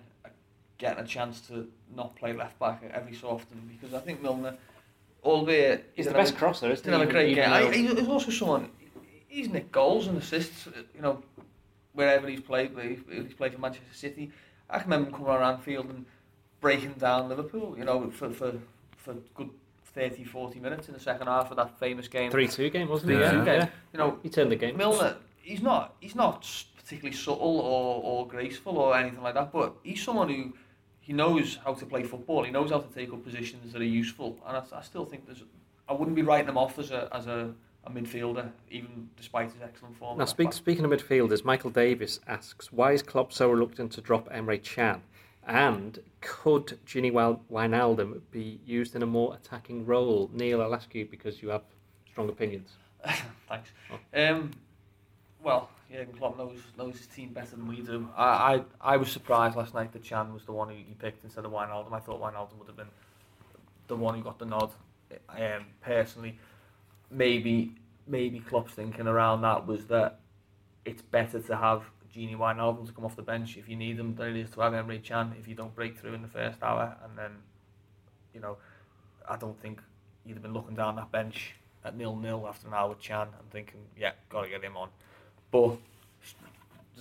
getting 0.77 1.03
a 1.03 1.07
chance 1.07 1.41
to 1.47 1.67
not 1.95 2.15
play 2.15 2.33
left 2.33 2.59
back 2.59 2.83
every 2.93 3.15
so 3.15 3.29
often 3.29 3.61
because 3.67 3.93
I 3.93 3.99
think 3.99 4.21
Milner, 4.21 4.55
albeit 5.23 5.91
He's 5.95 6.05
the 6.07 6.13
best 6.13 6.31
have 6.31 6.39
crosser, 6.39 6.71
isn't 6.71 6.85
he? 6.85 6.91
have 6.91 7.07
a 7.07 7.11
great 7.11 7.35
game. 7.35 7.51
I, 7.51 7.71
he's 7.71 8.07
also 8.07 8.31
someone. 8.31 8.69
He's 9.27 9.49
nicked 9.49 9.71
goals 9.71 10.07
and 10.07 10.17
assists. 10.17 10.67
You 10.95 11.01
know, 11.01 11.23
wherever 11.93 12.27
he's 12.27 12.41
played, 12.41 12.71
he's 12.81 12.99
he's 13.11 13.33
played 13.33 13.53
for 13.53 13.59
Manchester 13.59 13.93
City. 13.93 14.31
I 14.69 14.79
can 14.79 14.89
remember 14.89 15.07
him 15.09 15.13
coming 15.13 15.27
around 15.31 15.55
Anfield 15.55 15.89
and 15.89 16.05
breaking 16.61 16.93
down 16.93 17.29
Liverpool. 17.29 17.75
You 17.77 17.85
know, 17.85 18.09
for 18.09 18.29
for 18.31 18.53
for 18.97 19.15
good 19.35 19.49
30, 19.85 20.23
40 20.23 20.59
minutes 20.59 20.87
in 20.87 20.93
the 20.93 20.99
second 20.99 21.27
half 21.27 21.49
of 21.51 21.57
that 21.57 21.77
famous 21.79 22.07
game. 22.07 22.31
3 22.31 22.47
2 22.47 22.69
game, 22.69 22.87
wasn't 22.87 23.11
it? 23.11 23.19
Yeah. 23.19 23.43
Yeah. 23.43 23.53
yeah. 23.53 23.67
You 23.93 23.99
know, 23.99 24.19
He 24.23 24.29
turned 24.29 24.51
the 24.51 24.55
game. 24.55 24.77
Milner, 24.77 25.17
he's 25.41 25.61
not 25.61 25.95
he's 25.99 26.15
not 26.15 26.45
particularly 26.77 27.15
subtle 27.15 27.59
or, 27.59 28.01
or 28.03 28.27
graceful 28.27 28.77
or 28.77 28.95
anything 28.95 29.21
like 29.21 29.33
that, 29.35 29.51
but 29.51 29.75
he's 29.83 30.01
someone 30.03 30.29
who 30.29 30.53
he 31.09 31.13
knows 31.13 31.57
how 31.65 31.73
to 31.73 31.87
play 31.87 32.03
football. 32.03 32.43
He 32.43 32.51
knows 32.51 32.69
how 32.69 32.77
to 32.77 32.93
take 32.93 33.11
up 33.11 33.23
positions 33.23 33.73
that 33.73 33.81
are 33.81 33.93
useful, 34.01 34.37
and 34.45 34.55
I, 34.57 34.63
I 34.77 34.83
still 34.83 35.05
think 35.05 35.25
there's. 35.25 35.41
I 35.87 35.93
wouldn't 35.93 36.15
be 36.15 36.21
writing 36.21 36.47
him 36.47 36.55
off 36.55 36.77
as 36.77 36.91
a 36.91 37.09
as 37.11 37.25
a, 37.25 37.51
a 37.85 37.89
midfielder, 37.89 38.47
even 38.69 39.09
despite 39.17 39.51
his 39.51 39.63
excellent 39.63 39.97
form. 39.97 40.19
Now, 40.19 40.25
speak, 40.25 40.53
speaking 40.53 40.85
of 40.85 40.91
midfielders, 40.91 41.43
Michael 41.43 41.71
Davis 41.71 42.19
asks, 42.27 42.71
why 42.71 42.91
is 42.91 43.01
Klopp 43.01 43.33
so 43.33 43.49
reluctant 43.49 43.91
to 43.93 44.01
drop 44.01 44.29
Emre 44.29 44.61
Can? 44.63 45.01
And 45.47 45.97
could 46.21 46.77
Gini 46.85 47.11
Wijn- 47.11 47.39
Wijnaldum 47.51 48.21
be 48.29 48.59
used 48.63 48.95
in 48.95 49.01
a 49.01 49.07
more 49.07 49.33
attacking 49.33 49.87
role? 49.87 50.29
Neil, 50.31 50.61
I'll 50.61 50.75
ask 50.75 50.93
you 50.93 51.07
because 51.07 51.41
you 51.41 51.49
have 51.49 51.63
strong 52.07 52.29
opinions. 52.29 52.73
Thanks. 53.49 53.71
Um, 54.13 54.51
well, 55.41 55.71
Jurgen 55.91 56.13
Klopp 56.13 56.37
knows 56.37 56.59
knows 56.77 56.97
his 56.97 57.07
team 57.07 57.33
better 57.33 57.55
than 57.55 57.67
we 57.67 57.81
do. 57.81 58.07
I, 58.15 58.63
I 58.81 58.93
I 58.93 58.97
was 58.97 59.11
surprised 59.11 59.55
last 59.55 59.73
night 59.73 59.91
that 59.93 60.03
Can 60.03 60.33
was 60.33 60.43
the 60.45 60.51
one 60.51 60.69
who 60.69 60.75
he 60.75 60.95
picked 60.99 61.23
instead 61.23 61.45
of 61.45 61.51
Wijnaldum. 61.51 61.91
I 61.91 61.99
thought 61.99 62.21
Wijnaldum 62.21 62.57
would 62.59 62.67
have 62.67 62.77
been 62.77 62.89
the 63.87 63.95
one 63.95 64.15
who 64.15 64.23
got 64.23 64.37
the 64.37 64.45
nod. 64.45 64.71
Um, 65.29 65.65
personally, 65.81 66.37
maybe 67.09 67.75
maybe 68.05 68.39
Klopp's 68.39 68.73
thinking 68.73 69.07
around 69.07 69.41
that 69.41 69.65
was 69.65 69.85
that 69.87 70.19
it's 70.85 71.01
better 71.01 71.39
to 71.41 71.55
have 71.55 71.83
Gini 72.15 72.35
Wijnaldum 72.35 72.85
to 72.85 72.91
come 72.91 73.05
off 73.05 73.15
the 73.15 73.21
bench 73.21 73.57
if 73.57 73.67
you 73.67 73.75
need 73.75 73.99
him 73.99 74.15
than 74.15 74.35
it 74.35 74.35
is 74.35 74.49
to 74.51 74.61
have 74.61 74.73
Emre 74.73 75.03
Can 75.03 75.33
if 75.39 75.47
you 75.47 75.55
don't 75.55 75.73
break 75.75 75.97
through 75.97 76.13
in 76.13 76.21
the 76.21 76.27
first 76.27 76.61
hour. 76.61 76.95
And 77.03 77.17
then, 77.17 77.31
you 78.33 78.39
know, 78.39 78.57
I 79.27 79.37
don't 79.37 79.59
think 79.61 79.81
you'd 80.25 80.35
have 80.35 80.43
been 80.43 80.53
looking 80.53 80.75
down 80.75 80.95
that 80.97 81.11
bench 81.11 81.55
at 81.83 81.95
nil 81.95 82.15
nil 82.15 82.45
after 82.47 82.67
an 82.67 82.73
hour 82.73 82.89
with 82.89 82.99
Can 82.99 83.27
and 83.39 83.51
thinking, 83.51 83.79
yeah, 83.97 84.11
got 84.29 84.43
to 84.43 84.49
get 84.49 84.63
him 84.63 84.77
on. 84.77 84.89
But 85.51 85.77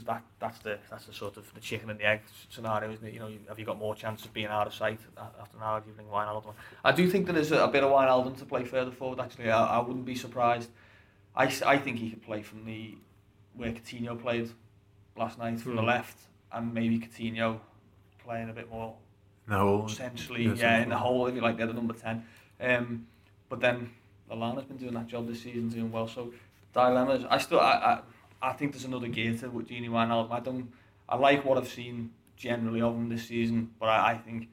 that 0.06 0.22
that's 0.38 0.58
the 0.61 0.78
that's 0.88 1.06
the 1.06 1.12
sort 1.12 1.37
of 1.37 1.52
the 1.54 1.61
chicken 1.61 1.90
and 1.90 1.98
the 1.98 2.04
egg 2.06 2.20
scenario, 2.50 2.90
isn't 2.92 3.06
it? 3.06 3.12
You 3.14 3.20
know, 3.20 3.26
you- 3.28 3.40
have 3.48 3.58
you 3.58 3.64
got 3.64 3.78
more 3.78 3.94
chance 3.94 4.24
of 4.24 4.32
being 4.32 4.46
out 4.46 4.66
of 4.66 4.74
sight 4.74 5.00
after 5.40 5.56
an 5.56 5.62
hour 5.62 5.78
if 5.78 5.87
you 5.87 5.92
bring 5.92 6.06
Wijnaldum 6.06 6.46
on? 6.46 6.54
I 6.84 6.92
do 6.92 7.11
think 7.11 7.26
that 7.26 7.32
there 7.32 7.42
is 7.42 7.52
a, 7.52 7.64
a 7.64 7.68
bit 7.68 7.82
of 7.82 7.90
Wijnaldum 7.90 8.38
to 8.38 8.44
play 8.44 8.64
further 8.64 8.90
forward. 8.92 9.20
Actually, 9.20 9.50
I, 9.50 9.78
I 9.78 9.78
wouldn't 9.80 10.04
be 10.04 10.14
surprised. 10.14 10.70
I, 11.37 11.52
I 11.66 11.78
think 11.78 11.98
he 11.98 12.11
could 12.11 12.22
play 12.22 12.42
from 12.42 12.64
the 12.64 12.94
where 13.54 13.72
Coutinho 13.72 14.20
played 14.20 14.50
last 15.16 15.37
night 15.38 15.61
from 15.61 15.74
the 15.74 15.82
Hmm. 15.82 15.88
left, 15.88 16.16
and 16.52 16.72
maybe 16.72 16.98
Coutinho 17.00 17.58
playing 18.24 18.50
a 18.50 18.52
bit 18.52 18.70
more 18.70 18.94
No, 19.48 19.84
essentially, 19.87 20.44
Yes, 20.46 20.58
yeah, 20.58 20.78
in 20.78 20.90
the 20.90 20.96
hole, 20.96 21.26
if 21.26 21.34
you 21.34 21.40
like, 21.40 21.56
they're 21.56 21.66
the 21.66 21.72
number 21.72 21.94
10. 21.94 22.24
Um, 22.61 23.06
but 23.48 23.61
then 23.61 23.90
Lallana's 24.30 24.64
been 24.66 24.76
doing 24.76 24.94
that 24.94 25.08
job 25.08 25.26
this 25.26 25.42
season, 25.42 25.68
doing 25.70 25.90
well. 25.90 26.06
So 26.06 26.32
dilemmas. 26.72 27.24
I 27.28 27.38
still, 27.38 27.58
I, 27.61 27.72
I, 27.72 28.00
I 28.40 28.53
think 28.53 28.72
there's 28.72 28.85
another 28.85 29.09
gear 29.09 29.37
to 29.38 29.51
with 29.51 29.68
Gini 29.68 29.88
Wijnaldum. 29.88 30.31
I 30.31 30.40
don't, 30.40 30.72
I 31.09 31.16
like 31.16 31.44
what 31.44 31.59
I've 31.59 31.68
seen 31.68 32.11
generally 32.37 32.81
of 32.81 32.94
him 32.94 33.09
this 33.09 33.27
season, 33.27 33.70
but 33.81 33.87
I, 33.88 34.12
I 34.12 34.18
think, 34.18 34.48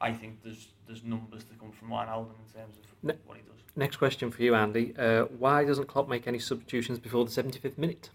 I 0.00 0.12
think 0.12 0.42
there's 0.42 0.68
there's 0.86 1.04
numbers 1.04 1.44
to 1.44 1.54
come 1.54 1.70
from 1.70 1.88
Wijnaldum 1.90 2.30
in 2.46 2.60
terms 2.60 2.76
of 2.78 2.84
Ne- 3.04 3.14
what 3.26 3.36
he 3.36 3.42
does. 3.44 3.60
Next 3.76 3.96
question 3.96 4.30
for 4.32 4.42
you, 4.42 4.54
Andy. 4.56 4.92
Uh, 4.98 5.22
why 5.38 5.64
doesn't 5.64 5.86
Klopp 5.86 6.08
make 6.08 6.26
any 6.26 6.40
substitutions 6.40 6.98
before 6.98 7.24
the 7.24 7.30
75th 7.30 7.78
minute? 7.78 8.10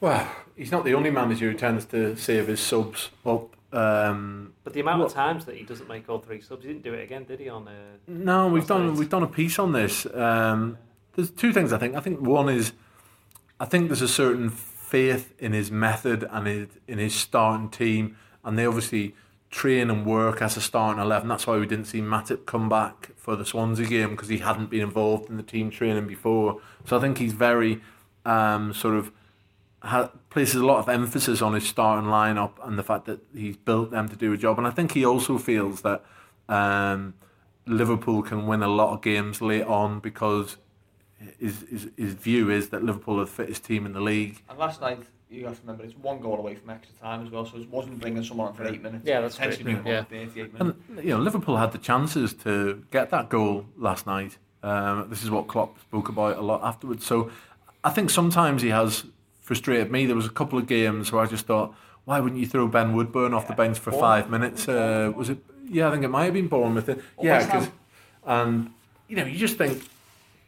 Well, 0.00 0.30
he's 0.54 0.70
not 0.70 0.84
the 0.84 0.94
only 0.94 1.10
manager 1.10 1.50
who 1.50 1.56
tends 1.56 1.86
to 1.86 2.14
save 2.16 2.46
his 2.48 2.60
subs 2.60 3.10
up. 3.24 3.56
Um, 3.72 4.52
But 4.62 4.74
the 4.74 4.80
amount 4.80 5.00
What- 5.00 5.06
of 5.06 5.14
times 5.14 5.44
that 5.46 5.56
he 5.56 5.64
doesn't 5.64 5.88
make 5.88 6.08
all 6.08 6.18
three 6.20 6.40
subs, 6.40 6.62
he 6.64 6.68
didn't 6.68 6.84
do 6.84 6.94
it 6.94 7.02
again, 7.02 7.24
did 7.24 7.40
he? 7.40 7.48
On 7.48 7.66
uh, 7.66 7.72
no, 8.06 8.46
we've 8.48 8.66
done 8.66 8.90
right. 8.90 8.96
we've 8.98 9.08
done 9.08 9.24
a 9.24 9.26
piece 9.26 9.58
on 9.58 9.72
this. 9.72 10.06
Um, 10.14 10.78
there's 11.14 11.30
two 11.30 11.52
things 11.52 11.72
I 11.72 11.78
think. 11.78 11.96
I 11.96 12.00
think 12.00 12.20
one 12.20 12.48
is, 12.48 12.72
I 13.58 13.64
think 13.64 13.88
there's 13.88 14.02
a 14.02 14.08
certain 14.08 14.50
faith 14.50 15.34
in 15.38 15.52
his 15.52 15.70
method 15.70 16.26
and 16.30 16.68
in 16.86 16.98
his 16.98 17.14
starting 17.14 17.70
team, 17.70 18.16
and 18.44 18.58
they 18.58 18.66
obviously 18.66 19.14
train 19.50 19.90
and 19.90 20.04
work 20.04 20.42
as 20.42 20.56
a 20.56 20.60
starting 20.60 21.02
eleven. 21.02 21.28
That's 21.28 21.46
why 21.46 21.56
we 21.56 21.66
didn't 21.66 21.86
see 21.86 22.00
Matip 22.00 22.46
come 22.46 22.68
back 22.68 23.10
for 23.16 23.36
the 23.36 23.44
Swansea 23.44 23.86
game 23.86 24.10
because 24.10 24.28
he 24.28 24.38
hadn't 24.38 24.70
been 24.70 24.82
involved 24.82 25.30
in 25.30 25.36
the 25.36 25.42
team 25.42 25.70
training 25.70 26.06
before. 26.06 26.60
So 26.84 26.96
I 26.96 27.00
think 27.00 27.18
he's 27.18 27.32
very 27.32 27.80
um, 28.24 28.74
sort 28.74 28.94
of 28.94 29.10
ha- 29.82 30.10
places 30.30 30.56
a 30.56 30.66
lot 30.66 30.78
of 30.78 30.88
emphasis 30.88 31.40
on 31.40 31.54
his 31.54 31.66
starting 31.66 32.10
lineup 32.10 32.52
and 32.62 32.78
the 32.78 32.82
fact 32.82 33.06
that 33.06 33.20
he's 33.34 33.56
built 33.56 33.90
them 33.90 34.08
to 34.08 34.16
do 34.16 34.32
a 34.32 34.36
job. 34.36 34.58
And 34.58 34.66
I 34.66 34.70
think 34.70 34.92
he 34.92 35.04
also 35.04 35.38
feels 35.38 35.80
that 35.82 36.04
um, 36.48 37.14
Liverpool 37.66 38.22
can 38.22 38.46
win 38.46 38.62
a 38.62 38.68
lot 38.68 38.92
of 38.92 39.02
games 39.02 39.40
late 39.40 39.64
on 39.64 40.00
because 40.00 40.56
his, 41.38 41.64
his, 41.70 41.90
his 41.96 42.14
view 42.14 42.50
is 42.50 42.68
that 42.70 42.82
Liverpool 42.84 43.20
are 43.20 43.24
the 43.24 43.30
fittest 43.30 43.64
team 43.64 43.86
in 43.86 43.92
the 43.92 44.00
league. 44.00 44.42
And 44.48 44.58
last 44.58 44.80
night, 44.80 45.00
you 45.30 45.46
have 45.46 45.54
to 45.56 45.60
remember, 45.62 45.84
it's 45.84 45.96
one 45.96 46.20
goal 46.20 46.38
away 46.38 46.54
from 46.54 46.70
extra 46.70 46.94
time 46.96 47.24
as 47.24 47.30
well, 47.30 47.44
so 47.46 47.56
it 47.58 47.68
wasn't 47.68 47.98
bringing 48.00 48.22
someone 48.22 48.48
on 48.48 48.54
for 48.54 48.66
eight 48.66 48.82
minutes. 48.82 49.04
Yeah, 49.06 49.20
that's 49.20 49.36
Potentially 49.36 49.64
great. 49.64 49.82
bringing 49.82 49.92
Yeah. 49.92 50.00
them 50.02 50.28
38 50.30 50.52
minutes. 50.54 50.78
And 50.88 51.04
you 51.04 51.10
know, 51.10 51.18
Liverpool 51.18 51.56
had 51.56 51.72
the 51.72 51.78
chances 51.78 52.32
to 52.34 52.84
get 52.90 53.10
that 53.10 53.28
goal 53.28 53.66
last 53.76 54.06
night. 54.06 54.38
Um, 54.62 55.08
this 55.10 55.22
is 55.22 55.30
what 55.30 55.48
Klopp 55.48 55.80
spoke 55.80 56.08
about 56.08 56.36
a 56.38 56.42
lot 56.42 56.62
afterwards. 56.62 57.04
So 57.06 57.30
I 57.82 57.90
think 57.90 58.10
sometimes 58.10 58.62
he 58.62 58.68
has 58.68 59.04
frustrated 59.40 59.90
me. 59.90 60.06
There 60.06 60.16
was 60.16 60.26
a 60.26 60.30
couple 60.30 60.58
of 60.58 60.66
games 60.66 61.12
where 61.12 61.22
I 61.22 61.26
just 61.26 61.46
thought, 61.46 61.74
why 62.04 62.20
wouldn't 62.20 62.40
you 62.40 62.46
throw 62.46 62.66
Ben 62.68 62.94
Woodburn 62.94 63.34
off 63.34 63.48
the 63.48 63.54
bench 63.54 63.78
for 63.78 63.90
five 63.92 64.30
minutes? 64.30 64.68
Uh, 64.68 65.12
was 65.14 65.28
it? 65.28 65.38
Yeah, 65.68 65.88
I 65.88 65.90
think 65.92 66.04
it 66.04 66.08
might 66.08 66.24
have 66.26 66.34
been 66.34 66.46
Bournemouth. 66.46 66.88
Yeah, 66.88 67.32
West 67.38 67.48
Ham. 67.50 67.60
because 67.60 67.72
and 68.24 68.70
you 69.08 69.16
know 69.16 69.24
you 69.24 69.36
just 69.38 69.56
think. 69.58 69.82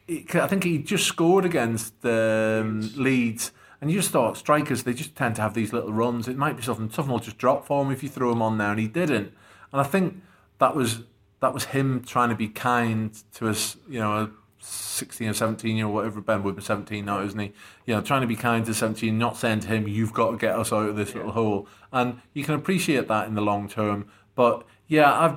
I 0.08 0.46
think 0.46 0.64
he 0.64 0.78
just 0.78 1.06
scored 1.06 1.44
against 1.44 2.04
um, 2.04 2.90
Leeds, 2.96 3.52
and 3.80 3.90
you 3.90 3.98
just 3.98 4.10
thought 4.10 4.36
strikers 4.36 4.84
they 4.84 4.94
just 4.94 5.14
tend 5.14 5.36
to 5.36 5.42
have 5.42 5.54
these 5.54 5.72
little 5.72 5.92
runs. 5.92 6.28
It 6.28 6.36
might 6.36 6.56
be 6.56 6.62
something 6.62 6.90
something 6.90 7.12
will 7.12 7.20
just 7.20 7.38
drop 7.38 7.66
for 7.66 7.84
him 7.84 7.90
if 7.92 8.02
you 8.02 8.08
throw 8.08 8.32
him 8.32 8.42
on 8.42 8.58
there, 8.58 8.70
and 8.70 8.80
he 8.80 8.88
didn't. 8.88 9.32
And 9.72 9.80
I 9.80 9.84
think 9.84 10.22
that 10.58 10.74
was 10.74 11.02
that 11.40 11.52
was 11.52 11.66
him 11.66 12.02
trying 12.04 12.30
to 12.30 12.34
be 12.34 12.48
kind 12.48 13.12
to 13.34 13.48
us, 13.48 13.76
you 13.88 14.00
know, 14.00 14.12
a 14.16 14.30
sixteen 14.60 15.28
or 15.28 15.34
seventeen 15.34 15.76
year 15.76 15.86
old 15.86 15.94
whatever 15.94 16.20
Ben 16.20 16.42
would 16.42 16.56
be 16.56 16.62
seventeen 16.62 17.04
now, 17.04 17.22
isn't 17.22 17.38
he? 17.38 17.52
You 17.84 17.94
know, 17.94 18.00
trying 18.00 18.22
to 18.22 18.26
be 18.26 18.36
kind 18.36 18.64
to 18.66 18.74
seventeen, 18.74 19.18
not 19.18 19.36
saying 19.36 19.60
to 19.60 19.68
him, 19.68 19.86
"You've 19.86 20.14
got 20.14 20.30
to 20.30 20.36
get 20.38 20.56
us 20.58 20.72
out 20.72 20.88
of 20.88 20.96
this 20.96 21.14
little 21.14 21.32
hole." 21.32 21.68
And 21.92 22.20
you 22.32 22.44
can 22.44 22.54
appreciate 22.54 23.08
that 23.08 23.28
in 23.28 23.34
the 23.34 23.40
long 23.42 23.68
term. 23.68 24.06
But 24.34 24.66
yeah, 24.86 25.12
I've 25.12 25.36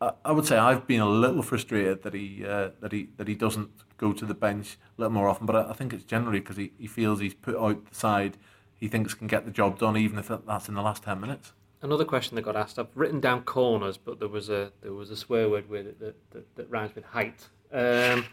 I- 0.00 0.12
I 0.24 0.32
would 0.32 0.46
say 0.46 0.56
I've 0.56 0.86
been 0.86 1.00
a 1.00 1.08
little 1.08 1.42
frustrated 1.42 2.02
that 2.02 2.14
he 2.14 2.44
uh, 2.46 2.70
that 2.80 2.92
he 2.92 3.08
that 3.16 3.28
he 3.28 3.34
doesn't 3.34 3.70
go 4.00 4.12
to 4.12 4.24
the 4.24 4.34
bench 4.34 4.78
a 4.96 5.00
little 5.02 5.12
more 5.12 5.28
often. 5.28 5.46
But 5.46 5.56
I, 5.56 5.70
I 5.70 5.72
think 5.74 5.92
it's 5.92 6.04
generally 6.04 6.40
because 6.40 6.56
he, 6.56 6.72
he 6.78 6.86
feels 6.86 7.20
he's 7.20 7.34
put 7.34 7.56
out 7.56 7.88
the 7.88 7.94
side 7.94 8.38
he 8.80 8.88
thinks 8.88 9.12
can 9.12 9.26
get 9.26 9.44
the 9.44 9.50
job 9.50 9.78
done, 9.78 9.96
even 9.96 10.18
if 10.18 10.28
that's 10.28 10.68
in 10.68 10.74
the 10.74 10.82
last 10.82 11.02
ten 11.04 11.20
minutes. 11.20 11.52
Another 11.82 12.04
question 12.04 12.34
that 12.36 12.42
got 12.42 12.56
asked. 12.56 12.78
I've 12.78 12.94
written 12.94 13.20
down 13.20 13.42
corners, 13.42 13.96
but 13.98 14.18
there 14.18 14.28
was 14.28 14.48
a 14.48 14.72
there 14.80 14.94
was 14.94 15.10
a 15.10 15.16
swear 15.16 15.48
word 15.48 15.68
with 15.68 15.86
it 15.86 16.00
that, 16.00 16.16
that, 16.30 16.56
that 16.56 16.70
rhymes 16.70 16.94
with 16.94 17.04
height. 17.04 17.46
Um, 17.72 18.24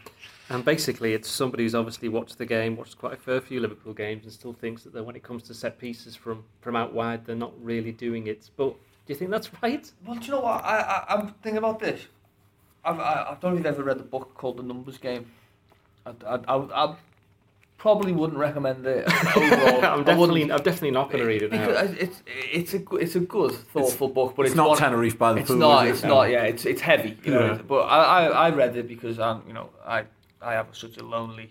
and 0.48 0.64
basically, 0.64 1.12
it's 1.12 1.28
somebody 1.28 1.62
who's 1.62 1.74
obviously 1.74 2.08
watched 2.08 2.38
the 2.38 2.46
game, 2.46 2.76
watched 2.76 2.98
quite 2.98 3.12
a 3.12 3.16
fair 3.16 3.40
few 3.40 3.60
Liverpool 3.60 3.92
games, 3.92 4.24
and 4.24 4.32
still 4.32 4.52
thinks 4.54 4.82
that 4.84 5.04
when 5.04 5.14
it 5.14 5.22
comes 5.22 5.42
to 5.44 5.54
set 5.54 5.78
pieces 5.78 6.16
from, 6.16 6.42
from 6.60 6.74
out 6.74 6.92
wide, 6.92 7.24
they're 7.24 7.36
not 7.36 7.52
really 7.62 7.92
doing 7.92 8.26
it. 8.26 8.50
But 8.56 8.70
do 8.70 9.12
you 9.12 9.14
think 9.14 9.30
that's 9.30 9.50
right? 9.62 9.90
Well, 10.04 10.16
do 10.16 10.26
you 10.26 10.32
know 10.32 10.40
what? 10.40 10.64
I, 10.64 10.78
I, 10.80 11.14
I'm 11.14 11.28
thinking 11.42 11.58
about 11.58 11.78
this. 11.78 12.00
I've, 12.84 12.98
I, 12.98 13.02
I 13.02 13.36
don't 13.40 13.52
know 13.52 13.58
if 13.58 13.58
you've 13.58 13.66
ever 13.66 13.84
read 13.84 13.98
the 13.98 14.04
book 14.04 14.34
called 14.34 14.56
The 14.56 14.62
Numbers 14.62 14.98
Game. 14.98 15.30
I, 16.26 16.34
I, 16.34 16.56
I, 16.56 16.84
I 16.86 16.96
probably 17.76 18.12
wouldn't 18.12 18.38
recommend 18.38 18.84
it 18.86 19.06
overall. 19.36 19.84
I 19.84 19.88
I'm 19.94 20.04
definitely 20.04 20.42
I'm 20.50 20.62
definitely 20.62 20.90
not 20.90 21.10
going 21.10 21.22
to 21.22 21.28
read 21.28 21.42
it 21.42 21.52
now. 21.52 21.68
it's 21.70 22.22
it's 22.26 22.74
a 22.74 22.78
good- 22.80 23.02
it's 23.02 23.14
a 23.16 23.20
good 23.20 23.52
thoughtful 23.52 24.08
book, 24.08 24.34
but 24.36 24.42
It's, 24.42 24.50
it's, 24.52 24.56
not 24.56 24.68
one, 24.70 24.78
Tenerife 24.78 25.18
by 25.18 25.32
the 25.34 25.40
It's 25.40 25.48
pool. 25.48 25.58
not. 25.58 25.86
It's 25.86 26.02
it? 26.04 26.08
not. 26.08 26.24
Yeah, 26.30 26.42
it's 26.44 26.64
it's 26.66 26.80
heavy. 26.80 27.16
You 27.24 27.32
know. 27.32 27.60
But 27.66 27.82
I, 27.82 27.98
I 28.26 28.26
I 28.46 28.50
read 28.50 28.76
it 28.76 28.88
because 28.88 29.18
I'm 29.18 29.42
you 29.46 29.52
know 29.54 29.70
I 29.86 30.04
I 30.40 30.52
have 30.52 30.68
such 30.72 30.96
a 30.98 31.04
lonely, 31.04 31.50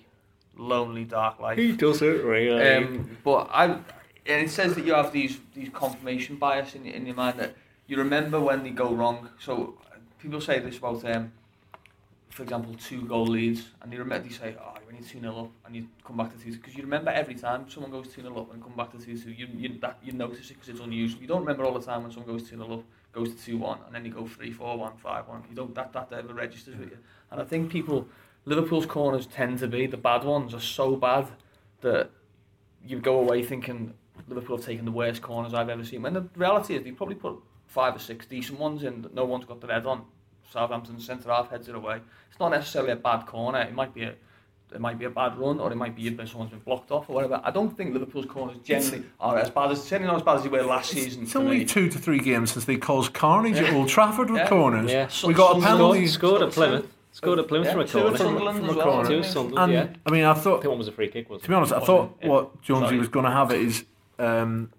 lonely 0.58 1.04
dark 1.06 1.40
life. 1.40 1.58
He 1.58 1.72
does 1.74 2.02
it 2.02 2.24
really? 2.24 2.62
Um, 2.76 3.18
but 3.24 3.50
I, 3.52 3.66
and 3.66 4.46
it 4.46 4.50
says 4.50 4.76
that 4.76 4.86
you 4.86 4.94
have 4.94 5.12
these 5.12 5.40
these 5.54 5.70
confirmation 5.70 6.36
bias 6.38 6.76
in, 6.76 6.86
in 6.86 7.06
your 7.06 7.16
mind 7.16 7.40
that 7.40 7.56
you 7.88 7.98
remember 7.98 8.40
when 8.40 8.64
they 8.64 8.72
go 8.72 8.94
wrong. 8.94 9.30
So 9.40 9.78
people 10.22 10.42
say 10.42 10.60
this 10.60 10.78
about, 10.78 11.06
um, 11.06 11.32
for 12.38 12.44
example, 12.44 12.76
two 12.76 13.02
goal 13.08 13.26
leads, 13.26 13.70
and 13.82 13.92
you 13.92 13.98
remember 13.98 14.28
they 14.28 14.34
say, 14.34 14.56
oh, 14.62 14.74
you 14.76 14.96
only 14.96 15.04
two 15.04 15.20
0 15.20 15.36
up, 15.40 15.52
and 15.66 15.76
you 15.76 15.88
come 16.06 16.18
back 16.18 16.32
to 16.32 16.38
two 16.38 16.52
because 16.52 16.76
you 16.76 16.84
remember 16.84 17.10
every 17.10 17.34
time 17.34 17.68
someone 17.68 17.92
goes 17.92 18.10
two 18.10 18.22
0 18.22 18.38
up 18.38 18.54
and 18.54 18.62
come 18.62 18.74
back 18.78 18.92
to 18.92 19.00
two 19.00 19.18
two, 19.18 19.32
you 19.32 19.48
you 19.58 19.80
that 19.80 19.98
you 20.04 20.12
notice 20.12 20.52
it 20.52 20.54
because 20.54 20.70
it's 20.70 20.80
unusual. 20.80 21.20
You 21.20 21.28
don't 21.28 21.40
remember 21.40 21.66
all 21.66 21.74
the 21.74 21.84
time 21.84 22.04
when 22.04 22.12
someone 22.12 22.38
goes 22.38 22.48
two 22.48 22.58
0 22.58 22.72
up, 22.72 22.84
goes 23.12 23.34
to 23.34 23.44
two 23.44 23.58
one, 23.58 23.80
and 23.88 23.96
then 23.96 24.06
you 24.06 24.12
go 24.12 24.28
three 24.28 24.52
four 24.52 24.78
one 24.78 24.96
five 24.98 25.28
one. 25.28 25.46
You 25.50 25.56
don't 25.56 25.74
that 25.74 25.92
that 25.94 26.14
ever 26.14 26.32
registers 26.32 26.76
with 26.76 26.92
you. 26.92 27.00
And 27.32 27.42
I 27.42 27.44
think 27.44 27.72
people, 27.72 28.08
Liverpool's 28.46 28.86
corners 28.86 29.26
tend 29.26 29.58
to 29.58 29.68
be 29.68 29.88
the 29.88 29.98
bad 29.98 30.24
ones 30.24 30.54
are 30.54 30.60
so 30.60 30.96
bad 30.96 31.28
that 31.82 32.12
you 32.86 33.00
go 33.00 33.20
away 33.20 33.44
thinking 33.44 33.96
Liverpool 34.28 34.58
have 34.58 34.66
taken 34.66 34.86
the 34.86 34.92
worst 34.92 35.24
corners 35.24 35.56
I've 35.56 35.70
ever 35.70 35.84
seen. 35.84 36.04
When 36.04 36.14
the 36.14 36.30
reality 36.36 36.76
is, 36.76 36.84
they 36.84 36.92
probably 36.92 37.16
put 37.16 37.40
five 37.66 37.96
or 37.96 38.00
six 38.00 38.28
decent 38.28 38.60
ones 38.60 38.84
in 38.84 39.02
that 39.02 39.16
no 39.16 39.26
one's 39.26 39.46
got 39.46 39.60
their 39.60 39.72
head 39.72 39.88
on. 39.88 40.06
Southampton 40.52 41.00
centre 41.00 41.30
half 41.30 41.50
heads 41.50 41.68
it 41.68 41.76
away. 41.76 42.00
It's 42.30 42.40
not 42.40 42.50
necessarily 42.50 42.92
a 42.92 42.96
bad 42.96 43.26
corner. 43.26 43.62
It 43.62 43.74
might 43.74 43.94
be 43.94 44.04
a 44.04 44.14
it 44.74 44.82
might 44.82 45.00
be 45.00 45.06
a 45.06 45.10
bad 45.10 45.38
run, 45.38 45.62
or 45.62 45.72
it 45.72 45.76
might 45.78 45.96
be 45.96 46.10
that 46.10 46.28
someone's 46.28 46.52
been 46.52 46.60
blocked 46.60 46.92
off, 46.92 47.10
or 47.10 47.14
whatever. 47.14 47.40
I 47.42 47.52
don't 47.52 47.76
think 47.78 47.94
Liverpool's 47.94 48.26
corners 48.26 48.58
generally 48.66 49.04
are 49.18 49.38
as 49.38 49.50
bad 49.50 49.72
as 49.72 49.82
certainly 49.82 50.08
not 50.08 50.18
as 50.18 50.24
bad 50.24 50.36
as 50.38 50.44
they 50.44 50.50
were 50.50 50.62
last 50.64 50.90
season. 50.92 51.24
It's 51.24 51.38
only 51.38 51.60
me. 51.60 51.66
two 51.66 51.88
to 51.90 51.98
three 51.98 52.20
games 52.20 52.52
since 52.52 52.66
they 52.66 52.76
caused 52.76 53.14
carnage 53.14 53.56
at 53.60 53.74
Old 53.74 53.88
Trafford 53.88 54.30
with 54.30 54.42
Yeah. 54.42 54.50
corners. 54.50 54.92
Yeah. 54.92 55.08
We 55.26 55.34
got 55.34 55.58
a 55.58 55.62
penalty. 55.62 56.06
scored, 56.08 56.40
scored 56.40 56.42
at 56.50 56.54
Plymouth. 56.54 56.94
Scored 57.14 57.40
at 57.40 57.48
Plymouth 57.48 57.68
Yeah, 57.68 57.72
from 57.72 57.82
a 57.82 57.88
two 57.88 58.02
corner. 58.02 58.18
Sunderland 58.18 58.58
From 58.60 58.70
a 58.70 58.74
well. 58.78 58.86
corner. 58.92 59.08
Two 59.10 59.16
I 59.16 59.20
at. 59.20 59.26
Sunderland, 59.26 59.74
And 59.74 59.90
yeah. 59.92 59.98
I 60.06 60.12
mean, 60.12 60.24
I 60.26 60.32
I 60.32 60.34
thought 60.34 60.62
think 60.62 60.70
one 60.70 60.78
was 60.80 60.88
a 60.90 60.92
free 60.92 61.08
kick, 61.08 61.30
wasn't 61.30 61.44
To 61.44 61.50
be 61.50 61.56
honest, 61.56 61.72
I 61.72 61.80
thought? 61.80 62.18
Yeah. 62.22 62.28
what 62.28 62.62
Jonesy 62.62 62.88
Sorry. 62.88 63.00
was 63.00 63.08
going 63.08 63.26
to 63.26 63.32
have 63.32 63.52
it 63.52 63.62
is 63.62 63.86
um, 64.20 64.70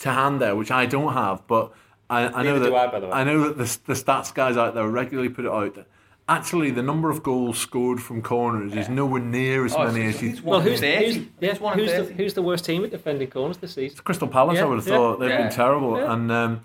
to 0.00 0.10
hand 0.12 0.38
there, 0.42 0.54
which 0.54 0.70
I 0.70 0.84
don't 0.84 1.14
have, 1.14 1.46
but 1.46 1.72
I, 2.10 2.28
I 2.28 2.42
know 2.42 2.58
that 2.58 2.66
do 2.68 2.76
I, 2.76 2.86
by 2.86 3.00
the 3.00 3.08
way. 3.08 3.24
know 3.24 3.48
that 3.48 3.58
the, 3.58 3.78
the 3.86 3.94
stats 3.94 4.32
guys 4.34 4.56
out 4.56 4.74
there 4.74 4.86
regularly 4.88 5.28
put 5.30 5.44
it 5.44 5.50
out. 5.50 5.74
That 5.74 5.86
actually, 6.28 6.70
the 6.70 6.82
number 6.82 7.10
of 7.10 7.22
goals 7.22 7.58
scored 7.58 8.00
from 8.02 8.22
corners 8.22 8.74
is 8.74 8.88
nowhere 8.88 9.20
near 9.22 9.64
as 9.64 9.74
Oh, 9.74 9.84
many 9.86 10.00
it's- 10.00 10.16
as 10.16 10.22
you. 10.22 10.30
it's 10.30 10.42
Well, 10.42 10.58
one 10.58 10.66
in 10.66 10.72
who's, 10.72 10.80
30. 10.80 11.04
who's, 11.06 11.16
yeah, 11.40 11.50
It's 11.50 11.60
one 11.60 11.72
in 11.80 11.86
who's, 11.86 12.08
the, 12.08 12.14
who's 12.14 12.34
the 12.34 12.42
worst 12.42 12.64
team 12.64 12.84
at 12.84 12.90
defending 12.90 13.28
corners 13.30 13.56
this 13.58 13.74
season? 13.74 13.98
Crystal 14.04 14.28
Palace, 14.28 14.56
Yeah, 14.58 14.64
I 14.64 14.66
would 14.66 14.78
have 14.78 14.86
yeah, 14.88 14.94
thought 14.94 15.20
they've 15.20 15.30
yeah. 15.30 15.42
been 15.48 15.52
terrible. 15.52 15.96
Yeah. 15.98 16.12
And 16.12 16.30
um, 16.32 16.60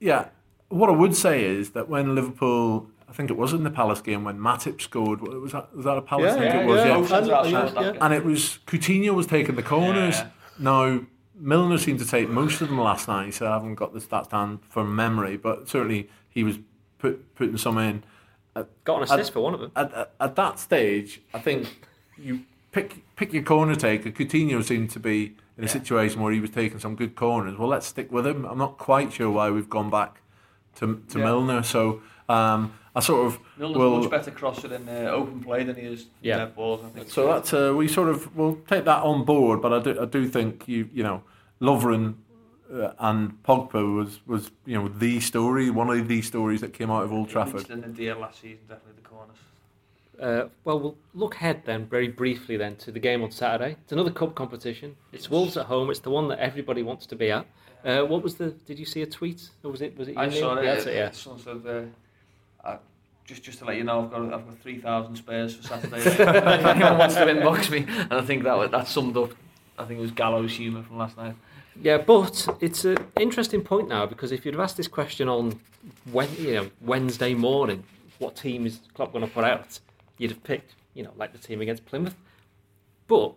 yeah, 0.00 0.28
what 0.68 0.88
I 0.90 0.92
would 0.92 1.14
say 1.16 1.44
is 1.44 1.70
that 1.70 1.88
when 1.88 2.14
Liverpool, 2.14 2.88
I 3.08 3.12
think 3.12 3.30
it 3.30 3.36
was 3.36 3.52
in 3.52 3.62
the 3.62 3.70
Palace 3.70 4.00
game 4.00 4.24
when 4.24 4.38
Matip 4.38 4.80
scored. 4.80 5.20
Was 5.20 5.52
that 5.52 5.74
was 5.74 5.84
that 5.84 5.96
a 5.98 6.02
Palace? 6.02 6.34
I 6.34 6.38
think 6.38 6.54
it 6.54 6.66
was. 6.66 6.78
yeah. 6.78 6.86
yeah. 6.88 6.94
Both 6.96 7.10
yeah, 7.10 7.24
scored 7.24 7.74
that 7.74 7.82
yeah. 7.84 7.92
game. 7.92 7.98
and 8.02 8.14
it 8.14 8.24
was 8.24 8.58
Coutinho 8.66 9.14
was 9.14 9.26
taking 9.26 9.54
the 9.54 9.62
corners. 9.62 10.16
Yeah. 10.18 10.28
Now 10.58 11.00
Milner 11.34 11.78
seemed 11.78 11.98
to 12.00 12.06
take 12.06 12.28
most 12.28 12.60
of 12.60 12.68
them 12.68 12.78
last 12.78 13.08
night, 13.08 13.34
so 13.34 13.46
I 13.46 13.52
haven't 13.52 13.76
got 13.76 13.92
the 13.94 14.00
stats 14.00 14.30
down 14.30 14.58
from 14.68 14.94
memory, 14.94 15.36
but 15.36 15.68
certainly 15.68 16.08
he 16.28 16.44
was 16.44 16.58
put, 16.98 17.34
putting 17.34 17.56
some 17.56 17.78
in. 17.78 18.04
Got 18.84 18.98
an 18.98 19.02
assist 19.04 19.32
for 19.32 19.40
one 19.40 19.54
of 19.54 19.60
them. 19.60 19.72
At, 19.74 19.94
at, 19.94 20.12
at 20.20 20.36
that 20.36 20.58
stage, 20.58 21.22
I 21.32 21.38
think 21.38 21.86
you 22.18 22.40
pick 22.70 23.02
pick 23.16 23.32
your 23.32 23.42
corner 23.42 23.74
taker. 23.74 24.10
Coutinho 24.10 24.62
seemed 24.62 24.90
to 24.90 25.00
be 25.00 25.36
in 25.56 25.64
a 25.64 25.68
situation 25.68 26.20
where 26.20 26.32
he 26.32 26.40
was 26.40 26.50
taking 26.50 26.78
some 26.78 26.94
good 26.94 27.14
corners. 27.14 27.56
Well, 27.58 27.68
let's 27.68 27.86
stick 27.86 28.12
with 28.12 28.26
him. 28.26 28.44
I'm 28.44 28.58
not 28.58 28.76
quite 28.76 29.12
sure 29.12 29.30
why 29.30 29.50
we've 29.50 29.70
gone 29.70 29.88
back 29.88 30.20
to 30.76 31.02
to 31.08 31.18
Yeah. 31.18 31.24
Milner. 31.24 31.62
So 31.62 32.02
um, 32.28 32.74
I 32.94 33.00
sort 33.00 33.26
of 33.26 33.38
Milner's 33.58 33.78
will. 33.78 34.00
much 34.00 34.10
better 34.10 34.30
crosser 34.30 34.72
in 34.74 34.88
uh, 34.88 35.10
open 35.10 35.42
play 35.42 35.64
than 35.64 35.76
he 35.76 35.82
is 35.82 36.06
Yeah. 36.20 36.38
dead 36.38 36.54
balls. 36.54 36.80
I 36.84 36.88
think. 36.90 37.10
So 37.10 37.26
that's 37.26 37.52
uh, 37.54 37.72
we 37.76 37.88
sort 37.88 38.08
of 38.08 38.36
will 38.36 38.56
take 38.68 38.84
that 38.84 39.02
on 39.02 39.24
board, 39.24 39.62
but 39.62 39.72
I 39.72 39.80
do 39.80 40.00
I 40.00 40.04
do 40.04 40.28
think 40.28 40.68
you 40.68 40.88
you 40.92 41.02
know 41.02 41.22
Lovren 41.60 42.14
uh, 42.72 42.92
and 42.98 43.42
Pogba 43.44 43.96
was 43.96 44.20
was 44.26 44.50
you 44.66 44.76
know 44.78 44.88
the 44.88 45.20
story, 45.20 45.70
one 45.70 45.88
of 45.90 46.06
the 46.08 46.22
stories 46.22 46.60
that 46.60 46.72
came 46.74 46.90
out 46.90 47.04
of 47.04 47.12
Old 47.12 47.28
Trafford. 47.30 47.70
In 47.70 47.80
the 47.80 47.88
deal 47.88 48.18
last 48.18 48.40
season, 48.40 48.58
definitely 48.68 49.02
the 49.02 49.08
corners. 49.08 49.36
Uh, 50.20 50.48
well, 50.64 50.78
we'll 50.78 50.96
look 51.14 51.34
ahead 51.34 51.62
then, 51.64 51.86
very 51.86 52.06
briefly 52.08 52.56
then, 52.56 52.76
to 52.76 52.92
the 52.92 53.00
game 53.00 53.22
on 53.24 53.30
Saturday. 53.30 53.76
It's 53.82 53.92
another 53.92 54.10
cup 54.10 54.34
competition. 54.34 54.94
It's 55.12 55.30
Wolves 55.30 55.56
at 55.56 55.66
home. 55.66 55.90
It's 55.90 56.00
the 56.00 56.10
one 56.10 56.28
that 56.28 56.38
everybody 56.38 56.82
wants 56.82 57.06
to 57.06 57.16
be 57.16 57.30
at. 57.30 57.46
Uh, 57.84 58.02
what 58.02 58.22
was 58.22 58.34
the? 58.36 58.50
Did 58.66 58.78
you 58.78 58.84
see 58.84 59.02
a 59.02 59.06
tweet? 59.06 59.48
Or 59.64 59.70
was 59.70 59.80
it? 59.80 59.96
Was 59.98 60.08
it? 60.08 60.16
I 60.16 60.28
saw 60.28 60.56
it. 60.56 60.64
Yeah, 60.64 60.74
that's 60.74 60.86
it, 60.86 60.94
yeah. 60.94 61.10
Someone 61.10 61.92
said, 62.64 62.78
just 63.24 63.42
just 63.42 63.58
to 63.60 63.64
let 63.64 63.76
you 63.76 63.84
know, 63.84 64.04
I've 64.04 64.10
got 64.10 64.22
I've 64.22 64.46
got 64.46 64.58
three 64.58 64.78
thousand 64.78 65.16
spares 65.16 65.54
for 65.54 65.62
Saturday. 65.62 65.96
if 65.98 66.20
anyone 66.20 66.98
wants 66.98 67.14
to 67.14 67.22
inbox 67.26 67.70
me, 67.70 67.86
and 67.88 68.12
I 68.12 68.22
think 68.22 68.42
that 68.44 68.56
was- 68.56 68.70
that 68.70 68.88
summed 68.88 69.16
up. 69.16 69.30
I 69.78 69.84
think 69.84 69.98
it 69.98 70.02
was 70.02 70.10
Gallows' 70.10 70.52
humour 70.52 70.82
from 70.82 70.98
last 70.98 71.16
night. 71.16 71.34
Yeah, 71.80 71.96
but 71.98 72.46
it's 72.60 72.84
an 72.84 72.98
interesting 73.18 73.62
point 73.62 73.88
now 73.88 74.04
because 74.04 74.30
if 74.32 74.44
you'd 74.44 74.54
have 74.54 74.60
asked 74.60 74.76
this 74.76 74.86
question 74.88 75.28
on 75.28 75.58
when, 76.12 76.28
you 76.36 76.52
know, 76.54 76.70
Wednesday 76.82 77.32
morning, 77.32 77.82
what 78.18 78.36
team 78.36 78.66
is 78.66 78.80
Klopp 78.92 79.12
going 79.12 79.24
to 79.26 79.30
put 79.30 79.44
out? 79.44 79.80
You'd 80.18 80.30
have 80.32 80.44
picked, 80.44 80.74
you 80.92 81.02
know, 81.02 81.12
like 81.16 81.32
the 81.32 81.38
team 81.38 81.62
against 81.62 81.86
Plymouth. 81.86 82.14
But 83.08 83.32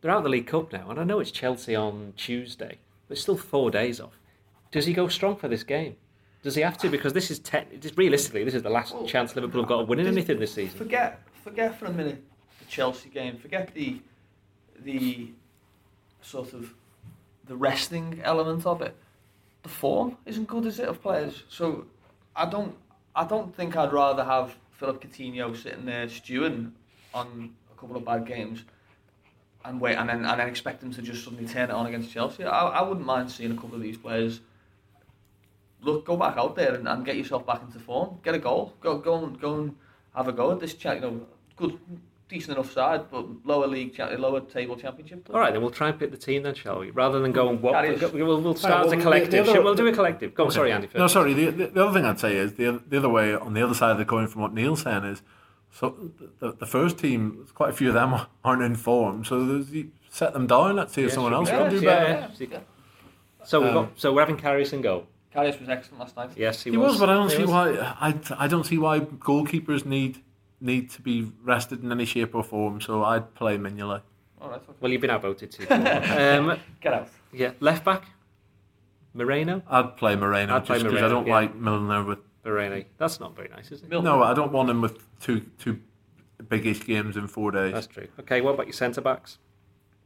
they're 0.00 0.10
out 0.10 0.18
of 0.18 0.24
the 0.24 0.30
League 0.30 0.48
Cup 0.48 0.72
now, 0.72 0.90
and 0.90 0.98
I 0.98 1.04
know 1.04 1.20
it's 1.20 1.30
Chelsea 1.30 1.76
on 1.76 2.14
Tuesday, 2.16 2.78
but 3.06 3.12
it's 3.14 3.22
still 3.22 3.36
four 3.36 3.70
days 3.70 4.00
off. 4.00 4.18
Does 4.72 4.86
he 4.86 4.92
go 4.92 5.06
strong 5.06 5.36
for 5.36 5.46
this 5.46 5.62
game? 5.62 5.94
Does 6.42 6.56
he 6.56 6.62
have 6.62 6.76
to? 6.78 6.88
Because 6.88 7.12
this 7.12 7.30
is 7.30 7.38
te- 7.38 7.78
just 7.78 7.96
realistically, 7.96 8.42
this 8.44 8.54
is 8.54 8.62
the 8.62 8.70
last 8.70 8.94
Well, 8.94 9.06
chance 9.06 9.34
Liverpool 9.36 9.62
have 9.62 9.68
got 9.68 9.80
of 9.80 9.88
winning 9.88 10.06
anything 10.06 10.38
this 10.40 10.52
season. 10.54 10.76
Forget 10.76 11.20
forget 11.44 11.78
for 11.78 11.86
a 11.86 11.92
minute 11.92 12.22
the 12.58 12.64
Chelsea 12.66 13.08
game. 13.08 13.36
Forget 13.36 13.72
the 13.74 14.00
the 14.84 15.30
sort 16.20 16.52
of 16.52 16.74
the 17.46 17.56
resting 17.56 18.20
element 18.24 18.66
of 18.66 18.82
it. 18.82 18.96
The 19.62 19.68
form 19.68 20.16
isn't 20.26 20.48
good, 20.48 20.66
is 20.66 20.80
it, 20.80 20.88
of 20.88 21.00
players? 21.00 21.44
So 21.48 21.86
I 22.34 22.46
don't 22.46 22.74
I 23.14 23.24
don't 23.24 23.54
think 23.54 23.76
I'd 23.76 23.92
rather 23.92 24.24
have 24.24 24.56
Philip 24.72 25.02
Coutinho 25.02 25.56
sitting 25.56 25.84
there 25.84 26.08
stewing 26.08 26.72
on 27.14 27.54
a 27.72 27.78
couple 27.80 27.96
of 27.96 28.04
bad 28.04 28.26
games 28.26 28.64
and 29.64 29.80
wait 29.80 29.94
and 29.94 30.08
then 30.08 30.24
and 30.24 30.40
then 30.40 30.48
expect 30.48 30.82
him 30.82 30.92
to 30.94 31.02
just 31.02 31.22
suddenly 31.22 31.46
turn 31.46 31.70
it 31.70 31.74
on 31.74 31.86
against 31.86 32.10
Chelsea. 32.10 32.42
I, 32.42 32.66
I 32.66 32.82
wouldn't 32.82 33.06
mind 33.06 33.30
seeing 33.30 33.52
a 33.52 33.54
couple 33.54 33.76
of 33.76 33.80
these 33.80 33.96
players 33.96 34.40
look 35.82 36.06
go 36.06 36.16
back 36.16 36.36
out 36.36 36.56
there 36.56 36.74
and, 36.74 36.88
and 36.88 37.04
get 37.04 37.16
yourself 37.16 37.46
back 37.46 37.62
into 37.62 37.78
form. 37.78 38.18
Get 38.22 38.34
a 38.34 38.38
goal. 38.38 38.72
Go 38.80 38.98
go 38.98 39.24
and 39.24 39.40
go 39.40 39.54
and 39.58 39.74
have 40.14 40.28
a 40.28 40.32
go 40.32 40.52
at 40.52 40.60
this 40.60 40.74
chat. 40.74 40.96
You 40.96 41.00
know, 41.02 41.26
good, 41.56 41.78
decent 42.28 42.56
enough 42.56 42.72
side, 42.72 43.10
but 43.10 43.26
lower 43.44 43.66
league, 43.66 43.94
cha- 43.94 44.08
lower 44.10 44.40
table 44.40 44.76
championship. 44.76 45.28
All 45.32 45.38
right, 45.40 45.52
then 45.52 45.60
we'll 45.60 45.70
try 45.70 45.88
and 45.90 45.98
pick 45.98 46.10
the 46.10 46.16
team 46.16 46.42
then, 46.44 46.54
shall 46.54 46.78
we? 46.80 46.90
Rather 46.90 47.18
than 47.20 47.32
going, 47.32 47.60
what? 47.60 47.72
That 47.72 47.84
is- 47.84 48.12
We'll, 48.12 48.40
we'll 48.40 48.54
start 48.54 48.86
Right, 48.86 48.86
as 48.86 48.92
a 48.92 48.96
collective. 49.02 49.44
the 49.46 49.50
other- 49.52 49.62
we'll 49.62 49.74
do 49.74 49.86
a 49.86 49.92
collective. 49.92 50.34
Go 50.34 50.44
on, 50.46 50.50
sorry, 50.50 50.72
Andy. 50.72 50.86
First. 50.86 50.96
No, 50.98 51.06
sorry. 51.08 51.34
The, 51.34 51.50
the, 51.50 51.66
the 51.66 51.84
other 51.86 51.92
thing 51.98 52.06
I'd 52.06 52.18
say 52.20 52.36
is 52.36 52.54
the 52.54 52.68
other- 52.68 52.82
the 52.86 52.96
other 52.98 53.08
way 53.10 53.34
on 53.34 53.52
the 53.54 53.62
other 53.62 53.74
side 53.74 53.90
of 53.90 53.98
the 53.98 54.04
coin 54.06 54.28
from 54.28 54.40
what 54.42 54.54
Neil's 54.54 54.82
saying 54.82 55.04
is 55.04 55.22
so 55.70 56.10
the, 56.38 56.52
the 56.52 56.66
first 56.66 56.98
team, 56.98 57.46
quite 57.54 57.70
a 57.70 57.72
few 57.72 57.88
of 57.88 57.94
them 57.94 58.14
aren't 58.44 58.62
in 58.62 58.76
form. 58.76 59.24
So 59.24 59.44
there's, 59.44 59.70
you 59.70 59.90
set 60.10 60.32
them 60.32 60.46
down. 60.46 60.76
Let's 60.76 60.92
see 60.94 61.02
if 61.02 61.08
Yeah, 61.08 61.14
someone 61.14 61.34
else 61.34 61.50
be 61.50 61.56
can 61.56 61.70
do 61.70 61.76
Yeah, 61.80 62.28
better. 62.28 62.44
yeah. 62.44 62.58
So 63.44 63.60
we've 63.60 63.68
Um, 63.70 63.74
got, 63.74 63.98
so 63.98 64.12
we're 64.12 64.20
having 64.20 64.36
Karius 64.38 64.72
and 64.72 64.82
go. 64.82 65.06
Karius 65.34 65.58
was 65.58 65.68
excellent 65.68 66.00
last 66.00 66.16
night. 66.16 66.30
Yes, 66.36 66.62
he, 66.62 66.70
He 66.70 66.76
was, 66.76 66.98
but 66.98 67.08
I 67.08 67.14
don't 67.14 67.30
He 67.30 67.36
see 67.36 67.42
was. 67.42 67.50
why. 67.50 67.70
I, 67.78 68.14
I 68.38 68.48
don't 68.48 68.64
see 68.64 68.78
why 68.78 69.00
goalkeepers 69.00 69.84
need 69.86 70.18
need 70.60 70.90
to 70.90 71.02
be 71.02 71.32
rested 71.42 71.82
in 71.82 71.90
any 71.90 72.04
shape 72.04 72.34
or 72.34 72.44
form. 72.44 72.80
So 72.80 73.02
I'd 73.04 73.34
play 73.34 73.58
Mignolet. 73.58 74.02
All 74.40 74.50
right, 74.50 74.56
okay. 74.56 74.72
Well, 74.80 74.92
you've 74.92 75.00
been 75.00 75.10
outvoted 75.10 75.50
too. 75.50 75.66
um, 75.70 76.58
get 76.80 76.92
out. 76.92 77.08
yeah, 77.32 77.52
left 77.60 77.84
back, 77.84 78.04
Moreno, 79.14 79.62
I'd 79.68 79.96
play 79.96 80.16
Moreno 80.16 80.56
I'd 80.56 80.64
play 80.64 80.76
just 80.76 80.84
because 80.86 81.02
I 81.02 81.08
don't 81.08 81.26
yeah. 81.26 81.34
like 81.34 81.54
Milner 81.54 82.04
with. 82.04 82.18
Moreno. 82.44 82.84
That's 82.98 83.20
not 83.20 83.36
very 83.36 83.48
nice, 83.48 83.70
is 83.70 83.82
it? 83.82 83.88
Milner. 83.88 84.10
No, 84.10 84.22
I 84.24 84.34
don't 84.34 84.50
want 84.50 84.68
him 84.68 84.80
with 84.80 84.98
two 85.20 85.42
two 85.58 85.78
biggish 86.48 86.84
games 86.84 87.16
in 87.16 87.28
four 87.28 87.52
days. 87.52 87.72
That's 87.72 87.86
true. 87.86 88.08
Okay, 88.20 88.40
what 88.40 88.54
about 88.54 88.66
your 88.66 88.72
centre 88.72 89.00
backs? 89.00 89.38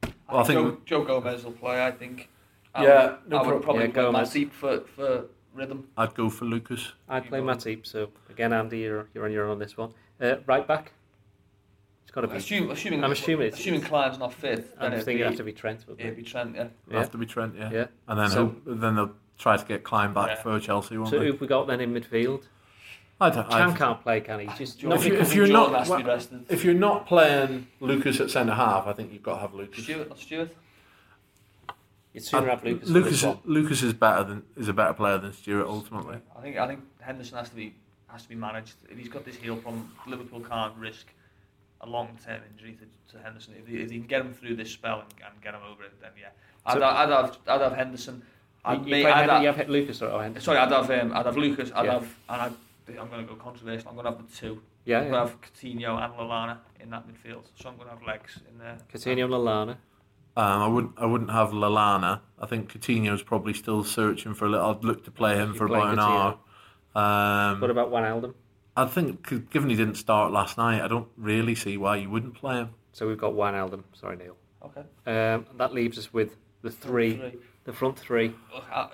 Well, 0.02 0.40
I 0.40 0.44
think- 0.44 0.84
Joe, 0.84 1.04
Joe 1.04 1.04
Gomez 1.04 1.44
will 1.44 1.52
play. 1.52 1.84
I 1.84 1.90
think. 1.90 2.28
I 2.76 2.82
Yeah, 2.84 3.04
would, 3.06 3.28
no 3.28 3.36
I 3.38 3.46
would 3.52 3.62
probably 3.62 3.82
Yeah, 3.86 3.90
play 3.92 4.02
Gomez. 4.02 4.30
Matip 4.34 4.52
for 4.52 4.80
for 4.94 5.24
rhythm. 5.54 5.88
I'd 5.96 6.14
go 6.14 6.28
for 6.30 6.44
Lucas. 6.44 6.92
I'd 7.08 7.26
play 7.26 7.40
go. 7.40 7.46
Matip. 7.46 7.86
So 7.86 8.10
again, 8.30 8.52
Andy, 8.52 8.78
you're, 8.80 9.08
you're 9.14 9.24
on 9.24 9.32
your 9.32 9.44
own 9.46 9.52
on 9.52 9.58
this 9.58 9.76
one. 9.76 9.92
Uh, 10.20 10.36
right 10.46 10.66
back. 10.66 10.92
It's 12.02 12.10
got 12.12 12.20
to 12.22 12.28
be. 12.28 12.36
Assume, 12.36 12.70
assuming, 12.70 13.02
I'm 13.04 13.12
assuming 13.12 13.46
it's- 13.48 13.60
assuming 13.60 13.80
Clyne's 13.82 14.18
not 14.18 14.32
fit. 14.32 14.74
I'm 14.78 14.84
then 14.90 14.92
it'd 14.94 15.04
thinking 15.04 15.20
it'd 15.20 15.32
have 15.32 15.36
to 15.38 15.44
be 15.44 15.52
Trent. 15.52 15.84
It'd 15.98 16.16
be 16.16 16.22
Trent. 16.22 16.54
Yeah. 16.54 16.62
It'll 16.62 16.92
Yeah. 16.92 16.98
have 17.00 17.10
to 17.12 17.18
be 17.18 17.26
Trent, 17.26 17.54
yeah. 17.56 17.70
Yeah. 17.70 17.86
And 18.08 18.18
then 18.20 18.30
So- 18.30 18.54
then 18.66 18.94
they'll 18.96 19.14
try 19.38 19.56
to 19.56 19.64
get 19.66 19.82
Clyne 19.84 20.12
back 20.14 20.28
Yeah. 20.28 20.42
for 20.42 20.60
Chelsea, 20.60 20.96
won't 20.96 21.10
So 21.10 21.18
they? 21.18 21.26
who've 21.26 21.40
we 21.40 21.46
got 21.46 21.66
then 21.66 21.80
in 21.80 21.92
midfield? 21.92 22.44
I 23.18 23.30
don't, 23.30 23.48
Can 23.48 23.70
I, 23.70 23.74
can't 23.74 24.02
play, 24.02 24.20
can 24.20 24.40
he? 24.40 24.46
Just 24.58 24.78
Jordan- 24.78 24.98
if, 25.00 25.06
you, 25.06 25.14
if 25.14 25.34
you're 25.34 25.46
not 25.46 25.72
has 25.72 25.88
to 25.88 25.96
be 25.96 26.02
well, 26.04 26.20
if 26.50 26.64
you're 26.64 26.74
not 26.74 27.06
playing 27.06 27.66
Lucas 27.80 28.20
at 28.20 28.30
centre 28.30 28.52
half, 28.52 28.86
I 28.86 28.92
think 28.92 29.10
you've 29.10 29.22
got 29.22 29.36
to 29.36 29.40
have 29.40 29.54
Lucas. 29.54 29.84
Stewart, 29.84 30.10
not 30.10 30.18
Stewart. 30.18 30.50
You'd 32.16 32.24
sooner 32.24 32.48
I- 32.48 32.50
have 32.54 32.64
Lucas. 32.64 32.88
Lucas, 32.88 33.10
this 33.12 33.22
is. 33.24 33.36
Lucas 33.44 33.82
is 33.82 33.92
better 33.92 34.24
than 34.24 34.42
is 34.56 34.68
a 34.68 34.72
better 34.72 34.92
player 34.92 35.18
than 35.18 35.32
Stewart 35.32 35.66
ultimately. 35.66 36.18
I 36.36 36.40
think 36.40 36.56
I 36.56 36.66
think 36.66 36.80
Henderson 37.00 37.38
has 37.38 37.48
to 37.50 37.54
be 37.56 37.74
has 38.08 38.22
to 38.24 38.28
be 38.28 38.34
managed. 38.34 38.74
If 38.90 38.98
he's 38.98 39.08
got 39.08 39.24
this 39.24 39.36
heel 39.36 39.56
problem, 39.56 39.92
Liverpool 40.06 40.40
can't 40.40 40.74
risk 40.76 41.06
a 41.82 41.86
long 41.86 42.18
term 42.24 42.40
injury 42.52 42.76
to, 42.80 43.16
to 43.16 43.22
Henderson. 43.22 43.54
If 43.58 43.66
he, 43.68 43.76
if 43.82 43.90
he 43.90 43.98
can 43.98 44.06
get 44.06 44.20
him 44.22 44.32
through 44.34 44.56
this 44.56 44.70
spell 44.70 45.00
and, 45.00 45.12
and 45.24 45.40
get 45.42 45.54
him 45.54 45.60
over 45.70 45.84
it, 45.84 45.92
then 46.00 46.10
yeah. 46.18 46.28
I'd, 46.64 46.74
So- 46.78 46.82
I'd, 46.84 47.08
have 47.10 47.38
I'd 47.46 47.60
have 47.60 47.72
Henderson. 47.76 48.22
I'd 48.64 48.78
You, 48.80 48.84
you, 48.84 48.90
make- 48.90 49.02
play 49.04 49.12
I'd 49.12 49.18
Hend- 49.18 49.30
have- 49.30 49.42
you 49.42 49.52
have 49.52 49.68
Lucas 49.68 50.02
or 50.02 50.22
Henderson? 50.22 50.44
sorry, 50.44 50.58
I'd 50.58 50.72
have 50.72 50.90
um, 50.90 51.12
I'd 51.16 51.26
have 51.26 51.36
Lucas. 51.36 51.70
I'd 51.74 51.84
Yeah. 51.86 51.92
have 51.92 52.14
and 52.28 52.42
I'd, 52.42 52.52
I'm 52.98 53.08
going 53.08 53.26
to 53.26 53.32
go 53.32 53.34
controversial. 53.34 53.88
I'm 53.90 53.94
going 53.96 54.06
to 54.06 54.12
have 54.12 54.28
the 54.30 54.36
two. 54.36 54.62
Yeah, 54.84 54.98
I'm 54.98 55.04
yeah. 55.06 55.10
going 55.10 55.26
to 55.26 55.30
have 55.32 55.40
Coutinho 55.42 56.04
and 56.04 56.14
Lallana 56.14 56.58
in 56.80 56.90
that 56.90 57.04
midfield. 57.08 57.42
So 57.60 57.68
I'm 57.68 57.76
going 57.76 57.88
to 57.88 57.94
have 57.94 58.02
legs 58.06 58.38
in 58.50 58.58
there. 58.58 58.78
Coutinho 58.92 59.24
and 59.24 59.32
Lallana. 59.34 59.76
Um, 60.36 60.62
I 60.62 60.66
wouldn't 60.68 60.92
I 60.98 61.06
wouldn't 61.06 61.30
have 61.30 61.50
Lallana. 61.50 62.20
I 62.38 62.46
think 62.46 62.70
Coutinho's 62.72 63.22
probably 63.22 63.54
still 63.54 63.82
searching 63.84 64.34
for 64.34 64.44
a 64.46 64.48
little. 64.50 64.66
I'd 64.70 64.84
look 64.84 65.04
to 65.04 65.10
play 65.10 65.36
him 65.36 65.52
You 65.52 65.58
for 65.58 65.66
play 65.68 65.78
about 65.80 65.92
an 65.94 65.98
hour. 66.00 66.38
Um, 66.94 67.60
What 67.60 67.70
about 67.70 67.90
Wijnaldum? 67.90 68.34
I 68.76 68.84
think 68.86 69.50
given 69.50 69.70
he 69.70 69.76
didn't 69.76 69.94
start 69.94 70.32
last 70.32 70.58
night, 70.58 70.82
I 70.82 70.88
don't 70.88 71.08
really 71.16 71.54
see 71.54 71.78
why 71.78 71.96
you 71.96 72.10
wouldn't 72.10 72.34
play 72.34 72.56
him. 72.56 72.70
So 72.92 73.08
we've 73.08 73.16
got 73.18 73.32
Wijnaldum. 73.32 73.84
Sorry, 73.94 74.16
Neil. 74.16 74.36
Okay. 74.62 74.82
Um, 75.10 75.46
that 75.56 75.72
leaves 75.72 75.96
us 75.98 76.12
with 76.12 76.36
the 76.62 76.70
three, 76.70 77.38
the 77.64 77.72
front 77.72 77.98
three. 77.98 78.34
I- 78.72 78.88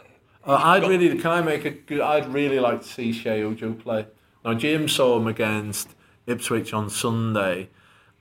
Uh, 0.45 0.55
I'd 0.61 0.83
really 0.89 1.19
can 1.19 1.31
I 1.31 1.41
make 1.41 1.65
a 1.65 1.71
good? 1.71 2.01
I'd 2.01 2.33
really 2.33 2.59
like 2.59 2.83
to 2.83 2.89
see 2.89 3.11
Sheyi 3.13 3.43
Ojo 3.45 3.73
play. 3.75 4.07
Now 4.45 4.55
James 4.55 4.93
saw 4.93 5.17
him 5.17 5.29
against 5.29 5.95
Ipswich 6.27 6.75
on 6.75 6.91
Sunday, 6.91 7.71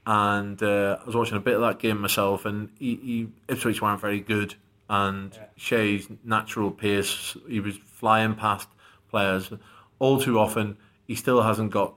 and 0.05 0.61
uh, 0.63 0.97
I 1.01 1.05
was 1.05 1.15
watching 1.15 1.37
a 1.37 1.41
bit 1.41 1.55
of 1.55 1.61
that 1.61 1.79
game 1.79 1.99
myself. 2.01 2.45
And 2.45 2.69
he, 2.79 2.95
he, 2.95 3.27
Ipswich 3.47 3.81
weren't 3.81 4.01
very 4.01 4.19
good, 4.19 4.55
and 4.89 5.33
Yeah. 5.33 5.45
Sheyi's 5.57 6.07
natural 6.23 6.71
pace, 6.71 7.37
he 7.47 7.59
was 7.59 7.77
flying 7.77 8.35
past 8.35 8.67
players. 9.09 9.51
All 9.99 10.19
too 10.19 10.39
often, 10.39 10.77
he 11.07 11.15
still 11.15 11.41
hasn't 11.43 11.71
got 11.71 11.93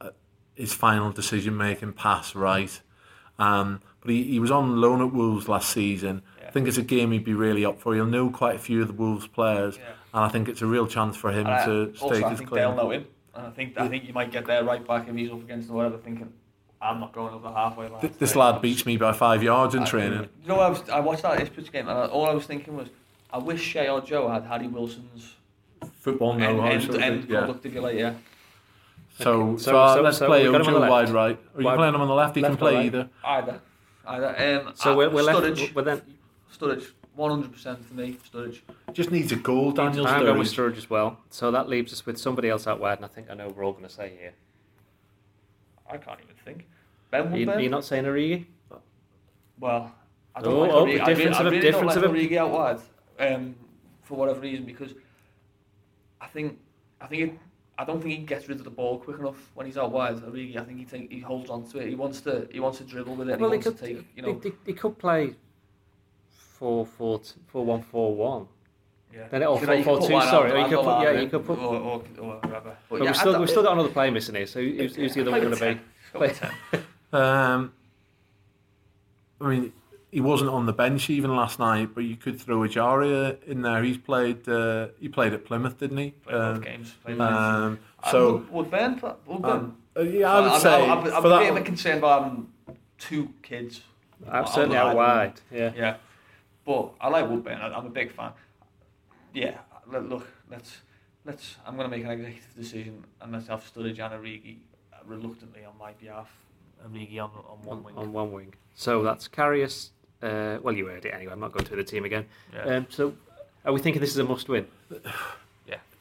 uh, 0.00 0.10
his 0.54 0.72
final 0.72 1.10
decision 1.12 1.56
making 1.56 1.92
pass 1.92 2.34
right. 2.34 2.80
Um, 3.38 3.82
but 4.00 4.10
he, 4.12 4.22
he 4.22 4.40
was 4.40 4.50
on 4.50 4.80
loan 4.80 5.02
at 5.02 5.12
Wolves 5.12 5.48
last 5.48 5.68
season. 5.70 6.22
Yeah. 6.40 6.48
I 6.48 6.50
think 6.52 6.68
it's 6.68 6.78
a 6.78 6.82
game 6.82 7.12
he'd 7.12 7.24
be 7.24 7.34
really 7.34 7.64
up 7.66 7.80
for. 7.80 7.94
He'll 7.94 8.06
know 8.06 8.30
quite 8.30 8.54
a 8.54 8.58
few 8.58 8.80
of 8.80 8.88
the 8.88 8.94
Wolves 8.94 9.26
players, 9.26 9.76
Yeah. 9.76 9.90
and 10.14 10.24
I 10.24 10.28
think 10.28 10.48
it's 10.48 10.62
a 10.62 10.66
real 10.66 10.86
chance 10.86 11.16
for 11.18 11.30
him 11.30 11.40
And 11.46 11.48
I- 11.48 11.64
to 11.66 11.92
also, 12.00 12.14
stake 12.14 12.24
I 12.24 12.34
think 12.34 12.48
claim. 12.48 12.62
they'll 12.62 12.76
know 12.76 12.90
him, 12.92 13.06
and 13.34 13.46
I 13.46 13.50
think 13.50 13.78
I 13.78 13.88
think 13.88 14.04
you 14.04 14.14
might 14.14 14.32
get 14.32 14.46
their 14.46 14.64
right 14.64 14.86
back 14.86 15.06
if 15.08 15.14
he's 15.14 15.30
up 15.30 15.42
against 15.42 15.68
whatever, 15.68 15.98
thinking 15.98 16.32
I'm 16.80 17.00
not 17.00 17.12
going 17.12 17.32
over 17.34 17.48
the 17.48 17.54
halfway 17.54 17.88
line. 17.88 18.00
This 18.18 18.30
today." 18.30 18.40
lad 18.40 18.60
beats 18.62 18.84
me 18.86 18.96
by 18.96 19.12
five 19.12 19.42
yards 19.42 19.74
in 19.74 19.82
I- 19.82 19.86
training. 19.86 20.28
You 20.42 20.48
know, 20.48 20.60
I 20.60 20.68
was 20.68 20.88
I 20.90 21.00
watched 21.00 21.22
that 21.22 21.40
Ipswich 21.40 21.72
game, 21.72 21.88
and 21.88 21.98
I, 21.98 22.06
all 22.06 22.26
I 22.26 22.34
was 22.34 22.44
thinking 22.46 22.76
was, 22.76 22.88
I 23.32 23.38
wish 23.38 23.74
Sheyi 23.74 23.88
Ojo 23.88 24.28
had 24.28 24.44
Harry 24.44 24.68
Wilson's 24.68 25.34
Football 26.00 26.32
end, 26.34 26.40
know 26.40 26.60
how 26.62 26.68
end, 26.68 26.82
sort 26.84 27.00
end 27.00 27.22
thing, 27.22 27.30
yeah. 27.32 27.38
product, 27.40 27.66
if 27.66 27.74
you 27.74 27.80
like, 27.80 27.96
yeah. 27.98 28.14
So, 29.18 29.42
Okay, 29.42 29.62
so, 29.62 29.70
so- 29.72 29.78
uh, 29.78 29.94
so- 29.94 30.02
let's 30.02 30.18
so 30.18 30.26
play 30.26 30.42
we've 30.42 30.48
him 30.50 30.54
on 30.56 30.60
Ojo 30.62 30.72
the 30.72 30.78
left. 30.80 30.90
wide 30.90 31.08
right. 31.10 31.38
Are 31.54 31.60
you 31.60 31.66
Wide- 31.66 31.76
playing 31.76 31.94
him 31.94 32.00
on 32.02 32.08
the 32.08 32.14
left? 32.14 32.36
He 32.36 32.42
left 32.42 32.52
can 32.52 32.58
play 32.58 32.74
right? 32.76 32.86
either. 32.86 33.08
Either, 33.24 33.60
either. 34.06 34.62
Um, 34.68 34.72
So 34.76 34.96
we're, 34.96 35.08
we're 35.10 35.22
left. 35.22 35.38
Sturridge, 35.40 35.74
We're 35.74 35.82
then. 35.82 36.02
Sturridge, 36.56 36.90
100% 37.18 37.84
for 37.84 37.94
me, 37.94 38.18
Sturridge. 38.30 38.60
Just 38.92 39.10
needs 39.10 39.32
a 39.32 39.36
goal, 39.36 39.72
Daniel 39.72 40.06
I'm 40.06 40.20
going 40.22 40.38
with 40.38 40.48
Sturridge. 40.48 40.72
Sturridge 40.74 40.76
as 40.76 40.90
well. 40.90 41.18
So 41.30 41.50
that 41.50 41.68
leaves 41.68 41.92
us 41.92 42.04
with 42.06 42.18
somebody 42.18 42.48
else 42.50 42.66
out 42.66 42.78
wide, 42.78 42.98
and 42.98 43.04
I 43.06 43.08
think 43.08 43.28
I 43.30 43.34
know 43.34 43.46
what 43.46 43.56
we're 43.56 43.64
all 43.64 43.72
going 43.72 43.84
to 43.84 43.90
say 43.90 44.12
here. 44.20 44.34
I 45.90 45.96
can't 45.96 46.20
even 46.22 46.35
think. 46.46 46.66
Ben 47.10 47.24
You, 47.34 47.46
Woodburn? 47.46 47.60
you're 47.62 47.70
not 47.70 47.84
saying 47.84 48.04
Origi? 48.04 48.46
Well, 49.58 49.92
I 50.34 50.40
don't 50.40 50.52
Oh, 50.54 50.60
like 50.60 50.70
oh, 50.70 50.74
Origi. 50.74 50.78
I 50.80 50.84
really, 50.84 51.14
difference 51.14 51.36
I 51.36 51.42
really 51.44 51.60
difference 51.60 51.94
don't 51.94 52.04
of 52.04 52.12
like 52.14 52.20
a- 52.22 52.26
Origi 52.28 52.36
out 52.38 52.50
wide 52.50 52.78
um, 53.18 53.54
for 54.02 54.16
whatever 54.16 54.40
reason 54.40 54.64
because 54.64 54.94
I 56.20 56.26
think 56.26 56.58
I 57.00 57.06
think 57.06 57.22
it, 57.22 57.38
I 57.78 57.84
don't 57.84 58.00
think 58.00 58.14
he 58.14 58.24
gets 58.24 58.48
rid 58.48 58.58
of 58.58 58.64
the 58.64 58.70
ball 58.70 58.98
quick 58.98 59.18
enough 59.18 59.50
when 59.54 59.66
he's 59.66 59.76
out 59.78 59.92
wide. 59.92 60.16
Origi, 60.16 60.56
I 60.56 60.64
think 60.64 60.78
he 60.78 60.84
take, 60.84 61.10
he 61.10 61.20
holds 61.20 61.50
on 61.50 61.64
to 61.70 61.78
it. 61.78 61.88
He 61.88 61.94
wants 61.94 62.20
to 62.22 62.48
he 62.50 62.60
wants 62.60 62.78
to 62.78 62.84
dribble 62.84 63.16
with 63.16 63.28
it. 63.30 63.38
Well, 63.40 63.50
he 63.50 63.58
he 63.58 63.64
wants 63.64 63.80
could, 63.80 63.86
to 63.88 63.94
take 63.94 64.06
you 64.16 64.22
know. 64.22 64.40
he, 64.42 64.48
he, 64.50 64.54
he 64.66 64.72
could 64.72 64.98
play 64.98 65.34
four 66.30 66.86
four 66.86 67.18
t- 67.18 67.32
four 67.46 67.64
one 67.64 67.82
four 67.82 68.14
one. 68.14 68.46
Yeah. 69.14 69.28
Then 69.28 69.42
it 69.42 69.46
all 69.46 69.58
You 69.60 69.72
you 69.72 69.84
four 69.84 69.98
put 69.98 70.08
two. 70.08 70.20
Sorry, 70.22 70.50
or 70.52 70.58
you 70.58 70.68
could 70.68 70.84
put 70.84 71.02
yeah, 71.02 71.20
you 71.20 71.28
could 71.28 71.46
put. 71.46 71.58
or, 71.58 71.76
or, 71.76 72.02
or 72.18 72.36
whatever. 72.40 72.60
But, 72.60 72.76
But 72.90 72.96
yeah, 72.98 73.04
we've 73.06 73.16
still 73.16 73.38
we've 73.40 73.48
still 73.50 73.62
got 73.62 73.72
another 73.72 73.88
player 73.88 74.10
missing 74.10 74.34
here. 74.34 74.46
So 74.46 74.60
who's, 74.60 74.96
who's 74.96 75.14
the 75.14 75.22
other 75.22 75.30
one 75.30 75.40
going 75.40 75.54
to 75.56 75.74
be? 75.74 75.80
10. 76.12 76.12
Go 76.12 76.20
with 76.20 76.38
10. 76.72 76.84
Um, 77.12 77.72
I 79.40 79.48
mean, 79.48 79.72
he 80.10 80.20
wasn't 80.20 80.50
on 80.50 80.66
the 80.66 80.72
bench 80.72 81.10
even 81.10 81.34
last 81.36 81.58
night, 81.58 81.90
but 81.94 82.04
you 82.04 82.16
could 82.16 82.40
throw 82.40 82.58
Ejaria 82.60 83.42
in 83.44 83.62
there. 83.62 83.82
He's 83.82 83.98
played. 83.98 84.48
Uh, 84.48 84.88
he 85.00 85.08
played 85.08 85.32
at 85.34 85.44
Plymouth, 85.44 85.78
didn't 85.78 85.98
he? 85.98 86.10
Play 86.12 86.32
both 86.32 86.56
Um, 86.56 86.62
games. 86.62 86.94
Play 87.04 87.18
um, 87.18 87.78
so 88.04 88.10
so 88.10 88.32
would, 88.32 88.50
would 88.50 88.70
Ben? 88.70 88.98
play- 88.98 89.14
Would 89.26 89.42
Ben? 89.42 89.50
um, 89.50 89.76
uh, 89.96 90.00
yeah, 90.02 90.32
I 90.32 90.40
would 90.40 90.50
I'm, 90.52 90.60
say 90.60 90.74
I'm, 90.84 90.90
I'm, 90.90 90.98
I'm 91.14 91.22
for 91.22 91.28
a 91.32 91.38
bit 91.38 91.54
that. 91.54 91.64
concerned 91.64 91.98
about 91.98 92.22
having 92.24 92.46
two 92.98 93.30
kids. 93.42 93.82
I'm 94.28 94.44
on 94.44 94.52
certainly 94.52 94.76
the 94.76 94.82
out 94.82 94.96
wide. 94.96 95.40
Yeah. 95.52 95.72
Yeah, 95.76 95.96
but 96.64 96.92
I 97.00 97.08
like 97.08 97.28
Woodburn. 97.28 97.58
I- 97.60 97.74
I'm 97.76 97.86
a 97.86 97.90
big 97.90 98.12
fan. 98.12 98.32
Yeah, 99.34 99.58
look, 99.90 100.26
let's 100.50 100.78
let's. 101.26 101.56
I'm 101.66 101.76
going 101.76 101.90
to 101.90 101.94
make 101.94 102.04
an 102.06 102.10
executive 102.12 102.54
decision, 102.56 103.04
and 103.20 103.32
let's 103.32 103.48
have 103.48 103.60
Sturridge 103.70 103.98
and 103.98 104.14
Origi 104.14 104.56
uh, 104.56 104.58
reluctantly 105.06 105.64
on 105.64 105.76
my 105.78 105.92
behalf. 105.92 106.28
Origi 106.86 107.18
on 107.18 107.30
on 107.48 107.58
one 107.64 107.78
on, 107.78 107.84
wing. 107.84 107.96
on 107.96 108.12
one 108.12 108.32
wing. 108.32 108.54
So 108.74 109.02
that's 109.02 109.28
Karius. 109.28 109.90
Uh, 110.22 110.58
well, 110.62 110.74
you 110.74 110.86
heard 110.86 111.04
it 111.04 111.14
anyway. 111.14 111.32
I'm 111.32 111.40
not 111.40 111.52
going 111.52 111.64
through 111.64 111.76
the 111.78 111.84
team 111.84 112.04
again. 112.04 112.26
yeah. 112.52 112.76
Um, 112.76 112.86
so, 112.88 113.14
are 113.64 113.72
we 113.72 113.80
thinking 113.80 114.00
this 114.00 114.10
is 114.10 114.18
a 114.18 114.24
must-win, 114.24 114.66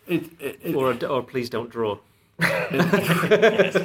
It, 0.08 0.30
it, 0.40 0.60
it, 0.62 0.76
or 0.76 0.92
a, 0.92 1.06
or 1.08 1.24
please 1.24 1.50
don't 1.50 1.70
draw? 1.70 1.98
no, 2.40 2.48
it's, 2.50 3.76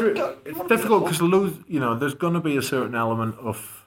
re- 0.00 0.34
it's 0.46 0.68
difficult 0.68 1.04
because 1.04 1.20
you 1.68 1.78
know 1.78 1.98
there's 1.98 2.14
going 2.14 2.32
to 2.32 2.40
be 2.40 2.56
a 2.56 2.62
certain 2.62 2.94
element 2.94 3.36
of 3.38 3.84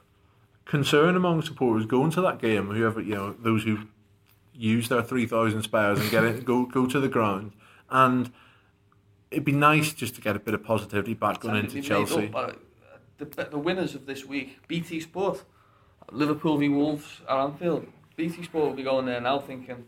concern 0.66 1.16
among 1.16 1.42
supporters 1.42 1.84
going 1.86 2.12
to 2.12 2.20
that 2.20 2.40
game. 2.40 2.68
Whoever 2.68 3.00
you 3.00 3.14
know, 3.14 3.32
those 3.32 3.64
who 3.64 3.78
use 4.54 4.88
their 4.88 5.02
three 5.02 5.26
thousand 5.26 5.62
spares 5.62 5.98
and 5.98 6.10
get 6.12 6.22
it, 6.22 6.44
go 6.44 6.64
go 6.64 6.86
to 6.86 7.00
the 7.00 7.08
ground, 7.08 7.50
and 7.90 8.30
it'd 9.34 9.44
be 9.44 9.52
nice 9.52 9.92
just 9.92 10.14
to 10.14 10.20
get 10.20 10.36
a 10.36 10.38
bit 10.38 10.54
of 10.54 10.62
positivity 10.64 11.14
back 11.14 11.40
going 11.40 11.56
into 11.56 11.80
Chelsea. 11.82 12.30
Uh, 12.34 12.52
the, 13.18 13.24
the 13.50 13.58
winners 13.58 13.94
of 13.94 14.06
this 14.06 14.24
week, 14.24 14.58
BT 14.68 15.00
Sport, 15.00 15.44
Liverpool 16.10 16.56
v 16.58 16.68
Wolves 16.68 17.20
at 17.28 17.36
Anfield. 17.36 17.86
BT 18.16 18.42
Sport 18.44 18.66
will 18.68 18.74
be 18.76 18.82
going 18.82 19.06
there 19.06 19.20
now 19.20 19.38
thinking, 19.38 19.84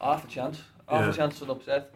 half 0.00 0.24
a 0.24 0.28
chance, 0.28 0.62
half 0.88 1.02
Yeah. 1.04 1.10
a 1.10 1.12
chance 1.12 1.38
to 1.40 1.50
upset. 1.50 1.94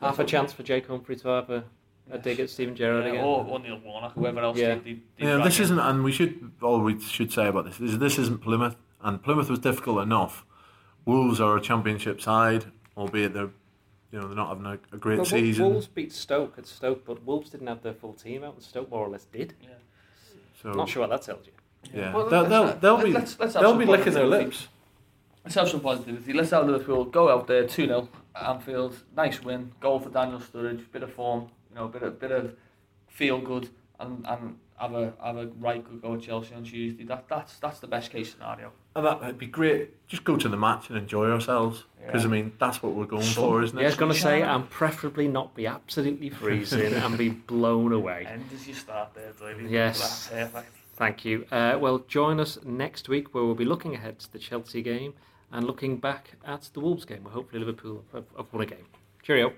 Half 0.00 0.18
a 0.18 0.24
chance 0.24 0.52
for 0.52 0.62
Jake 0.62 0.86
Humphrey 0.86 1.16
to 1.16 1.28
have 1.28 1.50
a, 1.50 1.64
a 2.10 2.18
dig 2.18 2.38
at 2.40 2.50
Steven 2.50 2.74
Gerrard 2.76 3.04
Yeah, 3.04 3.10
again. 3.12 3.24
or, 3.24 3.44
or 3.44 3.58
Neil 3.58 3.80
Warnock, 3.84 4.12
whoever 4.14 4.40
else 4.40 4.56
Yeah. 4.58 4.76
they, 4.76 4.80
they, 4.80 5.00
they 5.18 5.26
Yeah, 5.26 5.42
this 5.42 5.58
in. 5.58 5.64
isn't, 5.64 5.78
and 5.78 6.04
we 6.04 6.12
should 6.12 6.52
all 6.62 6.80
we 6.80 7.00
should 7.00 7.32
say 7.32 7.48
about 7.48 7.64
this 7.64 7.80
is 7.80 7.98
this 7.98 8.18
isn't 8.18 8.40
Plymouth, 8.40 8.76
and 9.02 9.22
Plymouth 9.22 9.50
was 9.50 9.58
difficult 9.58 10.02
enough. 10.02 10.44
Wolves 11.04 11.40
are 11.40 11.56
a 11.56 11.60
championship 11.60 12.20
side, 12.20 12.66
albeit 12.96 13.32
they're, 13.34 13.50
you 14.12 14.18
know, 14.20 14.26
they're 14.26 14.36
not 14.36 14.48
having 14.48 14.66
a, 14.66 14.78
a 14.94 14.98
great 14.98 15.16
Well, 15.18 15.24
season. 15.26 15.64
Wolves 15.70 15.86
beat 15.86 16.12
Stoke 16.12 16.54
at 16.58 16.66
Stoke, 16.66 17.04
but 17.04 17.24
Wolves 17.24 17.50
didn't 17.50 17.66
have 17.66 17.82
their 17.82 17.94
full 17.94 18.14
team 18.14 18.44
out, 18.44 18.54
and 18.54 18.62
Stoke 18.62 18.90
more 18.90 19.04
or 19.06 19.08
less 19.10 19.24
did. 19.26 19.54
Yeah. 19.62 19.68
so 20.62 20.72
Not 20.72 20.88
sure 20.88 21.00
what 21.06 21.10
that 21.10 21.22
tells 21.22 21.46
you. 21.46 21.52
yeah, 21.94 22.14
Well, 22.14 22.28
they'll, 22.28 22.42
let's- 22.42 22.80
they'll, 22.80 22.96
they'll 22.96 23.04
be 23.06 23.12
let's- 23.12 23.38
let's 23.38 23.54
have 23.54 23.62
they'll 23.62 23.72
some 23.72 23.78
be 23.78 23.84
licking 23.86 24.12
their 24.14 24.22
positivity. 24.24 24.44
lips. 24.46 24.68
Let's 25.44 25.54
have 25.54 25.68
some 25.68 25.80
positivity. 25.80 26.32
Let's 26.32 26.50
have 26.50 26.66
the 26.66 26.72
Liverpool 26.72 27.04
go 27.04 27.30
out 27.30 27.46
there 27.46 27.66
2 27.66 27.86
0 27.86 28.08
Anfield. 28.34 28.96
Nice 29.16 29.42
win. 29.42 29.72
Goal 29.80 29.98
for 30.00 30.10
Daniel 30.10 30.40
Sturridge. 30.40 30.90
Bit 30.92 31.02
of 31.04 31.12
form. 31.12 31.48
You 31.70 31.76
know, 31.76 31.88
bit 31.88 32.02
of 32.02 32.18
bit 32.20 32.32
of 32.32 32.54
feel 33.08 33.38
good 33.40 33.70
and, 33.98 34.26
and 34.28 34.58
have 34.78 34.94
a 34.94 35.12
have 35.22 35.36
a 35.36 35.46
right 35.58 35.84
good 35.84 36.02
go 36.02 36.14
at 36.14 36.22
Chelsea 36.22 36.54
on 36.54 36.64
Tuesday. 36.64 37.04
That 37.04 37.26
that's 37.28 37.58
that's 37.58 37.80
the 37.80 37.86
best 37.86 38.10
case 38.10 38.32
scenario. 38.32 38.72
And 38.94 39.06
that 39.06 39.20
would 39.20 39.38
be 39.38 39.46
great. 39.46 40.06
Just 40.08 40.24
go 40.24 40.36
to 40.36 40.48
the 40.48 40.56
match 40.56 40.88
and 40.88 40.98
enjoy 40.98 41.30
ourselves. 41.30 41.84
Because 42.04 42.24
I 42.24 42.28
mean, 42.28 42.52
that's 42.58 42.82
what 42.82 42.94
we're 42.94 43.04
going 43.04 43.22
Sun. 43.22 43.44
for, 43.44 43.62
isn't 43.62 43.76
it? 43.76 43.82
Yeah, 43.82 43.88
I 43.88 43.90
was 43.90 43.96
going 43.96 44.12
to 44.12 44.18
say, 44.18 44.40
and 44.40 44.68
preferably 44.70 45.28
not 45.28 45.54
be 45.54 45.66
absolutely 45.66 46.30
freezing 46.30 46.94
and 46.94 47.18
be 47.18 47.28
blown 47.46 47.92
away. 47.92 48.26
End 48.26 48.44
as 48.54 48.66
you 48.66 48.72
start 48.72 49.12
there, 49.14 49.32
David. 49.38 49.70
Yes. 49.70 50.30
Thank 50.96 51.24
you. 51.24 51.46
Uh, 51.52 51.76
well, 51.78 51.98
join 51.98 52.40
us 52.40 52.58
next 52.64 53.08
week 53.08 53.34
where 53.34 53.44
we'll 53.44 53.54
be 53.54 53.64
looking 53.64 53.94
ahead 53.94 54.18
to 54.20 54.32
the 54.32 54.38
Chelsea 54.38 54.82
game 54.82 55.14
and 55.52 55.66
looking 55.66 55.98
back 55.98 56.32
at 56.44 56.70
the 56.72 56.80
Wolves 56.80 57.04
game 57.04 57.22
where 57.24 57.32
hopefully 57.34 57.60
Liverpool 57.60 58.04
have, 58.12 58.24
have 58.36 58.52
won 58.52 58.62
a 58.62 58.66
game. 58.66 58.86
Cheerio. 59.22 59.52